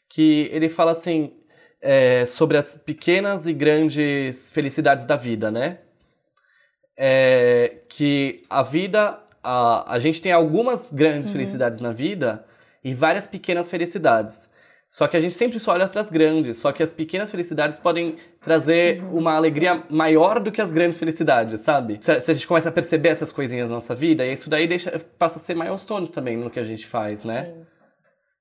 Que 0.08 0.50
ele 0.52 0.70
fala 0.70 0.92
assim. 0.94 1.34
é, 1.82 2.26
sobre 2.26 2.58
as 2.58 2.76
pequenas 2.76 3.46
e 3.46 3.54
grandes 3.54 4.52
felicidades 4.52 5.06
da 5.06 5.16
vida, 5.16 5.50
né? 5.52 5.80
É, 6.98 7.84
que 7.88 8.44
a 8.50 8.62
vida, 8.62 9.18
a, 9.44 9.94
a 9.94 10.00
gente 10.00 10.22
tem 10.22 10.32
algumas 10.32 10.88
grandes 10.92 11.32
felicidades 11.32 11.80
na 11.80 11.92
vida 11.92 12.46
e 12.84 12.94
várias 12.94 13.28
pequenas 13.28 13.70
felicidades. 13.70 14.48
Só 14.90 15.08
que 15.08 15.16
a 15.16 15.22
gente 15.22 15.36
sempre 15.36 15.60
só 15.60 15.74
olha 15.74 15.88
para 15.88 16.02
as 16.02 16.10
grandes, 16.10 16.58
só 16.58 16.72
que 16.72 16.82
as 16.82 16.92
pequenas 16.92 17.30
felicidades 17.30 17.78
podem 17.78 18.18
trazer 18.42 19.04
uma 19.14 19.36
alegria 19.36 19.84
maior 19.88 20.40
do 20.40 20.52
que 20.52 20.60
as 20.60 20.72
grandes 20.72 20.98
felicidades, 20.98 21.62
sabe? 21.62 22.00
Se, 22.02 22.12
a- 22.12 22.20
se 22.20 22.32
a 22.32 22.34
gente 22.34 22.48
começa 22.48 22.70
a 22.70 22.72
perceber 22.72 23.10
essas 23.10 23.32
coisinhas 23.32 23.70
na 23.70 23.76
nossa 23.76 23.94
vida, 23.94 24.26
e 24.26 24.34
isso 24.34 24.50
daí 24.50 24.68
deixa, 24.68 24.98
passa 25.20 25.38
a 25.38 25.42
ser 25.42 25.56
milestones 25.56 26.10
também 26.10 26.36
no 26.38 26.50
que 26.50 26.60
a 26.60 26.64
gente 26.64 26.88
faz, 26.88 27.24
né? 27.24 27.44
Sim, 27.46 27.66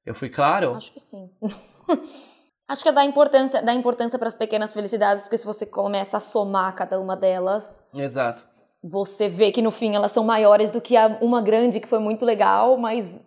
Eu 0.07 0.15
fui 0.15 0.31
claro? 0.31 0.75
acho 0.75 0.91
que 0.91 1.01
sim. 1.01 1.29
acho 2.67 2.83
que 2.83 2.89
é 2.89 2.93
dar 2.93 3.05
importância, 3.05 3.63
dar 3.63 3.75
importância 3.75 4.19
para 4.19 4.29
as 4.29 4.35
pequenas 4.35 4.73
felicidades, 4.73 5.23
porque 5.23 5.37
se 5.37 5.45
você 5.45 5.67
começa 5.67 6.17
a 6.17 6.21
somar 6.21 6.75
cada 6.75 6.99
uma 6.99 7.15
delas, 7.15 7.85
Exato. 7.95 8.43
Você 8.83 9.29
vê 9.29 9.51
que 9.51 9.61
no 9.61 9.71
fim 9.71 9.97
elas 9.97 10.13
são 10.13 10.25
maiores 10.25 10.71
do 10.71 10.81
que 10.81 10.97
a, 10.97 11.19
uma 11.21 11.43
grande 11.43 11.81
que 11.81 11.89
foi 11.89 11.99
muito 11.99 12.25
legal, 12.25 12.79
mas 12.79 13.21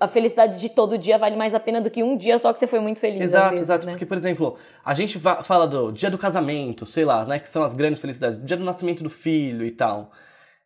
a 0.00 0.08
felicidade 0.08 0.58
de 0.58 0.70
todo 0.70 0.96
dia 0.96 1.18
vale 1.18 1.36
mais 1.36 1.54
a 1.54 1.60
pena 1.60 1.80
do 1.80 1.90
que 1.90 2.02
um 2.02 2.16
dia 2.16 2.38
só 2.38 2.52
que 2.52 2.58
você 2.58 2.66
foi 2.66 2.80
muito 2.80 3.00
feliz. 3.00 3.20
Exato, 3.20 3.50
vezes, 3.50 3.62
exato. 3.62 3.84
né? 3.84 3.92
Porque, 3.92 4.06
por 4.06 4.16
exemplo, 4.16 4.56
a 4.82 4.94
gente 4.94 5.20
fala 5.42 5.66
do 5.66 5.92
dia 5.92 6.10
do 6.10 6.16
casamento, 6.16 6.86
sei 6.86 7.04
lá, 7.04 7.26
né? 7.26 7.38
Que 7.38 7.48
são 7.48 7.62
as 7.62 7.74
grandes 7.74 8.00
felicidades. 8.00 8.42
Dia 8.42 8.56
do 8.56 8.64
nascimento 8.64 9.02
do 9.02 9.10
filho 9.10 9.66
e 9.66 9.70
tal. 9.70 10.10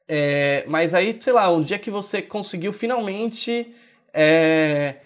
É, 0.06 0.64
mas 0.68 0.94
aí, 0.94 1.18
sei 1.20 1.32
lá, 1.32 1.52
um 1.52 1.62
dia 1.62 1.78
que 1.78 1.90
você 1.90 2.22
conseguiu 2.22 2.72
finalmente 2.72 3.74
é, 4.14 4.96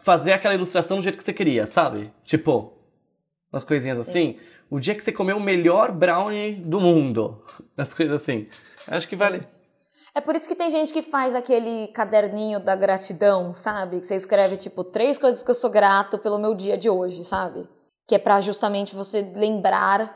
fazer 0.00 0.32
aquela 0.32 0.54
ilustração 0.54 0.96
do 0.96 1.02
jeito 1.02 1.18
que 1.18 1.24
você 1.24 1.32
queria, 1.32 1.66
sabe? 1.66 2.10
Tipo, 2.24 2.72
umas 3.52 3.64
coisinhas 3.64 4.00
Sim. 4.00 4.10
assim. 4.10 4.36
O 4.70 4.80
dia 4.80 4.94
que 4.94 5.04
você 5.04 5.12
comeu 5.12 5.36
o 5.36 5.40
melhor 5.40 5.92
brownie 5.92 6.54
do 6.54 6.80
mundo. 6.80 7.42
As 7.76 7.92
coisas 7.92 8.22
assim. 8.22 8.48
Acho 8.86 9.06
que 9.06 9.14
Sim. 9.14 9.20
vale. 9.20 9.46
É 10.14 10.20
por 10.20 10.34
isso 10.34 10.46
que 10.46 10.54
tem 10.54 10.70
gente 10.70 10.92
que 10.92 11.00
faz 11.00 11.34
aquele 11.34 11.88
caderninho 11.88 12.60
da 12.60 12.76
gratidão, 12.76 13.54
sabe? 13.54 14.00
Que 14.00 14.06
você 14.06 14.16
escreve, 14.16 14.56
tipo, 14.56 14.84
três 14.84 15.16
coisas 15.16 15.42
que 15.42 15.50
eu 15.50 15.54
sou 15.54 15.70
grato 15.70 16.18
pelo 16.18 16.38
meu 16.38 16.54
dia 16.54 16.76
de 16.76 16.90
hoje, 16.90 17.24
sabe? 17.24 17.66
Que 18.06 18.14
é 18.14 18.18
pra 18.18 18.40
justamente 18.40 18.94
você 18.94 19.22
lembrar 19.34 20.14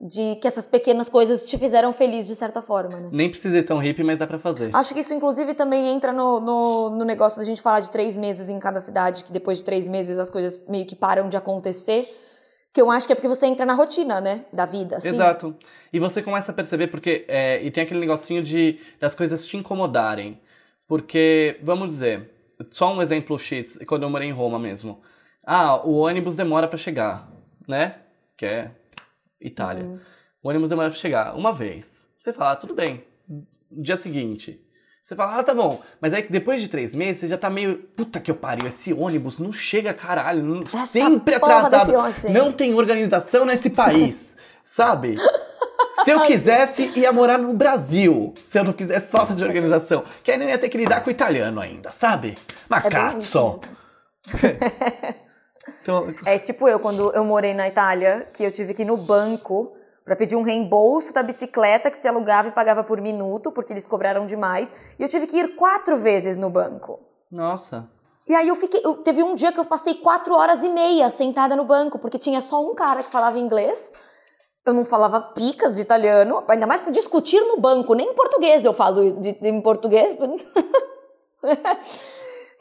de 0.00 0.36
que 0.36 0.48
essas 0.48 0.66
pequenas 0.66 1.08
coisas 1.08 1.46
te 1.46 1.56
fizeram 1.56 1.92
feliz 1.92 2.26
de 2.26 2.34
certa 2.34 2.60
forma, 2.60 2.98
né? 2.98 3.08
Nem 3.12 3.30
precisa 3.30 3.58
ir 3.58 3.62
tão 3.62 3.78
hippie, 3.78 4.02
mas 4.02 4.18
dá 4.18 4.26
pra 4.26 4.38
fazer. 4.38 4.70
Acho 4.72 4.94
que 4.94 5.00
isso, 5.00 5.14
inclusive, 5.14 5.54
também 5.54 5.92
entra 5.94 6.12
no, 6.12 6.40
no, 6.40 6.90
no 6.90 7.04
negócio 7.04 7.38
da 7.38 7.44
gente 7.44 7.62
falar 7.62 7.80
de 7.80 7.90
três 7.90 8.16
meses 8.16 8.48
em 8.48 8.58
cada 8.58 8.80
cidade, 8.80 9.22
que 9.22 9.32
depois 9.32 9.58
de 9.58 9.64
três 9.64 9.86
meses 9.86 10.18
as 10.18 10.28
coisas 10.28 10.60
meio 10.68 10.86
que 10.86 10.96
param 10.96 11.28
de 11.28 11.36
acontecer. 11.36 12.12
Que 12.72 12.80
eu 12.80 12.90
acho 12.90 13.06
que 13.06 13.12
é 13.12 13.16
porque 13.16 13.28
você 13.28 13.46
entra 13.46 13.66
na 13.66 13.74
rotina, 13.74 14.20
né? 14.20 14.46
Da 14.52 14.64
vida, 14.64 14.96
assim. 14.96 15.08
Exato. 15.08 15.54
E 15.92 15.98
você 15.98 16.22
começa 16.22 16.52
a 16.52 16.54
perceber 16.54 16.88
porque. 16.88 17.24
é, 17.28 17.62
e 17.62 17.70
tem 17.70 17.84
aquele 17.84 18.00
negocinho 18.00 18.42
de 18.42 18.78
das 18.98 19.14
coisas 19.14 19.46
te 19.46 19.56
incomodarem. 19.56 20.40
Porque, 20.86 21.58
vamos 21.62 21.90
dizer, 21.90 22.30
só 22.70 22.92
um 22.92 23.00
exemplo 23.02 23.38
X, 23.38 23.78
quando 23.86 24.02
eu 24.02 24.10
morei 24.10 24.28
em 24.28 24.32
Roma 24.32 24.58
mesmo. 24.58 25.02
Ah, 25.44 25.76
o 25.84 25.98
ônibus 25.98 26.36
demora 26.36 26.68
pra 26.68 26.78
chegar, 26.78 27.30
né? 27.66 27.96
Que 28.36 28.46
é 28.46 28.70
Itália. 29.40 29.84
Uhum. 29.84 30.00
O 30.42 30.48
ônibus 30.48 30.70
demora 30.70 30.90
pra 30.90 30.98
chegar. 30.98 31.34
Uma 31.34 31.52
vez. 31.52 32.06
Você 32.18 32.32
fala, 32.32 32.52
ah, 32.52 32.56
tudo 32.56 32.74
bem. 32.74 33.04
Dia 33.70 33.96
seguinte. 33.96 34.64
Você 35.04 35.16
fala, 35.16 35.38
ah, 35.40 35.42
tá 35.42 35.52
bom. 35.52 35.80
Mas 36.00 36.12
aí 36.14 36.26
depois 36.28 36.60
de 36.60 36.68
três 36.68 36.94
meses, 36.94 37.20
você 37.20 37.28
já 37.28 37.36
tá 37.36 37.50
meio. 37.50 37.78
Puta 37.96 38.20
que 38.20 38.30
eu 38.30 38.34
pariu, 38.36 38.66
esse 38.68 38.92
ônibus 38.92 39.38
não 39.38 39.52
chega, 39.52 39.92
caralho. 39.92 40.42
não- 40.42 40.62
Essa 40.62 40.86
sempre 40.86 41.34
atrasado. 41.34 41.92
Não 42.30 42.52
tem 42.52 42.72
organização 42.74 43.44
nesse 43.44 43.68
país. 43.70 44.36
sabe? 44.64 45.16
Se 46.04 46.10
eu 46.10 46.20
quisesse, 46.22 46.92
ia 46.98 47.12
morar 47.12 47.36
no 47.36 47.52
Brasil. 47.52 48.32
Se 48.46 48.58
eu 48.58 48.64
não 48.64 48.72
quisesse 48.72 49.10
falta 49.10 49.34
de 49.34 49.44
organização. 49.44 50.04
Que 50.22 50.30
aí 50.32 50.38
não 50.38 50.48
ia 50.48 50.56
ter 50.58 50.68
que 50.68 50.78
lidar 50.78 51.00
com 51.02 51.08
o 51.08 51.12
italiano 51.12 51.60
ainda, 51.60 51.90
sabe? 51.90 52.38
É 53.16 53.20
só. 53.20 53.56
mesmo. 53.56 53.76
Então, 55.82 56.12
É 56.26 56.38
tipo 56.40 56.68
eu, 56.68 56.80
quando 56.80 57.12
eu 57.12 57.24
morei 57.24 57.54
na 57.54 57.68
Itália, 57.68 58.28
que 58.34 58.42
eu 58.42 58.50
tive 58.50 58.74
que 58.74 58.82
ir 58.82 58.84
no 58.84 58.96
banco 58.96 59.72
pra 60.04 60.16
pedir 60.16 60.36
um 60.36 60.42
reembolso 60.42 61.12
da 61.14 61.22
bicicleta 61.22 61.90
que 61.90 61.96
se 61.98 62.08
alugava 62.08 62.48
e 62.48 62.52
pagava 62.52 62.82
por 62.82 63.00
minuto, 63.00 63.52
porque 63.52 63.72
eles 63.72 63.86
cobraram 63.86 64.26
demais. 64.26 64.94
E 64.98 65.02
eu 65.02 65.08
tive 65.08 65.26
que 65.26 65.36
ir 65.38 65.54
quatro 65.56 65.96
vezes 65.96 66.36
no 66.38 66.50
banco. 66.50 66.98
nossa. 67.30 67.88
E 68.28 68.36
aí 68.36 68.46
eu 68.46 68.54
fiquei. 68.54 68.80
eu- 68.84 68.98
teve 68.98 69.20
um 69.20 69.34
dia 69.34 69.50
que 69.52 69.58
eu 69.58 69.64
passei 69.64 69.96
quatro 69.96 70.32
horas 70.36 70.62
e 70.62 70.68
meia 70.68 71.10
sentada 71.10 71.56
no 71.56 71.64
banco, 71.64 71.98
porque 71.98 72.20
tinha 72.20 72.40
só 72.40 72.62
um 72.62 72.72
cara 72.72 73.02
que 73.02 73.10
falava 73.10 73.36
inglês. 73.36 73.90
Eu 74.64 74.72
não 74.72 74.84
falava 74.84 75.20
picas 75.20 75.74
de 75.74 75.82
italiano, 75.82 76.44
ainda 76.46 76.64
mais 76.64 76.80
pra 76.80 76.92
discutir 76.92 77.40
no 77.40 77.60
banco, 77.60 77.94
nem 77.94 78.10
em 78.10 78.14
português 78.14 78.64
eu 78.64 78.72
falo 78.72 79.10
de- 79.20 79.36
em 79.42 79.60
português. 79.60 80.16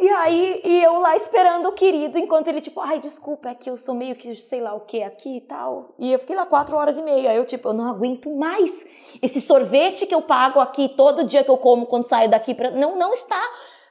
E 0.01 0.09
aí, 0.09 0.61
e 0.65 0.83
eu 0.83 0.99
lá 0.99 1.15
esperando 1.15 1.67
o 1.67 1.73
querido, 1.73 2.17
enquanto 2.17 2.47
ele, 2.47 2.59
tipo, 2.59 2.81
ai, 2.81 2.99
desculpa, 2.99 3.49
é 3.49 3.53
que 3.53 3.69
eu 3.69 3.77
sou 3.77 3.93
meio 3.93 4.15
que 4.15 4.35
sei 4.35 4.59
lá 4.59 4.73
o 4.73 4.79
que 4.79 5.03
aqui 5.03 5.37
e 5.37 5.41
tal. 5.41 5.93
E 5.99 6.11
eu 6.11 6.17
fiquei 6.17 6.35
lá 6.35 6.43
quatro 6.43 6.75
horas 6.75 6.97
e 6.97 7.03
meia. 7.03 7.29
Aí 7.29 7.37
eu, 7.37 7.45
tipo, 7.45 7.69
eu 7.69 7.73
não 7.73 7.87
aguento 7.87 8.35
mais. 8.35 8.83
Esse 9.21 9.39
sorvete 9.39 10.07
que 10.07 10.15
eu 10.15 10.23
pago 10.23 10.59
aqui 10.59 10.89
todo 10.89 11.23
dia 11.23 11.43
que 11.43 11.51
eu 11.51 11.57
como 11.57 11.85
quando 11.85 12.03
saio 12.03 12.27
daqui, 12.27 12.55
pra... 12.55 12.71
não, 12.71 12.97
não 12.97 13.13
está 13.13 13.39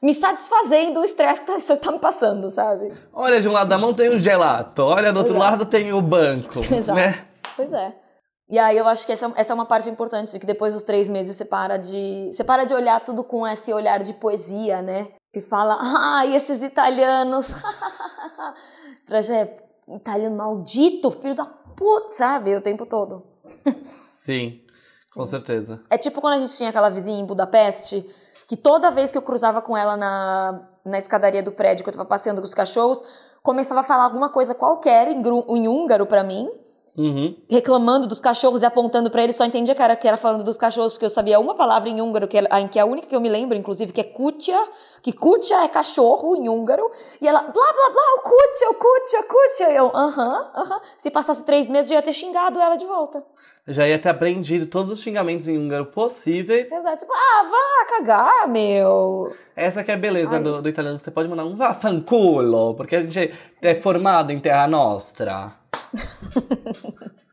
me 0.03 0.13
satisfazendo 0.13 0.99
o 0.99 1.05
estresse 1.05 1.43
que 1.43 1.47
tá, 1.47 1.57
isso 1.57 1.77
tá 1.77 1.93
me 1.93 2.01
passando, 2.01 2.51
sabe? 2.51 2.93
Olha, 3.13 3.41
de 3.41 3.49
um 3.49 3.53
lado 3.53 3.69
da 3.69 3.79
mão 3.79 3.95
tem 3.95 4.09
o 4.09 4.19
gelato, 4.19 4.83
olha, 4.83 5.13
do 5.13 5.19
outro 5.19 5.37
Exato. 5.37 5.51
lado 5.51 5.67
tem 5.67 5.93
o 5.93 6.03
banco. 6.03 6.59
Exato. 6.75 6.99
Né? 6.99 7.25
Pois 7.55 7.73
é. 7.73 7.95
E 8.49 8.59
aí 8.59 8.77
eu 8.77 8.89
acho 8.89 9.07
que 9.07 9.13
essa, 9.13 9.33
essa 9.37 9.53
é 9.53 9.55
uma 9.55 9.67
parte 9.67 9.89
importante, 9.89 10.33
de 10.33 10.39
que 10.41 10.47
depois 10.47 10.75
dos 10.75 10.83
três 10.83 11.09
meses 11.09 11.37
você 11.37 11.45
para 11.45 11.77
de. 11.77 12.31
Você 12.33 12.43
para 12.43 12.65
de 12.65 12.75
olhar 12.75 12.99
tudo 12.99 13.23
com 13.23 13.47
esse 13.47 13.73
olhar 13.73 14.01
de 14.01 14.13
poesia, 14.15 14.83
né? 14.83 15.07
E 15.33 15.41
fala, 15.41 15.79
ai, 15.81 16.35
esses 16.35 16.61
italianos. 16.61 17.49
pra 19.07 19.23
gente, 19.23 19.63
italiano 19.89 20.37
maldito, 20.37 21.11
filho 21.11 21.35
da 21.35 21.47
puta, 21.47 22.13
sabe? 22.13 22.57
O 22.57 22.61
tempo 22.61 22.85
todo. 22.85 23.25
Sim, 23.83 24.61
com 25.15 25.27
certeza. 25.27 25.81
É 25.89 25.97
tipo 25.97 26.21
quando 26.21 26.35
a 26.35 26.39
gente 26.39 26.57
tinha 26.57 26.71
aquela 26.71 26.91
vizinha 26.91 27.21
em 27.21 27.25
Budapeste, 27.25 28.05
que 28.49 28.57
toda 28.57 28.91
vez 28.91 29.13
que 29.13 29.19
eu 29.19 29.23
cruzava 29.23 29.63
com 29.63 29.77
ela 29.77 29.97
na, 29.97 30.69
na 30.85 30.99
escadaria 30.99 31.43
do 31.43 31.53
prédio, 31.53 31.85
que 31.85 31.91
eu 31.91 31.95
tava 31.95 32.09
passeando 32.09 32.41
com 32.41 32.47
os 32.47 32.55
cachorros, 32.55 33.03
começava 33.43 33.81
a 33.81 33.85
falar 33.85 34.05
alguma 34.05 34.31
coisa 34.31 34.55
qualquer 34.55 35.09
em, 35.09 35.23
em 35.23 35.69
húngaro 35.69 36.07
pra 36.07 36.25
mim, 36.25 36.49
Uhum. 36.99 37.37
reclamando 37.49 38.07
dos 38.07 38.21
cachorros 38.21 38.63
e 38.63 38.67
apontando 38.67 39.11
pra 39.11 39.23
ele, 39.23 39.33
só 39.33 39.45
entendia 39.45 39.75
que 39.75 39.83
era, 39.83 39.95
que 39.97 40.07
era 40.09 40.17
falando 40.17 40.43
dos 40.45 40.59
cachorros, 40.59 40.93
porque 40.93 41.05
eu 41.05 41.11
sabia 41.11 41.39
uma 41.39 41.55
palavra 41.55 41.89
em 41.89 42.01
húngaro, 42.01 42.27
que 42.27 42.37
é, 42.39 42.45
a- 42.51 42.69
que 42.69 42.79
é 42.79 42.83
a 42.83 42.85
única 42.87 43.07
que 43.07 43.15
eu 43.15 43.21
me 43.21 43.29
lembro, 43.29 43.57
inclusive, 43.57 43.93
que 43.93 44.01
é 44.01 44.05
kutia, 44.05 44.59
que 45.03 45.13
kutia 45.13 45.63
é 45.65 45.69
cachorro 45.69 46.35
em 46.37 46.49
húngaro, 46.49 46.91
e 47.21 47.29
ela, 47.29 47.41
blá, 47.43 47.53
blá, 47.53 47.91
blá, 47.91 48.03
o 48.19 48.23
kutia, 48.23 48.71
o 48.71 48.75
kutia, 48.75 49.21
o 49.21 49.25
kutia, 49.25 49.73
e 49.73 49.77
eu, 49.77 49.87
aham, 49.95 50.51
aham. 50.57 50.81
Se 50.99 51.11
passasse 51.11 51.45
três 51.45 51.71
meses, 51.71 51.91
eu 51.91 51.97
ia 51.97 52.03
ter 52.03 52.13
xingado 52.13 52.61
ela 52.61 52.77
de 52.77 52.87
volta. 52.87 53.25
Já 53.67 53.87
ia 53.87 53.99
ter 53.99 54.09
aprendido 54.09 54.67
todos 54.67 54.91
os 54.91 55.01
xingamentos 55.01 55.47
em 55.47 55.59
húngaro 55.59 55.87
possíveis. 55.87 56.71
Exato, 56.71 56.99
tipo, 56.99 57.13
ah, 57.13 57.43
vá 57.45 57.97
cagar, 57.99 58.49
meu. 58.49 59.35
Essa 59.55 59.85
que 59.85 59.91
é 59.91 59.95
a 59.95 59.99
beleza 59.99 60.37
Ai. 60.37 60.43
do, 60.43 60.63
do 60.63 60.69
italiano, 60.69 60.99
que 60.99 61.05
você 61.05 61.11
pode 61.11 61.29
mandar 61.29 61.45
um 61.45 61.55
vaffanculo, 61.55 62.75
porque 62.75 62.97
a 62.97 63.03
gente 63.03 63.33
é 63.63 63.75
formado 63.75 64.33
em 64.33 64.41
terra 64.41 64.67
nostra. 64.67 65.53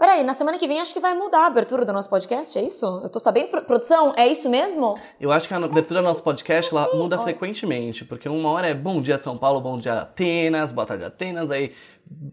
Peraí, 0.00 0.24
na 0.24 0.32
semana 0.32 0.58
que 0.58 0.66
vem 0.66 0.80
acho 0.80 0.94
que 0.94 0.98
vai 0.98 1.12
mudar 1.12 1.40
a 1.40 1.46
abertura 1.48 1.84
do 1.84 1.92
nosso 1.92 2.08
podcast, 2.08 2.58
é 2.58 2.62
isso? 2.62 2.86
Eu 3.02 3.10
tô 3.10 3.20
sabendo, 3.20 3.48
Pro- 3.50 3.62
produção, 3.62 4.14
é 4.16 4.26
isso 4.26 4.48
mesmo? 4.48 4.98
Eu 5.20 5.30
acho 5.30 5.46
que 5.46 5.52
a 5.52 5.58
abertura 5.58 6.00
do 6.00 6.04
nosso 6.06 6.22
podcast 6.22 6.74
ela 6.74 6.88
muda 6.94 7.16
Olha. 7.16 7.24
frequentemente, 7.24 8.02
porque 8.06 8.26
uma 8.26 8.48
hora 8.50 8.66
é 8.68 8.72
bom 8.72 9.02
dia 9.02 9.18
São 9.18 9.36
Paulo, 9.36 9.60
bom 9.60 9.78
dia 9.78 10.00
Atenas, 10.00 10.72
boa 10.72 10.86
tarde 10.86 11.04
Atenas, 11.04 11.50
aí 11.50 11.74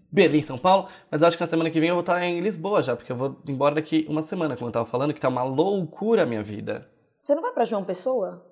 Berlim, 0.09 0.41
São 0.41 0.57
Paulo, 0.57 0.87
mas 1.11 1.21
eu 1.21 1.27
acho 1.27 1.35
que 1.35 1.43
na 1.43 1.49
semana 1.49 1.69
que 1.69 1.77
vem 1.81 1.89
eu 1.89 1.95
vou 1.95 1.99
estar 2.03 2.23
em 2.23 2.39
Lisboa 2.39 2.81
já, 2.81 2.95
porque 2.95 3.11
eu 3.11 3.17
vou 3.17 3.35
embora 3.45 3.75
daqui 3.75 4.05
uma 4.09 4.21
semana, 4.21 4.55
como 4.55 4.69
eu 4.69 4.73
tava 4.73 4.85
falando, 4.85 5.13
que 5.13 5.19
tá 5.19 5.27
uma 5.27 5.43
loucura 5.43 6.23
a 6.23 6.25
minha 6.25 6.41
vida. 6.41 6.89
Você 7.21 7.35
não 7.35 7.41
vai 7.41 7.51
pra 7.51 7.65
João 7.65 7.83
Pessoa? 7.83 8.46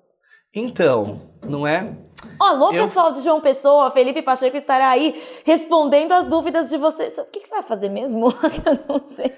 Então, 0.58 1.20
não 1.46 1.66
é? 1.66 1.94
Alô, 2.40 2.72
Eu- 2.72 2.80
pessoal 2.80 3.12
de 3.12 3.20
João 3.20 3.42
Pessoa, 3.42 3.90
Felipe 3.90 4.22
Pacheco 4.22 4.56
estará 4.56 4.88
aí 4.88 5.14
respondendo 5.44 6.12
as 6.12 6.26
dúvidas 6.26 6.70
de 6.70 6.78
vocês. 6.78 7.18
O 7.18 7.26
que, 7.26 7.40
que 7.40 7.46
você 7.46 7.56
vai 7.56 7.62
fazer 7.62 7.90
mesmo? 7.90 8.28
eu 8.64 8.78
não 8.88 9.06
sei. 9.06 9.34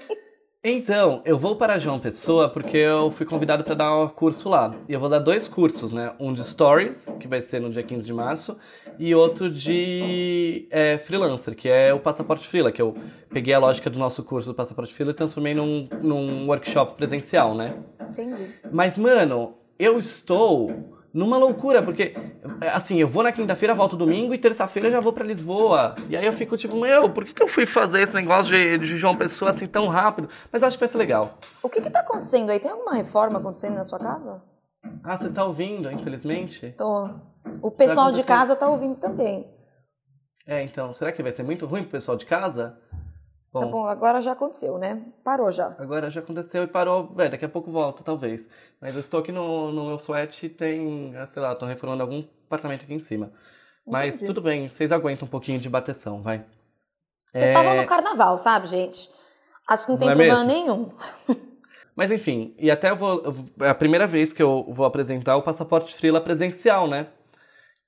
Então, 0.63 1.21
eu 1.25 1.37
vou 1.37 1.57
para 1.57 1.77
João 1.81 1.99
Pessoa 1.99 2.49
porque 2.49 2.77
eu 2.77 3.11
fui 3.11 3.27
convidado 3.27 3.65
para 3.65 3.75
dar 3.75 3.99
um 3.99 4.07
curso 4.09 4.49
lá. 4.49 4.73
E 4.89 4.93
eu 4.93 5.01
vou 5.01 5.09
dar 5.09 5.19
dois 5.19 5.49
cursos, 5.49 5.93
né? 5.93 6.15
Um 6.21 6.33
de 6.33 6.45
Stories, 6.45 7.09
que 7.19 7.27
vai 7.27 7.41
ser 7.41 7.61
no 7.61 7.71
dia 7.71 7.83
15 7.83 8.07
de 8.07 8.13
março, 8.13 8.57
e 8.97 9.13
outro 9.13 9.51
de 9.51 10.69
é, 10.71 10.99
Freelancer, 10.99 11.57
que 11.57 11.69
é 11.69 11.93
o 11.93 11.99
Passaporte 11.99 12.47
Freela, 12.47 12.71
que 12.71 12.81
eu 12.81 12.95
peguei 13.29 13.55
a 13.55 13.59
lógica 13.59 13.91
do 13.91 13.99
nosso 13.99 14.23
curso 14.23 14.51
do 14.51 14.55
Passaporte 14.55 14.95
Freela 14.95 15.11
e 15.11 15.15
transformei 15.15 15.53
num, 15.53 15.89
num 16.01 16.47
workshop 16.47 16.95
presencial, 16.97 17.57
né? 17.57 17.75
Entendi. 18.09 18.55
Mas, 18.71 18.97
mano, 18.97 19.55
eu 19.79 19.99
estou 19.99 20.97
numa 21.13 21.37
loucura, 21.37 21.83
porque, 21.83 22.15
assim, 22.73 23.01
eu 23.01 23.09
vou 23.09 23.23
na 23.23 23.33
quinta-feira, 23.33 23.75
volto 23.75 23.97
domingo 23.97 24.35
e 24.35 24.39
terça-feira 24.39 24.89
eu 24.89 24.93
já 24.93 25.01
vou 25.01 25.13
pra 25.13 25.25
Lisboa. 25.25 25.95
E 26.09 26.17
aí 26.17 26.27
eu 26.27 26.33
fico 26.33 26.57
tipo, 26.57 26.77
meu, 26.77 27.11
por 27.11 27.25
que, 27.25 27.33
que 27.33 27.43
eu 27.43 27.49
fui 27.49 27.67
fazer 27.67 28.03
esse 28.03 28.15
negócio 28.15 28.51
de, 28.51 28.79
de 28.79 28.97
João 28.97 29.17
Pessoa 29.17 29.51
assim 29.51 29.67
tão 29.67 29.89
rápido? 29.89 30.29
Mas 30.53 30.63
eu 30.63 30.69
acho 30.69 30.77
que 30.77 30.81
vai 30.81 30.89
ser 30.89 30.99
legal. 30.99 31.39
O 31.63 31.69
que 31.69 31.81
que 31.81 31.91
tá 31.91 32.01
acontecendo 32.01 32.51
aí? 32.51 32.61
Tem 32.61 32.71
alguma 32.71 32.95
reforma 32.95 33.39
acontecendo 33.39 33.75
na 33.75 33.85
sua 33.85 33.99
casa? 33.99 34.43
Ah, 35.03 35.17
você 35.17 35.27
está 35.27 35.45
ouvindo, 35.45 35.91
infelizmente? 35.91 36.75
Tô. 36.77 37.09
O 37.63 37.71
pessoal 37.71 38.13
de 38.13 38.23
casa 38.23 38.55
tá 38.55 38.69
ouvindo 38.69 38.97
também. 38.97 39.49
É, 40.47 40.63
então, 40.63 40.95
será 40.95 41.13
que 41.13 41.23
vai 41.23 41.33
ser 41.33 41.43
muito 41.43 41.67
ruim 41.67 41.83
pro 41.83 41.93
pessoal 41.93 42.17
de 42.17 42.25
casa? 42.25 42.79
Bom, 43.53 43.61
Tá 43.61 43.67
bom, 43.67 43.87
agora 43.87 44.21
já 44.21 44.33
aconteceu, 44.33 44.79
né? 44.79 45.05
Parou 45.25 45.51
já. 45.51 45.77
agora 45.79 46.11
já 46.11 46.21
aconteceu 46.21 46.65
e 46.65 46.67
parou. 46.67 47.15
É, 47.19 47.29
daqui 47.29 47.45
a 47.45 47.49
pouco 47.49 47.71
volta, 47.71 48.03
talvez. 48.03 48.49
Mas 48.81 48.95
eu 48.95 49.01
estou 49.01 49.21
aqui 49.21 49.33
no, 49.33 49.73
no 49.73 49.87
meu 49.87 49.99
flat 49.99 50.45
e 50.45 50.49
tem, 50.49 51.17
ah, 51.17 51.27
sei 51.27 51.41
lá, 51.43 51.53
estão 51.53 51.67
reformando 51.69 52.03
algum 52.03 52.23
apartamento 52.47 52.85
aqui 52.85 52.95
em 52.95 53.01
cima. 53.01 53.33
Mas 53.87 54.17
Entendi. 54.17 54.27
tudo 54.27 54.41
bem, 54.43 54.69
vocês 54.69 54.93
aguentam 54.93 55.27
um 55.27 55.31
pouquinho 55.31 55.59
de 55.61 55.69
bateção, 55.69 56.23
vai. 56.23 56.45
Vocês 57.35 57.49
É, 57.51 57.53
estavam 57.53 57.75
no 57.75 57.87
carnaval, 57.87 58.39
sabe, 58.39 58.67
gente? 58.67 59.11
Acho 59.69 59.87
que 59.87 59.93
não 59.93 59.99
tem 59.99 60.09
Não 60.09 60.13
é 60.13 60.17
problema 60.17 60.45
mesmo? 60.45 60.45
nenhum. 60.45 60.93
Mas 61.97 62.11
enfim, 62.13 62.55
e 62.59 62.71
até 62.71 62.91
eu 62.91 62.97
vou. 62.97 63.23
É 63.61 63.69
a 63.69 63.75
primeira 63.75 64.07
vez 64.07 64.33
que 64.33 64.43
eu 64.43 64.65
vou 64.71 64.87
apresentar 64.87 65.37
o 65.37 65.43
passaporte 65.43 65.95
Freela 65.95 66.21
presencial, 66.21 66.89
né? 66.89 67.09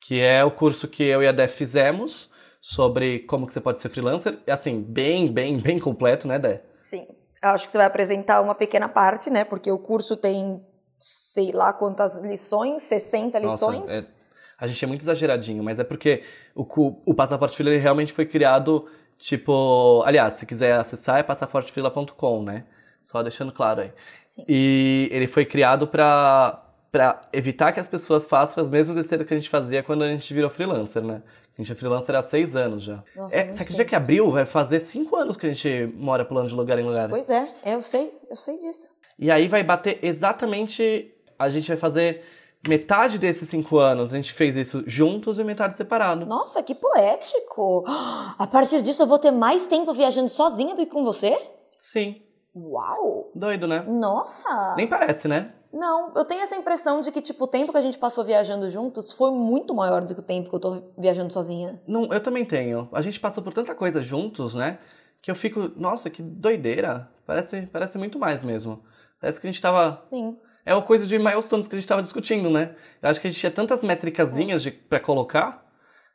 Que 0.00 0.20
é 0.20 0.44
o 0.44 0.50
curso 0.50 0.88
que 0.88 1.04
eu 1.04 1.22
e 1.22 1.28
a 1.28 1.32
Dé 1.32 1.46
fizemos 1.48 2.30
sobre 2.60 3.20
como 3.20 3.46
que 3.46 3.52
você 3.54 3.60
pode 3.60 3.80
ser 3.80 3.88
freelancer. 3.88 4.38
E, 4.46 4.50
Assim, 4.50 4.80
bem, 4.82 5.32
bem, 5.32 5.58
bem 5.58 5.78
completo, 5.78 6.28
né, 6.28 6.38
Dé? 6.38 6.62
Sim. 6.80 7.06
Acho 7.42 7.66
que 7.66 7.72
você 7.72 7.78
vai 7.78 7.86
apresentar 7.86 8.40
uma 8.42 8.54
pequena 8.54 8.88
parte, 8.88 9.30
né? 9.30 9.44
Porque 9.44 9.70
o 9.70 9.78
curso 9.78 10.16
tem 10.16 10.62
sei 10.98 11.50
lá 11.52 11.72
quantas 11.72 12.18
lições, 12.22 12.82
60 12.82 13.38
lições. 13.38 13.80
Nossa, 13.80 14.06
é- 14.08 14.20
a 14.58 14.66
gente 14.66 14.84
é 14.84 14.88
muito 14.88 15.00
exageradinho, 15.00 15.64
mas 15.64 15.78
é 15.78 15.84
porque 15.84 16.22
o, 16.54 16.66
o 17.06 17.14
passaporte 17.14 17.56
Freela 17.56 17.74
ele 17.74 17.82
realmente 17.82 18.12
foi 18.12 18.26
criado, 18.26 18.86
tipo. 19.16 20.02
Aliás, 20.04 20.34
se 20.34 20.44
quiser 20.44 20.74
acessar 20.74 21.18
é 21.18 21.22
passaportefreela.com, 21.22 22.42
né? 22.42 22.64
Só 23.02 23.22
deixando 23.22 23.52
claro 23.52 23.80
aí. 23.80 23.92
Sim. 24.22 24.44
E 24.46 25.08
ele 25.10 25.26
foi 25.26 25.46
criado 25.46 25.88
pra, 25.88 26.62
pra 26.92 27.22
evitar 27.32 27.72
que 27.72 27.80
as 27.80 27.88
pessoas 27.88 28.28
façam 28.28 28.62
as 28.62 28.68
mesmas 28.68 28.94
besteiras 28.98 29.26
que 29.26 29.32
a 29.32 29.36
gente 29.38 29.48
fazia 29.48 29.82
quando 29.82 30.04
a 30.04 30.08
gente 30.08 30.34
virou 30.34 30.50
freelancer, 30.50 31.02
né? 31.02 31.22
A 31.58 31.62
gente 31.62 31.72
é 31.72 31.74
freelancer 31.74 32.14
há 32.14 32.22
seis 32.22 32.56
anos 32.56 32.82
já. 32.82 32.98
Nossa, 33.16 33.36
é, 33.38 33.52
você 33.52 33.62
acredita 33.62 33.84
que 33.84 33.94
abril 33.94 34.30
vai 34.30 34.46
fazer 34.46 34.80
cinco 34.80 35.16
anos 35.16 35.36
que 35.36 35.46
a 35.46 35.52
gente 35.52 35.92
mora 35.96 36.24
pulando 36.24 36.48
de 36.48 36.54
lugar 36.54 36.78
em 36.78 36.84
lugar? 36.84 37.08
Pois 37.10 37.28
é, 37.28 37.46
eu 37.64 37.82
sei, 37.82 38.10
eu 38.30 38.36
sei 38.36 38.58
disso. 38.58 38.90
E 39.18 39.30
aí 39.30 39.46
vai 39.48 39.62
bater 39.62 39.98
exatamente. 40.02 41.14
A 41.38 41.50
gente 41.50 41.68
vai 41.68 41.76
fazer 41.76 42.22
metade 42.66 43.18
desses 43.18 43.48
cinco 43.48 43.78
anos. 43.78 44.12
A 44.12 44.16
gente 44.16 44.32
fez 44.32 44.56
isso 44.56 44.82
juntos 44.86 45.38
e 45.38 45.44
metade 45.44 45.76
separado. 45.76 46.24
Nossa, 46.24 46.62
que 46.62 46.74
poético! 46.74 47.84
A 48.38 48.46
partir 48.46 48.80
disso 48.82 49.02
eu 49.02 49.06
vou 49.06 49.18
ter 49.18 49.30
mais 49.30 49.66
tempo 49.66 49.92
viajando 49.92 50.28
sozinha 50.28 50.74
do 50.74 50.86
que 50.86 50.92
com 50.92 51.04
você? 51.04 51.36
Sim. 51.78 52.22
Uau! 52.54 53.30
Doido, 53.34 53.68
né? 53.68 53.84
Nossa! 53.86 54.74
Nem 54.76 54.88
parece, 54.88 55.28
né? 55.28 55.52
Não, 55.72 56.12
eu 56.16 56.24
tenho 56.24 56.42
essa 56.42 56.56
impressão 56.56 57.00
de 57.00 57.12
que, 57.12 57.20
tipo, 57.20 57.44
o 57.44 57.48
tempo 57.48 57.70
que 57.72 57.78
a 57.78 57.82
gente 57.82 57.96
passou 57.98 58.24
viajando 58.24 58.68
juntos 58.68 59.12
foi 59.12 59.30
muito 59.30 59.74
maior 59.74 60.02
do 60.04 60.14
que 60.14 60.20
o 60.20 60.24
tempo 60.24 60.48
que 60.50 60.54
eu 60.56 60.60
tô 60.60 60.82
viajando 60.98 61.32
sozinha. 61.32 61.80
Não, 61.86 62.12
eu 62.12 62.20
também 62.22 62.44
tenho. 62.44 62.88
A 62.92 63.00
gente 63.00 63.20
passou 63.20 63.42
por 63.42 63.52
tanta 63.52 63.74
coisa 63.74 64.02
juntos, 64.02 64.54
né? 64.54 64.78
Que 65.22 65.30
eu 65.30 65.34
fico, 65.34 65.70
nossa, 65.76 66.10
que 66.10 66.22
doideira. 66.22 67.08
Parece, 67.24 67.62
parece 67.72 67.98
muito 67.98 68.18
mais 68.18 68.42
mesmo. 68.42 68.82
Parece 69.20 69.40
que 69.40 69.46
a 69.46 69.50
gente 69.50 69.62
tava. 69.62 69.94
Sim. 69.94 70.36
É 70.66 70.74
uma 70.74 70.82
coisa 70.82 71.06
de 71.06 71.18
milestones 71.18 71.68
que 71.68 71.74
a 71.76 71.78
gente 71.78 71.88
tava 71.88 72.02
discutindo, 72.02 72.50
né? 72.50 72.74
Eu 73.00 73.08
acho 73.08 73.20
que 73.20 73.26
a 73.28 73.30
gente 73.30 73.38
tinha 73.40 73.52
tantas 73.52 73.82
métricazinhas 73.84 74.62
de, 74.62 74.70
pra 74.72 74.98
colocar 74.98 75.64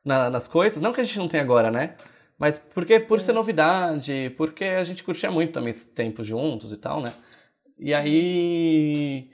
na- 0.04 0.30
nas 0.30 0.48
coisas. 0.48 0.82
Não 0.82 0.92
que 0.94 1.02
a 1.02 1.04
gente 1.04 1.18
não 1.18 1.28
tenha 1.28 1.42
agora, 1.44 1.72
né? 1.72 1.96
Mas 2.38 2.60
porque 2.74 3.00
por 3.00 3.20
Sim. 3.22 3.28
ser 3.28 3.34
novidade, 3.34 4.34
porque 4.38 4.66
a 4.66 4.84
gente 4.84 5.04
curtia 5.04 5.32
muito 5.32 5.54
também 5.54 5.72
esse 5.72 5.90
tempo 5.90 6.24
juntos 6.24 6.72
e 6.74 6.78
tal, 6.78 7.02
né? 7.02 7.14
E 7.80 7.86
Sim. 7.86 7.94
aí. 7.94 9.30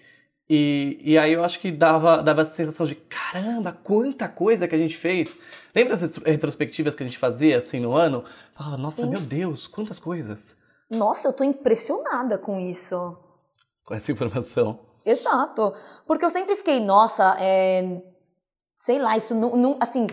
E, 0.54 1.00
e 1.02 1.18
aí 1.18 1.32
eu 1.32 1.46
acho 1.46 1.62
que 1.62 1.72
dava, 1.72 2.22
dava 2.22 2.42
essa 2.42 2.54
sensação 2.54 2.86
de 2.86 2.96
caramba, 2.96 3.72
quanta 3.72 4.28
coisa 4.28 4.68
que 4.68 4.76
a 4.76 4.78
gente 4.78 4.98
fez. 4.98 5.30
Lembra 5.74 5.94
as 5.96 6.02
retro- 6.02 6.24
retrospectivas 6.26 6.94
que 6.94 7.02
a 7.04 7.06
gente 7.06 7.18
fazia 7.18 7.58
assim 7.60 7.80
no 7.80 7.94
ano? 7.94 8.26
Falava, 8.54 8.76
nossa, 8.76 9.04
Sim. 9.04 9.10
meu 9.12 9.22
Deus, 9.22 9.66
quantas 9.66 9.98
coisas 9.98 10.54
Nossa, 10.90 11.30
eu 11.30 11.32
tô 11.32 11.46
impressionada 11.46 12.38
com 12.38 12.60
isso. 12.60 13.18
com 13.86 13.94
essa 13.94 14.12
informação. 14.12 14.78
Exato. 15.06 15.74
Porque 16.06 16.26
eu 16.26 16.30
sempre 16.30 16.54
fiquei, 16.58 16.82
nossa, 16.82 17.38
é... 17.40 18.02
sei 18.76 19.00
lá, 19.00 19.16
isso 19.16 19.34
não, 19.34 19.56
não- 19.56 19.78
assim, 19.80 20.06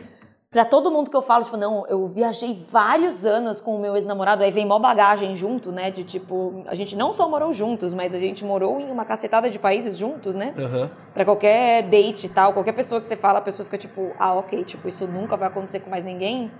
Pra 0.50 0.64
todo 0.64 0.90
mundo 0.90 1.10
que 1.10 1.16
eu 1.16 1.20
falo, 1.20 1.44
tipo, 1.44 1.58
não, 1.58 1.86
eu 1.88 2.08
viajei 2.08 2.54
vários 2.54 3.26
anos 3.26 3.60
com 3.60 3.76
o 3.76 3.78
meu 3.78 3.94
ex-namorado, 3.96 4.42
aí 4.42 4.50
vem 4.50 4.64
mó 4.64 4.78
bagagem 4.78 5.34
junto, 5.34 5.70
né? 5.70 5.90
De 5.90 6.02
tipo, 6.02 6.64
a 6.66 6.74
gente 6.74 6.96
não 6.96 7.12
só 7.12 7.28
morou 7.28 7.52
juntos, 7.52 7.92
mas 7.92 8.14
a 8.14 8.18
gente 8.18 8.42
morou 8.46 8.80
em 8.80 8.90
uma 8.90 9.04
cacetada 9.04 9.50
de 9.50 9.58
países 9.58 9.98
juntos, 9.98 10.34
né? 10.34 10.54
Aham. 10.56 10.90
Pra 11.12 11.26
qualquer 11.26 11.82
date 11.82 12.24
e 12.24 12.28
tal, 12.30 12.54
qualquer 12.54 12.72
pessoa 12.72 12.98
que 12.98 13.06
você 13.06 13.14
fala, 13.14 13.40
a 13.40 13.42
pessoa 13.42 13.66
fica 13.66 13.76
tipo, 13.76 14.14
ah, 14.18 14.32
ok, 14.36 14.64
tipo, 14.64 14.88
isso 14.88 15.06
nunca 15.06 15.36
vai 15.36 15.48
acontecer 15.48 15.80
com 15.80 15.90
mais 15.90 16.02
ninguém. 16.02 16.50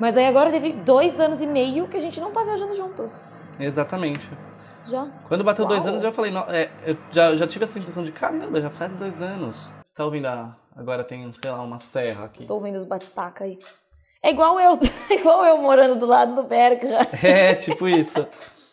Mas 0.00 0.16
aí 0.16 0.26
agora 0.26 0.50
teve 0.50 0.72
dois 0.72 1.20
anos 1.20 1.40
e 1.40 1.46
meio 1.46 1.86
que 1.86 1.96
a 1.96 2.00
gente 2.00 2.20
não 2.20 2.32
tá 2.32 2.42
viajando 2.42 2.74
juntos. 2.74 3.24
Exatamente. 3.60 4.28
Já. 4.82 5.06
Quando 5.28 5.44
bateu 5.44 5.64
dois 5.64 5.78
Uau. 5.82 5.90
anos, 5.90 6.02
eu 6.02 6.10
já 6.10 6.12
falei, 6.12 6.32
não, 6.32 6.42
é, 6.48 6.72
eu 6.84 6.96
já, 7.12 7.36
já 7.36 7.46
tive 7.46 7.66
essa 7.66 7.78
impressão 7.78 8.02
de, 8.02 8.10
caramba, 8.10 8.60
já 8.60 8.68
faz 8.68 8.92
dois 8.96 9.22
anos. 9.22 9.70
Você 9.84 9.94
tá 9.94 10.04
ouvindo 10.04 10.26
a, 10.26 10.56
agora 10.76 11.04
tem, 11.04 11.32
sei 11.40 11.50
lá, 11.50 11.62
uma 11.62 11.78
serra 11.78 12.24
aqui. 12.24 12.44
Tô 12.44 12.54
ouvindo 12.54 12.76
os 12.76 12.84
batistaca 12.84 13.44
aí. 13.44 13.58
É 14.22 14.30
igual 14.30 14.58
eu, 14.60 14.78
é 15.10 15.14
igual 15.14 15.44
eu 15.44 15.58
morando 15.58 15.96
do 15.96 16.06
lado 16.06 16.34
do 16.34 16.42
Berga. 16.44 17.08
É, 17.22 17.54
tipo 17.54 17.88
isso. 17.88 18.26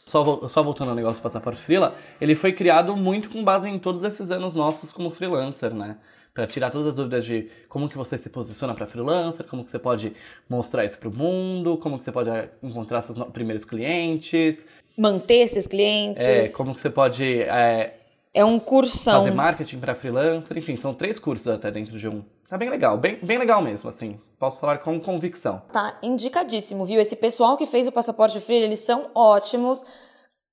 Só, 0.06 0.48
só 0.48 0.64
voltando 0.64 0.90
ao 0.90 0.96
negócio 0.96 1.22
do 1.22 1.24
passaporte 1.24 1.62
freela, 1.62 1.94
ele 2.20 2.36
foi 2.36 2.52
criado 2.52 2.96
muito 2.98 3.30
com 3.30 3.44
base 3.44 3.70
em 3.70 3.78
todos 3.78 4.04
esses 4.04 4.32
anos 4.32 4.56
nossos 4.56 4.92
como 4.92 5.12
freelancer, 5.12 5.72
né? 5.74 5.98
Pra 6.34 6.48
tirar 6.48 6.72
todas 6.72 6.88
as 6.88 6.96
dúvidas 6.96 7.26
de 7.26 7.50
como 7.68 7.88
que 7.88 7.98
você 7.98 8.18
se 8.18 8.30
posiciona 8.30 8.74
pra 8.74 8.88
freelancer, 8.88 9.46
como 9.46 9.64
que 9.64 9.70
você 9.70 9.78
pode 9.78 10.14
mostrar 10.50 10.84
isso 10.86 10.98
pro 10.98 11.12
mundo, 11.12 11.78
como 11.78 11.98
que 12.00 12.04
você 12.06 12.12
pode 12.12 12.30
eh, 12.30 12.50
encontrar 12.64 13.02
seus 13.04 13.18
primeiros 13.30 13.66
clientes, 13.66 14.66
Manter 14.98 15.44
esses 15.44 15.66
clientes. 15.66 16.26
é, 16.26 16.50
como 16.50 16.76
que 16.76 16.82
você 16.82 16.90
pode 16.90 17.42
é, 17.42 17.99
É 18.40 18.46
um 18.46 18.58
cursão. 18.58 19.26
fazer 19.26 19.36
marketing 19.36 19.80
pra 19.80 19.94
freelancer, 19.94 20.58
enfim, 20.58 20.78
são 20.78 20.94
três 20.94 21.20
cursos 21.20 21.46
até 21.50 21.70
dentro 21.70 22.00
de 22.00 22.08
um. 22.08 22.24
Tá 22.48 22.58
bem 22.58 22.70
legal, 22.70 22.98
bem, 22.98 23.20
bem 23.22 23.38
legal 23.38 23.62
mesmo, 23.62 23.90
assim. 23.90 24.18
Posso 24.40 24.62
falar 24.62 24.78
com 24.78 24.98
convicção. 24.98 25.62
Tá 25.74 25.98
indicadíssimo, 26.02 26.86
viu? 26.86 27.02
Esse 27.02 27.18
pessoal 27.18 27.58
que 27.58 27.66
fez 27.66 27.86
o 27.86 27.92
passaporte 27.92 28.40
free, 28.40 28.56
eles 28.56 28.80
são 28.80 29.12
ótimos. 29.14 29.84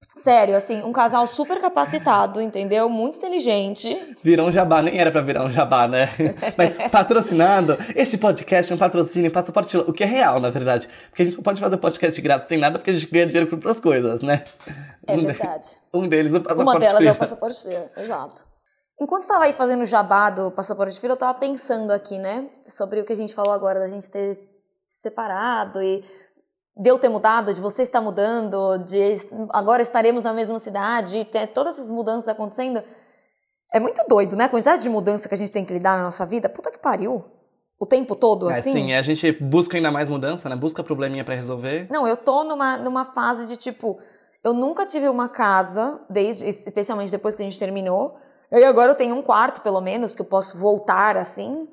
Sério, 0.09 0.57
assim, 0.57 0.83
um 0.83 0.93
casal 0.93 1.27
super 1.27 1.61
capacitado, 1.61 2.41
entendeu? 2.41 2.89
Muito 2.89 3.19
inteligente. 3.19 4.17
Virou 4.23 4.49
um 4.49 4.53
jabá, 4.53 4.81
nem 4.81 4.99
era 4.99 5.11
pra 5.11 5.21
virar 5.21 5.45
um 5.45 5.51
jabá, 5.51 5.87
né? 5.87 6.09
Mas 6.57 6.81
patrocinado, 6.91 7.77
esse 7.95 8.17
podcast 8.17 8.73
é 8.73 8.75
um 8.75 8.79
patrocínio, 8.79 9.31
passaporte, 9.31 9.77
o 9.77 9.93
que 9.93 10.05
é 10.05 10.07
real, 10.07 10.41
na 10.41 10.49
verdade. 10.51 10.89
Porque 11.11 11.23
a 11.23 11.25
gente 11.25 11.37
não 11.37 11.43
pode 11.43 11.61
fazer 11.61 11.77
podcast 11.77 12.21
grátis 12.21 12.49
sem 12.49 12.59
nada, 12.59 12.79
porque 12.79 12.91
a 12.91 12.95
gente 12.95 13.11
ganha 13.11 13.27
dinheiro 13.27 13.49
com 13.49 13.57
outras 13.57 13.79
coisas, 13.79 14.23
né? 14.23 14.45
É 15.07 15.13
um 15.13 15.19
de- 15.19 15.27
verdade. 15.27 15.69
um 15.93 16.09
deles 16.09 16.33
é 16.33 16.37
o 16.37 16.41
passaporte 16.41 16.71
Uma 16.71 16.81
delas 16.81 17.05
é 17.05 17.13
o 17.13 17.17
passaporte 17.17 17.67
exato. 17.97 18.47
Enquanto 18.99 19.23
estava 19.23 19.45
aí 19.45 19.53
fazendo 19.53 19.83
o 19.83 19.87
jabá 19.87 20.31
do 20.31 20.51
passaporte 20.51 20.99
eu 21.03 21.17
tava 21.17 21.39
pensando 21.39 21.91
aqui, 21.91 22.19
né? 22.19 22.49
Sobre 22.67 23.01
o 23.01 23.05
que 23.05 23.13
a 23.13 23.17
gente 23.17 23.35
falou 23.35 23.53
agora, 23.53 23.81
da 23.81 23.89
gente 23.89 24.11
ter 24.11 24.39
se 24.81 25.03
separado 25.03 25.83
e 25.83 26.03
de 26.77 26.91
eu 26.91 26.99
ter 26.99 27.09
mudado, 27.09 27.55
de 27.55 27.61
você 27.61 27.83
estar 27.83 28.01
mudando, 28.01 28.79
de 28.79 29.17
agora 29.51 29.81
estaremos 29.81 30.23
na 30.23 30.33
mesma 30.33 30.59
cidade, 30.59 31.25
ter 31.25 31.47
todas 31.49 31.77
essas 31.79 31.91
mudanças 31.91 32.29
acontecendo. 32.29 32.83
É 33.73 33.81
muito 33.81 34.05
doido, 34.09 34.37
né? 34.37 34.45
A 34.45 34.49
quantidade 34.49 34.83
de 34.83 34.89
mudança 34.89 35.29
que 35.29 35.35
a 35.35 35.39
gente 35.39 35.51
tem 35.53 35.65
que 35.65 35.73
lidar 35.73 35.97
na 35.97 36.05
nossa 36.05 36.25
vida. 36.27 36.49
Puta 36.49 36.71
que 36.71 36.79
pariu. 36.79 37.25
O 37.79 37.87
tempo 37.87 38.15
todo, 38.17 38.49
É, 38.51 38.59
assim. 38.59 38.73
sim, 38.73 38.93
a 38.95 39.03
gente 39.03 39.31
busca 39.33 39.77
ainda 39.77 39.91
mais 39.91 40.09
mudança, 40.09 40.49
né? 40.49 40.57
Busca 40.57 40.83
probleminha 40.83 41.25
pra 41.25 41.35
resolver. 41.35 41.87
Não, 41.91 42.07
eu 42.09 42.17
tô 42.17 42.43
numa, 42.45 42.79
numa 42.79 43.05
fase 43.05 43.47
de 43.47 43.57
tipo, 43.57 43.99
eu 44.43 44.55
nunca 44.55 44.87
tive 44.87 45.09
uma 45.09 45.29
casa, 45.29 46.03
desde, 46.09 46.47
especialmente 46.47 47.11
depois 47.11 47.35
que 47.35 47.43
a 47.43 47.45
gente 47.45 47.59
terminou. 47.59 48.17
E 48.51 48.65
agora 48.65 48.93
eu 48.93 48.95
tenho 48.95 49.15
um 49.15 49.21
quarto, 49.21 49.61
pelo 49.61 49.81
menos, 49.83 50.15
que 50.15 50.23
eu 50.23 50.27
posso 50.27 50.57
voltar 50.57 51.19
assim. 51.19 51.69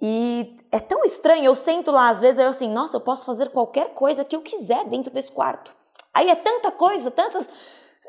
E 0.00 0.56
é 0.72 0.80
tão 0.80 1.04
estranho, 1.04 1.44
eu 1.44 1.54
sento 1.54 1.90
lá 1.90 2.08
às 2.08 2.20
vezes, 2.20 2.38
eu 2.38 2.48
assim, 2.48 2.70
nossa, 2.70 2.96
eu 2.96 3.00
posso 3.00 3.26
fazer 3.26 3.50
qualquer 3.50 3.90
coisa 3.90 4.24
que 4.24 4.34
eu 4.34 4.40
quiser 4.40 4.86
dentro 4.86 5.12
desse 5.12 5.30
quarto. 5.30 5.74
Aí 6.14 6.28
é 6.28 6.34
tanta 6.34 6.70
coisa, 6.70 7.10
tantas. 7.10 7.48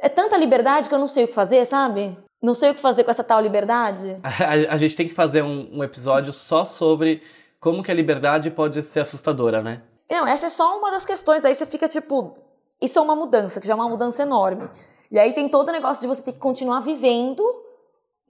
É 0.02 0.10
tanta 0.10 0.38
liberdade 0.38 0.88
que 0.88 0.96
eu 0.96 1.00
não 1.00 1.08
sei 1.08 1.26
o 1.26 1.28
que 1.28 1.34
fazer, 1.34 1.66
sabe? 1.66 2.18
Não 2.42 2.56
sei 2.56 2.72
o 2.72 2.74
que 2.74 2.80
fazer 2.80 3.04
com 3.04 3.12
essa 3.12 3.24
tal 3.24 3.42
liberdade. 3.42 4.20
A, 4.24 4.74
a 4.74 4.78
gente 4.78 4.96
tem 4.96 5.08
que 5.08 5.14
fazer 5.14 5.44
um, 5.44 5.70
um 5.78 5.84
episódio 5.84 6.34
só 6.34 6.64
sobre 6.64 7.22
como 7.60 7.84
que 7.84 7.92
a 7.92 7.94
liberdade 7.94 8.50
pode 8.50 8.82
ser 8.82 9.02
assustadora, 9.02 9.62
né? 9.62 9.84
Não, 10.10 10.28
essa 10.28 10.48
é 10.48 10.50
só 10.50 10.80
uma 10.80 10.90
das 10.90 11.06
questões. 11.06 11.46
Aí 11.46 11.54
você 11.54 11.66
fica 11.66 11.88
tipo, 11.88 12.34
isso 12.82 12.98
é 12.98 13.02
uma 13.02 13.16
mudança, 13.16 13.62
que 13.62 13.68
já 13.68 13.74
é 13.74 13.76
uma 13.76 13.88
mudança 13.88 14.24
enorme. 14.24 14.68
E 15.12 15.20
aí 15.20 15.34
tem 15.34 15.48
todo 15.48 15.70
o 15.70 15.72
negócio 15.72 16.02
de 16.02 16.08
você 16.08 16.24
ter 16.24 16.34
que 16.34 16.40
continuar 16.40 16.80
vivendo 16.80 17.44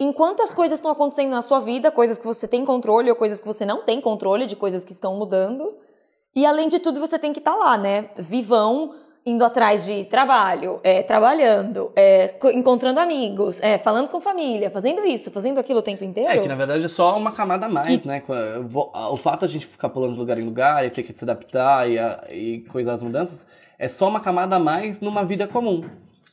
enquanto 0.04 0.42
as 0.42 0.54
coisas 0.54 0.80
estão 0.80 0.92
acontecendo 0.92 1.30
na 1.30 1.42
sua 1.42 1.60
vida, 1.60 1.92
coisas 1.92 2.18
que 2.18 2.26
você 2.26 2.48
tem 2.48 2.66
controle 2.66 3.10
ou 3.10 3.16
coisas 3.16 3.40
que 3.40 3.48
você 3.48 3.66
não 3.66 3.84
tem 3.84 4.02
controle, 4.02 4.46
de 4.48 4.56
coisas 4.56 4.84
que 4.84 4.92
estão 4.92 5.16
mudando. 5.16 5.64
E 6.36 6.46
além 6.46 6.68
de 6.68 6.80
tudo, 6.80 7.00
você 7.00 7.20
tem 7.20 7.32
que 7.32 7.40
estar 7.40 7.56
lá, 7.56 7.78
né? 7.78 8.10
Vivão, 8.18 8.96
indo 9.26 9.46
atrás 9.46 9.86
de 9.86 10.06
trabalho, 10.06 10.80
é, 10.84 11.04
trabalhando, 11.04 11.92
é, 11.96 12.30
co- 12.30 12.50
encontrando 12.50 13.00
amigos, 13.00 13.62
é, 13.62 13.78
falando 13.78 14.10
com 14.10 14.20
família, 14.20 14.72
fazendo 14.72 15.06
isso, 15.06 15.30
fazendo 15.30 15.60
aquilo 15.60 15.80
o 15.80 15.84
tempo 15.84 16.04
inteiro. 16.04 16.32
É, 16.32 16.42
que 16.42 16.48
na 16.48 16.56
verdade 16.56 16.84
é 16.86 16.88
só 16.88 17.16
uma 17.18 17.32
camada 17.32 17.68
a 17.68 17.70
mais, 17.70 17.88
Que- 17.88 18.08
né? 18.08 18.24
O 19.12 19.18
fato 19.18 19.42
de 19.42 19.46
a 19.46 19.50
gente 19.50 19.68
ficar 19.68 19.90
pulando 19.90 20.14
de 20.14 20.20
lugar 20.20 20.40
em 20.40 20.44
lugar 20.44 20.84
e 20.86 20.90
ter 20.90 21.04
que 21.04 21.14
se 21.16 21.24
adaptar 21.24 21.88
e, 21.88 22.00
a- 22.00 22.24
e 22.32 22.62
coisar 22.72 22.94
as 22.94 23.04
mudanças 23.04 23.46
é 23.78 23.88
só 23.88 24.08
uma 24.08 24.20
camada 24.20 24.56
a 24.56 24.60
mais 24.60 25.02
numa 25.02 25.24
vida 25.24 25.48
comum. 25.48 25.84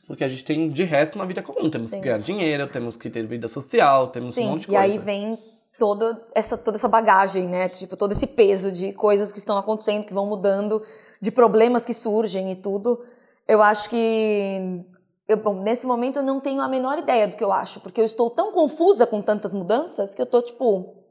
Porque 0.09 0.23
a 0.23 0.27
gente 0.27 0.43
tem, 0.43 0.71
de 0.71 0.83
resto, 0.83 1.13
uma 1.17 1.25
vida 1.27 1.43
comum. 1.43 1.69
Temos 1.69 1.91
Sim. 1.91 1.97
que 1.97 2.05
ganhar 2.05 2.17
dinheiro, 2.17 2.67
temos 2.67 2.97
que 2.97 3.11
ter 3.11 3.27
vida 3.27 3.47
social, 3.47 4.07
temos 4.07 4.31
um 4.31 4.33
Sim, 4.33 4.49
monte 4.49 4.61
de 4.61 4.65
e 4.65 4.75
coisa. 4.75 4.81
aí 4.81 4.97
vem 4.97 5.37
toda 5.77 6.19
essa, 6.33 6.57
toda 6.57 6.77
essa 6.77 6.87
bagagem, 6.87 7.47
né? 7.47 7.69
Tipo, 7.69 7.95
todo 7.95 8.11
esse 8.11 8.25
peso 8.25 8.71
de 8.71 8.91
coisas 8.91 9.31
que 9.31 9.37
estão 9.37 9.55
acontecendo, 9.55 10.07
que 10.07 10.13
vão 10.13 10.25
mudando, 10.25 10.81
de 11.21 11.29
problemas 11.29 11.85
que 11.85 11.93
surgem 11.93 12.51
e 12.51 12.55
tudo. 12.55 12.99
Eu 13.47 13.61
acho 13.61 13.87
que. 13.87 14.83
Eu, 15.27 15.37
bom, 15.37 15.61
nesse 15.61 15.85
momento 15.85 16.17
eu 16.17 16.23
não 16.23 16.39
tenho 16.39 16.59
a 16.59 16.67
menor 16.67 16.97
ideia 16.97 17.27
do 17.27 17.37
que 17.37 17.43
eu 17.43 17.51
acho, 17.51 17.79
porque 17.79 18.01
eu 18.01 18.05
estou 18.05 18.31
tão 18.31 18.51
confusa 18.51 19.05
com 19.05 19.21
tantas 19.21 19.53
mudanças 19.53 20.15
que 20.15 20.21
eu 20.23 20.25
tô 20.25 20.41
tipo. 20.41 21.03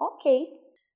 Ok. 0.00 0.48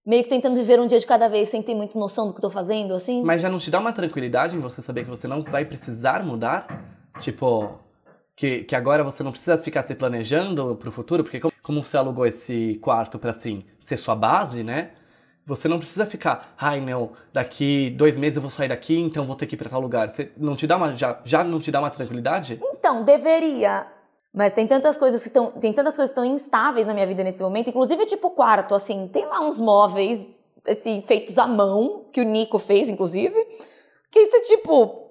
Meio 0.07 0.23
que 0.23 0.31
tentando 0.31 0.57
viver 0.57 0.81
um 0.81 0.87
dia 0.87 0.99
de 0.99 1.07
cada 1.07 1.29
vez 1.29 1.51
sem 1.51 1.61
ter 1.63 1.75
muito 1.75 1.99
noção 1.99 2.27
do 2.27 2.33
que 2.33 2.41
tô 2.41 2.49
fazendo, 2.49 2.95
assim. 2.95 3.23
Mas 3.23 3.43
já 3.43 3.51
não 3.51 3.59
te 3.59 3.71
dá 3.71 3.79
uma 3.79 3.93
tranquilidade 3.93 4.57
em 4.57 4.61
você 4.61 4.81
saber 4.81 5.05
que 5.05 5.11
você 5.11 5.29
não 5.29 5.43
vai 5.43 5.67
precisar 5.67 6.25
mudar? 6.25 7.04
Tipo, 7.25 7.79
que, 8.37 8.65
que 8.65 8.77
agora 8.77 9.03
você 9.03 9.23
não 9.23 9.31
precisa 9.31 9.57
ficar 9.57 9.83
se 9.83 9.95
planejando 9.95 10.77
pro 10.77 10.93
futuro, 10.93 11.25
porque 11.25 11.41
como, 11.41 11.55
como 11.63 11.83
você 11.83 11.97
alugou 11.97 12.27
esse 12.27 12.79
quarto 12.83 13.19
pra, 13.19 13.31
assim, 13.31 13.65
ser 13.81 13.97
sua 13.97 14.15
base, 14.15 14.63
né? 14.63 14.91
Você 15.47 15.67
não 15.67 15.79
precisa 15.79 16.05
ficar, 16.05 16.55
ai 16.59 16.83
não, 16.83 17.13
daqui 17.33 17.89
dois 17.97 18.19
meses 18.19 18.37
eu 18.37 18.43
vou 18.43 18.51
sair 18.51 18.69
daqui, 18.69 18.99
então 18.99 19.25
vou 19.25 19.37
ter 19.37 19.47
que 19.47 19.55
ir 19.55 19.59
pra 19.59 19.71
tal 19.71 19.81
lugar. 19.81 20.11
Você 20.11 20.33
não 20.37 20.55
te 20.55 20.67
dá 20.67 20.77
uma, 20.77 20.93
já, 20.93 21.19
já 21.25 21.43
não 21.43 21.61
te 21.61 21.71
dá 21.71 21.81
uma 21.81 21.91
tranquilidade? 21.91 22.59
Então, 22.63 23.03
deveria. 23.03 23.87
Mas 24.31 24.53
tem 24.53 24.67
tantas 24.67 24.99
coisas 24.99 25.23
que 25.23 25.29
estão. 25.29 25.51
Tem 25.53 25.73
tantas 25.73 25.97
coisas 25.97 26.11
estão 26.11 26.27
instáveis 26.27 26.87
na 26.87 26.93
minha 26.93 27.07
vida 27.07 27.25
nesse 27.25 27.43
momento. 27.43 27.71
Inclusive, 27.71 28.05
tipo, 28.05 28.29
o 28.29 28.31
quarto, 28.33 28.75
assim, 28.75 29.09
tem 29.09 29.25
lá 29.25 29.41
uns 29.41 29.59
móveis 29.59 30.43
assim, 30.69 31.01
feitos 31.01 31.39
à 31.39 31.47
mão, 31.47 32.07
que 32.13 32.21
o 32.21 32.25
Nico 32.25 32.59
fez, 32.59 32.91
inclusive. 32.91 33.37
Que 34.11 34.21
isso 34.21 34.37
é 34.37 34.41
tipo. 34.41 35.04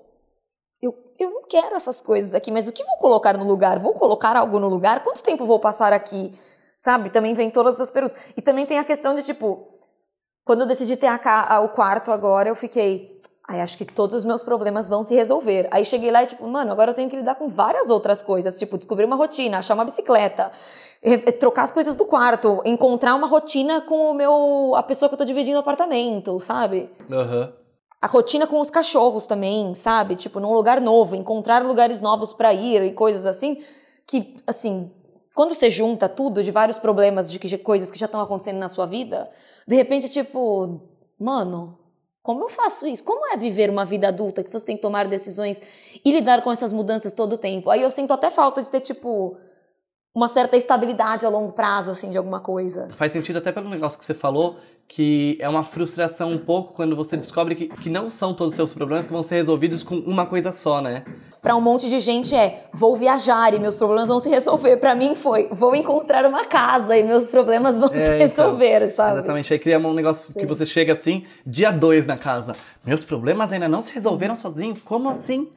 Eu, 1.20 1.30
não 1.32 1.44
quero 1.48 1.76
essas 1.76 2.02
coisas 2.02 2.34
aqui, 2.36 2.52
mas 2.52 2.68
o 2.68 2.72
que 2.72 2.84
vou 2.84 2.98
colocar 2.98 3.38
no 3.38 3.46
lugar? 3.46 3.80
Vou 3.80 3.94
colocar 3.94 4.36
algo 4.36 4.60
no 4.60 4.68
lugar? 4.68 5.04
Quanto 5.04 5.22
tempo 5.24 5.46
vou 5.46 5.60
passar 5.60 5.94
aqui? 5.94 6.34
Sabe? 6.78 7.10
Também 7.10 7.34
vem 7.34 7.50
todas 7.50 7.76
essas 7.76 7.92
perguntas. 7.92 8.34
E 8.36 8.42
também 8.42 8.66
tem 8.66 8.80
a 8.80 8.84
questão 8.84 9.14
de, 9.16 9.24
tipo, 9.24 9.68
quando 10.44 10.62
eu 10.62 10.68
decidi 10.68 10.98
ter 10.98 11.08
a 11.08 11.20
a- 11.24 11.60
o 11.62 11.70
quarto 11.70 12.12
agora, 12.12 12.50
eu 12.50 12.56
fiquei. 12.56 13.20
Ai, 13.50 13.60
acho 13.62 13.78
que 13.78 13.84
todos 13.86 14.16
os 14.16 14.24
meus 14.26 14.42
problemas 14.42 14.88
vão 14.88 15.04
se 15.04 15.14
resolver. 15.14 15.68
Aí 15.70 15.84
cheguei 15.84 16.10
lá 16.12 16.24
e, 16.24 16.28
tipo, 16.28 16.48
mano, 16.48 16.72
agora 16.72 16.92
eu 16.92 16.96
tenho 16.96 17.10
que 17.10 17.16
lidar 17.18 17.36
com 17.36 17.48
várias 17.50 17.90
outras 17.90 18.22
coisas. 18.22 18.58
Tipo, 18.58 18.78
descobrir 18.78 19.06
uma 19.06 19.18
rotina, 19.18 19.60
achar 19.60 19.74
uma 19.74 19.84
bicicleta, 19.86 20.50
trocar 21.40 21.64
as 21.64 21.72
coisas 21.72 21.96
do 21.98 22.06
quarto, 22.06 22.62
encontrar 22.66 23.16
uma 23.16 23.28
rotina 23.28 23.82
com 23.82 24.12
o 24.12 24.14
meu. 24.14 24.74
a 24.76 24.84
pessoa 24.84 25.10
que 25.10 25.16
eu 25.16 25.20
tô 25.20 25.26
dividindo 25.26 25.58
o 25.58 25.60
apartamento, 25.60 26.40
sabe? 26.40 26.90
Aham. 27.12 27.54
A 28.04 28.08
rotina 28.08 28.46
com 28.46 28.60
os 28.60 28.70
cachorros 28.70 29.26
também, 29.26 29.74
sabe? 29.74 30.18
Tipo, 30.18 30.42
num 30.42 30.52
lugar 30.52 30.82
novo, 30.82 31.16
encontrar 31.16 31.64
lugares 31.66 32.02
novos 32.02 32.34
pra 32.34 32.54
ir 32.54 32.84
e 32.84 32.92
coisas 32.92 33.26
assim. 33.26 33.64
Que, 34.06 34.36
assim, 34.46 34.92
quando 35.34 35.56
você 35.56 35.70
junta 35.70 36.10
tudo 36.10 36.44
de 36.44 36.52
vários 36.52 36.78
problemas, 36.78 37.32
de 37.32 37.40
que, 37.40 37.58
coisas 37.58 37.90
que 37.90 37.98
já 37.98 38.06
estão 38.06 38.20
acontecendo 38.20 38.58
na 38.58 38.68
sua 38.68 38.86
vida, 38.86 39.32
de 39.66 39.78
repente, 39.78 40.10
tipo, 40.10 40.82
mano, 41.18 41.80
como 42.22 42.44
eu 42.44 42.50
faço 42.50 42.86
isso? 42.86 43.06
Como 43.06 43.26
é 43.28 43.38
viver 43.38 43.70
uma 43.70 43.86
vida 43.86 44.10
adulta 44.10 44.44
que 44.44 44.52
você 44.52 44.66
tem 44.66 44.76
que 44.76 44.82
tomar 44.82 45.08
decisões 45.08 45.62
e 46.04 46.12
lidar 46.12 46.42
com 46.42 46.52
essas 46.52 46.74
mudanças 46.74 47.14
todo 47.14 47.34
o 47.34 47.38
tempo? 47.38 47.70
Aí 47.70 47.82
eu 47.82 47.90
sinto 47.90 48.12
até 48.12 48.30
falta 48.30 48.62
de 48.62 48.70
ter, 48.70 48.82
tipo, 48.82 49.38
uma 50.16 50.28
certa 50.28 50.56
estabilidade 50.56 51.26
a 51.26 51.30
longo 51.30 51.54
prazo, 51.54 51.90
assim, 51.90 52.12
de 52.12 52.18
alguma 52.18 52.40
coisa. 52.40 52.90
Faz 52.94 53.12
sentido 53.12 53.38
até 53.38 53.52
pelo 53.52 53.68
negócio 53.68 53.98
que 53.98 54.06
você 54.06 54.14
falou, 54.14 54.58
que 54.88 55.38
é 55.40 55.50
uma 55.50 55.64
frustração 55.64 56.32
um 56.32 56.38
pouco 56.38 56.74
quando 56.74 56.96
você 56.96 57.18
descobre 57.18 57.56
que, 57.56 57.68
que 57.68 57.90
não 57.90 58.12
são 58.12 58.32
todos 58.32 58.52
os 58.52 58.56
seus 58.56 58.74
problemas 58.76 59.08
que 59.08 59.12
vão 59.14 59.24
ser 59.24 59.36
resolvidos 59.36 59.82
com 59.82 59.96
uma 59.96 60.28
coisa 60.28 60.52
só, 60.52 60.82
né? 60.82 61.04
Para 61.42 61.56
um 61.56 61.62
monte 61.62 61.90
de 61.90 62.00
gente 62.00 62.36
é, 62.36 62.68
vou 62.72 62.96
viajar 62.96 63.56
e 63.56 63.60
meus 63.60 63.76
problemas 63.76 64.08
vão 64.08 64.20
se 64.20 64.30
resolver. 64.30 64.78
Para 64.78 64.94
mim 64.94 65.16
foi, 65.16 65.50
vou 65.52 65.76
encontrar 65.76 66.26
uma 66.28 66.46
casa 66.46 66.96
e 66.96 67.04
meus 67.04 67.32
problemas 67.32 67.80
vão 67.80 67.90
É, 67.92 67.98
se 67.98 68.04
então, 68.04 68.18
resolver, 68.18 68.88
sabe? 68.90 69.18
Exatamente. 69.18 69.52
Aí 69.52 69.60
cria 69.60 69.80
um 69.80 69.94
negócio 69.94 70.32
Sim. 70.32 70.42
que 70.42 70.46
você 70.46 70.66
chega 70.66 70.94
assim, 70.94 71.26
dia 71.44 71.72
2 71.72 72.06
na 72.06 72.18
casa. 72.18 72.52
Meus 72.86 73.04
problemas 73.04 73.52
ainda 73.52 73.68
não 73.68 73.82
se 73.82 73.92
resolveram 73.92 74.36
sozinho. 74.36 74.80
Como 74.86 75.10
assim? 75.10 75.52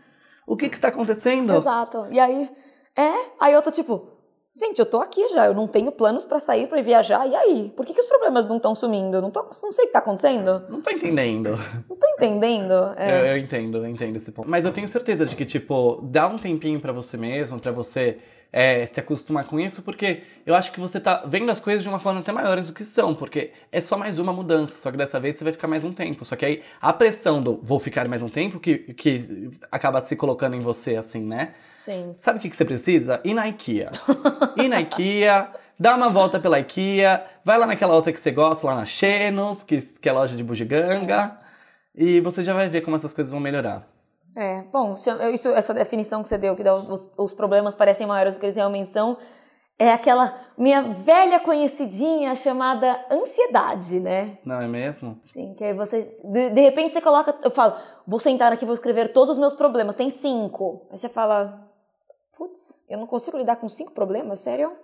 O 0.46 0.56
que 0.56 0.70
que 0.70 0.76
está 0.76 0.88
acontecendo? 0.88 1.54
Exato. 1.54 2.06
E 2.10 2.18
aí, 2.18 2.48
é, 2.96 3.12
aí 3.38 3.52
eu 3.52 3.60
tô 3.60 3.70
tipo, 3.70 4.15
gente, 4.58 4.78
eu 4.78 4.86
tô 4.86 4.98
aqui 4.98 5.28
já, 5.28 5.46
eu 5.46 5.54
não 5.54 5.66
tenho 5.66 5.92
planos 5.92 6.24
pra 6.24 6.38
sair, 6.38 6.66
pra 6.66 6.78
ir 6.78 6.82
viajar, 6.82 7.26
e 7.26 7.34
aí? 7.34 7.72
Por 7.76 7.84
que, 7.84 7.92
que 7.92 8.00
os 8.00 8.06
problemas 8.06 8.46
não 8.46 8.56
estão 8.56 8.74
sumindo? 8.74 9.20
Não, 9.20 9.30
tô, 9.30 9.42
não 9.42 9.52
sei 9.52 9.84
o 9.84 9.88
que 9.88 9.92
tá 9.92 9.98
acontecendo. 9.98 10.64
Não 10.68 10.80
tô 10.80 10.90
entendendo. 10.90 11.50
Não 11.88 11.96
tô 11.96 12.06
entendendo. 12.08 12.72
É. 12.96 13.20
Eu, 13.20 13.26
eu 13.26 13.38
entendo, 13.38 13.78
eu 13.78 13.86
entendo 13.86 14.16
esse 14.16 14.32
ponto. 14.32 14.48
Mas 14.48 14.64
eu 14.64 14.72
tenho 14.72 14.88
certeza 14.88 15.26
de 15.26 15.36
que, 15.36 15.44
tipo, 15.44 16.00
dá 16.02 16.26
um 16.26 16.38
tempinho 16.38 16.80
pra 16.80 16.92
você 16.92 17.16
mesmo, 17.16 17.60
pra 17.60 17.72
você 17.72 18.18
é, 18.52 18.86
se 18.86 18.98
acostumar 19.00 19.44
com 19.44 19.60
isso, 19.60 19.82
porque 19.82 20.22
eu 20.44 20.54
acho 20.54 20.72
que 20.72 20.80
você 20.80 20.98
tá 20.98 21.24
vendo 21.26 21.50
as 21.50 21.60
coisas 21.60 21.82
de 21.82 21.88
uma 21.88 21.98
forma 21.98 22.20
até 22.20 22.32
maiores 22.32 22.68
do 22.68 22.72
que 22.72 22.84
são, 22.84 23.14
porque 23.14 23.52
é 23.70 23.80
só 23.80 23.96
mais 23.96 24.18
uma 24.18 24.32
mudança, 24.32 24.78
só 24.78 24.90
que 24.90 24.96
dessa 24.96 25.20
vez 25.20 25.36
você 25.36 25.44
vai 25.44 25.52
ficar 25.52 25.68
mais 25.68 25.84
um 25.84 25.92
tempo. 25.92 26.24
Só 26.24 26.36
que 26.36 26.46
aí 26.46 26.62
a 26.80 26.92
pressão 26.92 27.42
do 27.42 27.60
vou 27.62 27.78
ficar 27.78 28.08
mais 28.08 28.22
um 28.22 28.28
tempo 28.28 28.58
que, 28.58 28.78
que 28.94 29.50
acaba 29.70 30.00
se 30.00 30.16
colocando 30.16 30.56
em 30.56 30.60
você, 30.60 30.96
assim, 30.96 31.20
né? 31.20 31.54
Sim. 31.72 32.14
Sabe 32.20 32.38
o 32.38 32.42
que, 32.42 32.48
que 32.48 32.56
você 32.56 32.64
precisa? 32.64 33.20
Ir 33.24 33.34
na 33.34 33.48
IKEA. 33.48 33.90
Ir 34.56 34.68
na 34.68 34.80
IKEA, 34.80 35.48
dar 35.78 35.96
uma 35.96 36.08
volta 36.08 36.40
pela 36.40 36.58
IKEA, 36.58 37.24
vai 37.44 37.58
lá 37.58 37.66
naquela 37.66 37.94
outra 37.94 38.12
que 38.12 38.20
você 38.20 38.30
gosta, 38.30 38.66
lá 38.66 38.74
na 38.74 38.86
Xenos, 38.86 39.62
que, 39.62 39.80
que 39.80 40.08
é 40.08 40.12
loja 40.12 40.36
de 40.36 40.42
bugiganga, 40.42 41.36
e 41.94 42.20
você 42.20 42.42
já 42.42 42.54
vai 42.54 42.68
ver 42.68 42.80
como 42.82 42.96
essas 42.96 43.12
coisas 43.12 43.30
vão 43.30 43.40
melhorar. 43.40 43.95
É, 44.36 44.62
bom, 44.70 44.92
isso, 45.32 45.48
essa 45.50 45.72
definição 45.72 46.22
que 46.22 46.28
você 46.28 46.36
deu, 46.36 46.54
que 46.54 46.62
dá 46.62 46.74
os, 46.76 46.84
os- 46.84 47.10
os 47.16 47.34
problemas 47.34 47.74
parecem 47.74 48.06
maiores 48.06 48.34
do 48.36 48.40
que 48.40 48.46
eles 48.46 48.56
realmente 48.56 48.88
são, 48.90 49.16
é 49.78 49.92
aquela 49.92 50.34
minha 50.56 50.92
velha 50.92 51.40
conhecidinha 51.40 52.34
chamada 52.34 53.04
ansiedade, 53.10 53.98
né? 54.00 54.38
Não 54.44 54.60
é 54.60 54.66
mesmo? 54.68 55.18
Sim, 55.32 55.54
que 55.54 55.64
aí 55.64 55.74
você. 55.74 56.18
De, 56.24 56.50
de 56.50 56.60
repente 56.60 56.94
você 56.94 57.00
coloca. 57.00 57.34
Eu 57.42 57.50
falo, 57.50 57.74
vou 58.06 58.18
sentar 58.20 58.52
aqui, 58.52 58.64
vou 58.64 58.74
escrever 58.74 59.12
todos 59.12 59.32
os 59.32 59.38
meus 59.38 59.54
problemas. 59.54 59.94
Tem 59.94 60.08
cinco. 60.10 60.86
Aí 60.90 60.96
você 60.98 61.08
fala, 61.10 61.66
putz, 62.36 62.82
eu 62.88 62.98
não 62.98 63.06
consigo 63.06 63.36
lidar 63.36 63.56
com 63.56 63.68
cinco 63.68 63.92
problemas? 63.92 64.40
Sério? 64.40 64.76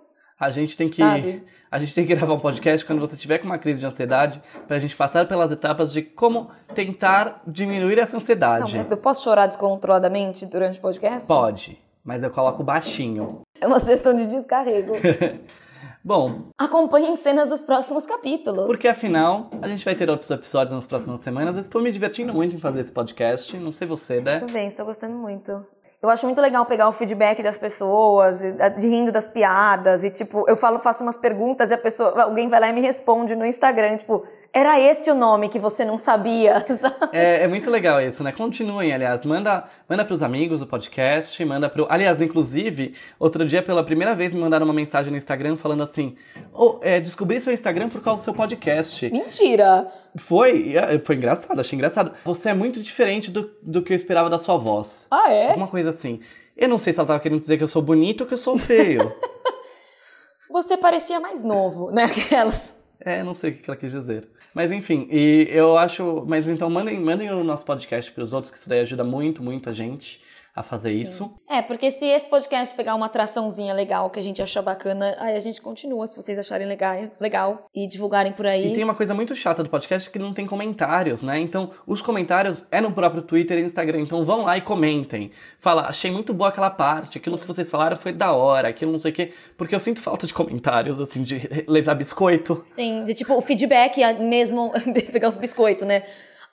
A 0.43 0.49
gente 0.49 0.75
tem 0.77 0.89
que. 0.89 0.97
Sabe? 0.97 1.43
A 1.71 1.79
gente 1.79 1.95
tem 1.95 2.05
que 2.05 2.13
gravar 2.13 2.33
um 2.33 2.39
podcast 2.39 2.85
quando 2.85 2.99
você 2.99 3.17
tiver 3.17 3.39
com 3.39 3.45
uma 3.45 3.57
crise 3.57 3.79
de 3.79 3.85
ansiedade, 3.85 4.39
pra 4.67 4.77
gente 4.77 4.95
passar 4.95 5.27
pelas 5.27 5.51
etapas 5.51 5.91
de 5.91 6.03
como 6.03 6.51
tentar 6.75 7.41
diminuir 7.47 7.97
essa 7.97 8.11
Não, 8.13 8.19
ansiedade. 8.19 8.77
eu 8.77 8.97
posso 8.97 9.23
chorar 9.23 9.47
descontroladamente 9.47 10.45
durante 10.45 10.77
o 10.77 10.81
podcast? 10.83 11.27
Pode, 11.27 11.79
mas 12.03 12.21
eu 12.21 12.29
coloco 12.29 12.63
baixinho. 12.63 13.41
É 13.59 13.65
uma 13.65 13.79
sessão 13.79 14.13
de 14.13 14.27
descarrego. 14.27 14.93
Bom, 16.05 16.49
Acompanhem 16.57 17.15
cenas 17.15 17.47
dos 17.49 17.61
próximos 17.61 18.05
capítulos. 18.05 18.65
Porque 18.67 18.87
afinal, 18.89 19.49
a 19.61 19.67
gente 19.69 19.85
vai 19.85 19.95
ter 19.95 20.09
outros 20.09 20.29
episódios 20.29 20.73
nas 20.75 20.85
próximas 20.85 21.21
semanas. 21.21 21.55
Eu 21.55 21.61
Estou 21.61 21.81
me 21.81 21.91
divertindo 21.91 22.33
muito 22.33 22.53
em 22.53 22.59
fazer 22.59 22.81
esse 22.81 22.91
podcast. 22.91 23.55
Não 23.57 23.71
sei 23.71 23.87
você, 23.87 24.19
né? 24.19 24.39
Também, 24.39 24.67
estou 24.67 24.85
gostando 24.85 25.15
muito. 25.17 25.65
Eu 26.03 26.09
acho 26.09 26.25
muito 26.25 26.41
legal 26.41 26.65
pegar 26.65 26.89
o 26.89 26.91
feedback 26.91 27.41
das 27.41 27.57
pessoas, 27.57 28.41
de 28.77 28.87
rindo 28.89 29.09
das 29.09 29.25
piadas, 29.25 30.03
e 30.03 30.09
tipo, 30.09 30.43
eu 30.49 30.57
falo, 30.57 30.77
faço 30.81 31.01
umas 31.01 31.15
perguntas 31.15 31.71
e 31.71 31.73
a 31.73 31.77
pessoa, 31.77 32.23
alguém 32.23 32.49
vai 32.49 32.59
lá 32.59 32.67
e 32.67 32.73
me 32.73 32.81
responde 32.81 33.33
no 33.37 33.45
Instagram, 33.45 33.95
tipo, 33.95 34.25
era 34.53 34.79
esse 34.79 35.09
o 35.09 35.15
nome 35.15 35.49
que 35.49 35.57
você 35.57 35.83
não 35.83 35.97
sabia? 35.97 36.63
É, 37.11 37.43
é 37.43 37.47
muito 37.47 37.69
legal 37.69 38.01
isso, 38.01 38.23
né? 38.23 38.31
Continuem, 38.31 38.91
aliás. 38.91 39.23
Manda, 39.23 39.65
manda 39.87 40.03
pros 40.03 40.23
amigos 40.23 40.61
o 40.61 40.65
podcast, 40.65 41.43
manda 41.45 41.69
pro. 41.69 41.85
Aliás, 41.89 42.21
inclusive, 42.21 42.95
outro 43.19 43.47
dia, 43.47 43.61
pela 43.61 43.83
primeira 43.83 44.15
vez, 44.15 44.33
me 44.33 44.41
mandaram 44.41 44.65
uma 44.65 44.73
mensagem 44.73 45.11
no 45.11 45.17
Instagram 45.17 45.55
falando 45.57 45.83
assim: 45.83 46.15
"Ô, 46.51 46.79
é, 46.81 46.99
descobri 46.99 47.39
seu 47.39 47.53
Instagram 47.53 47.89
por 47.89 48.01
causa 48.01 48.21
do 48.21 48.25
seu 48.25 48.33
podcast. 48.33 49.09
Mentira! 49.11 49.91
Foi, 50.17 50.75
é, 50.75 50.97
foi 50.99 51.15
engraçado, 51.15 51.59
achei 51.59 51.75
engraçado. 51.75 52.13
Você 52.25 52.49
é 52.49 52.53
muito 52.53 52.81
diferente 52.81 53.29
do, 53.29 53.51
do 53.61 53.83
que 53.83 53.93
eu 53.93 53.97
esperava 53.97 54.29
da 54.29 54.39
sua 54.39 54.57
voz. 54.57 55.07
Ah, 55.11 55.31
é? 55.31 55.49
Alguma 55.49 55.67
coisa 55.67 55.91
assim. 55.91 56.19
Eu 56.57 56.67
não 56.67 56.77
sei 56.77 56.93
se 56.93 56.99
ela 56.99 57.07
tava 57.07 57.19
querendo 57.19 57.41
dizer 57.41 57.57
que 57.57 57.63
eu 57.63 57.67
sou 57.67 57.81
bonito 57.81 58.21
ou 58.21 58.27
que 58.27 58.33
eu 58.33 58.39
sou 58.39 58.57
feio. 58.57 59.01
Você 60.49 60.77
parecia 60.77 61.19
mais 61.19 61.43
novo, 61.43 61.91
né? 61.91 62.05
Aquelas. 62.27 62.82
É, 62.99 63.23
não 63.23 63.35
sei 63.35 63.51
o 63.51 63.53
que 63.55 63.69
ela 63.69 63.77
quis 63.77 63.91
dizer. 63.91 64.27
Mas 64.53 64.71
enfim, 64.71 65.07
e 65.11 65.47
eu 65.49 65.77
acho. 65.77 66.23
Mas 66.27 66.47
então 66.47 66.69
mandem, 66.69 66.99
mandem 66.99 67.31
o 67.31 67.43
nosso 67.43 67.65
podcast 67.65 68.11
pros 68.11 68.33
outros, 68.33 68.51
que 68.51 68.57
isso 68.57 68.69
daí 68.69 68.79
ajuda 68.79 69.03
muito, 69.03 69.43
muito 69.43 69.69
a 69.69 69.73
gente 69.73 70.21
a 70.55 70.61
fazer 70.61 70.91
isso. 70.91 71.33
É, 71.49 71.63
porque 71.63 71.89
se 71.89 72.05
esse 72.05 72.27
podcast 72.27 72.75
pegar 72.75 72.93
uma 72.93 73.07
atraçãozinha 73.07 73.73
legal 73.73 74.09
que 74.11 74.19
a 74.19 74.23
gente 74.23 74.39
achar 74.39 74.61
bacana, 74.61 75.15
aí 75.19 75.35
a 75.35 75.39
gente 75.39 75.59
continua, 75.59 76.05
se 76.05 76.15
vocês 76.15 76.37
acharem 76.37 76.67
legal, 76.67 76.95
legal 77.19 77.67
e 77.73 77.87
divulgarem 77.87 78.31
por 78.31 78.45
aí. 78.45 78.71
E 78.71 78.75
tem 78.75 78.83
uma 78.83 78.93
coisa 78.93 79.15
muito 79.15 79.35
chata 79.35 79.63
do 79.63 79.69
podcast 79.69 80.09
que 80.11 80.19
não 80.19 80.31
tem 80.31 80.45
comentários, 80.45 81.23
né? 81.23 81.39
Então, 81.39 81.71
os 81.87 82.03
comentários 82.03 82.65
é 82.69 82.79
no 82.79 82.91
próprio 82.91 83.23
Twitter 83.23 83.57
e 83.57 83.61
Instagram. 83.63 84.01
Então, 84.01 84.23
vão 84.23 84.43
lá 84.43 84.55
e 84.55 84.61
comentem. 84.61 85.31
Fala, 85.59 85.87
achei 85.87 86.11
muito 86.11 86.33
boa 86.35 86.49
aquela 86.49 86.69
parte, 86.69 87.17
aquilo 87.17 87.39
que 87.39 87.47
vocês 87.47 87.69
falaram 87.69 87.97
foi 87.97 88.13
da 88.13 88.31
hora, 88.31 88.67
aquilo 88.67 88.91
não 88.91 88.99
sei 88.99 89.11
o 89.11 89.13
quê. 89.13 89.33
Porque 89.57 89.73
eu 89.73 89.79
sinto 89.79 90.01
falta 90.01 90.27
de 90.27 90.35
comentários, 90.35 90.99
assim, 90.99 91.23
de 91.23 91.41
levar 91.67 91.95
biscoito. 91.95 92.59
Sim, 92.61 93.03
de 93.03 93.15
tipo, 93.15 93.33
o 93.33 93.41
feedback 93.41 93.97
mesmo, 94.19 94.71
pegar 95.11 95.29
os 95.29 95.37
biscoitos, 95.37 95.87
né? 95.87 96.03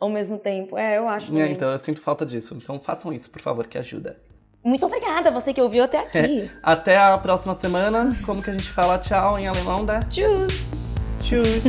Ao 0.00 0.08
mesmo 0.08 0.38
tempo. 0.38 0.78
É, 0.78 0.96
eu 0.96 1.06
acho 1.08 1.30
É, 1.32 1.36
também. 1.36 1.52
então, 1.52 1.70
eu 1.70 1.78
sinto 1.78 2.00
falta 2.00 2.24
disso. 2.24 2.56
Então, 2.60 2.80
façam 2.80 3.12
isso, 3.12 3.30
por 3.30 3.40
favor, 3.42 3.66
que 3.66 3.76
ajuda. 3.76 4.16
Muito 4.64 4.84
obrigada, 4.86 5.30
você 5.30 5.52
que 5.52 5.60
ouviu 5.62 5.84
até 5.84 6.00
aqui. 6.00 6.50
Até 6.62 6.96
a 6.98 7.16
próxima 7.18 7.54
semana. 7.60 8.14
Como 8.26 8.42
que 8.42 8.50
a 8.50 8.52
gente 8.52 8.70
fala 8.70 8.98
tchau 8.98 9.38
em 9.38 9.46
alemão, 9.46 9.84
né? 9.84 10.00
Tschüss! 10.10 10.96
Tschüss. 11.22 11.62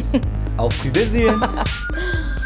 Auf 0.57 0.81
Wiedersehen. 0.83 1.39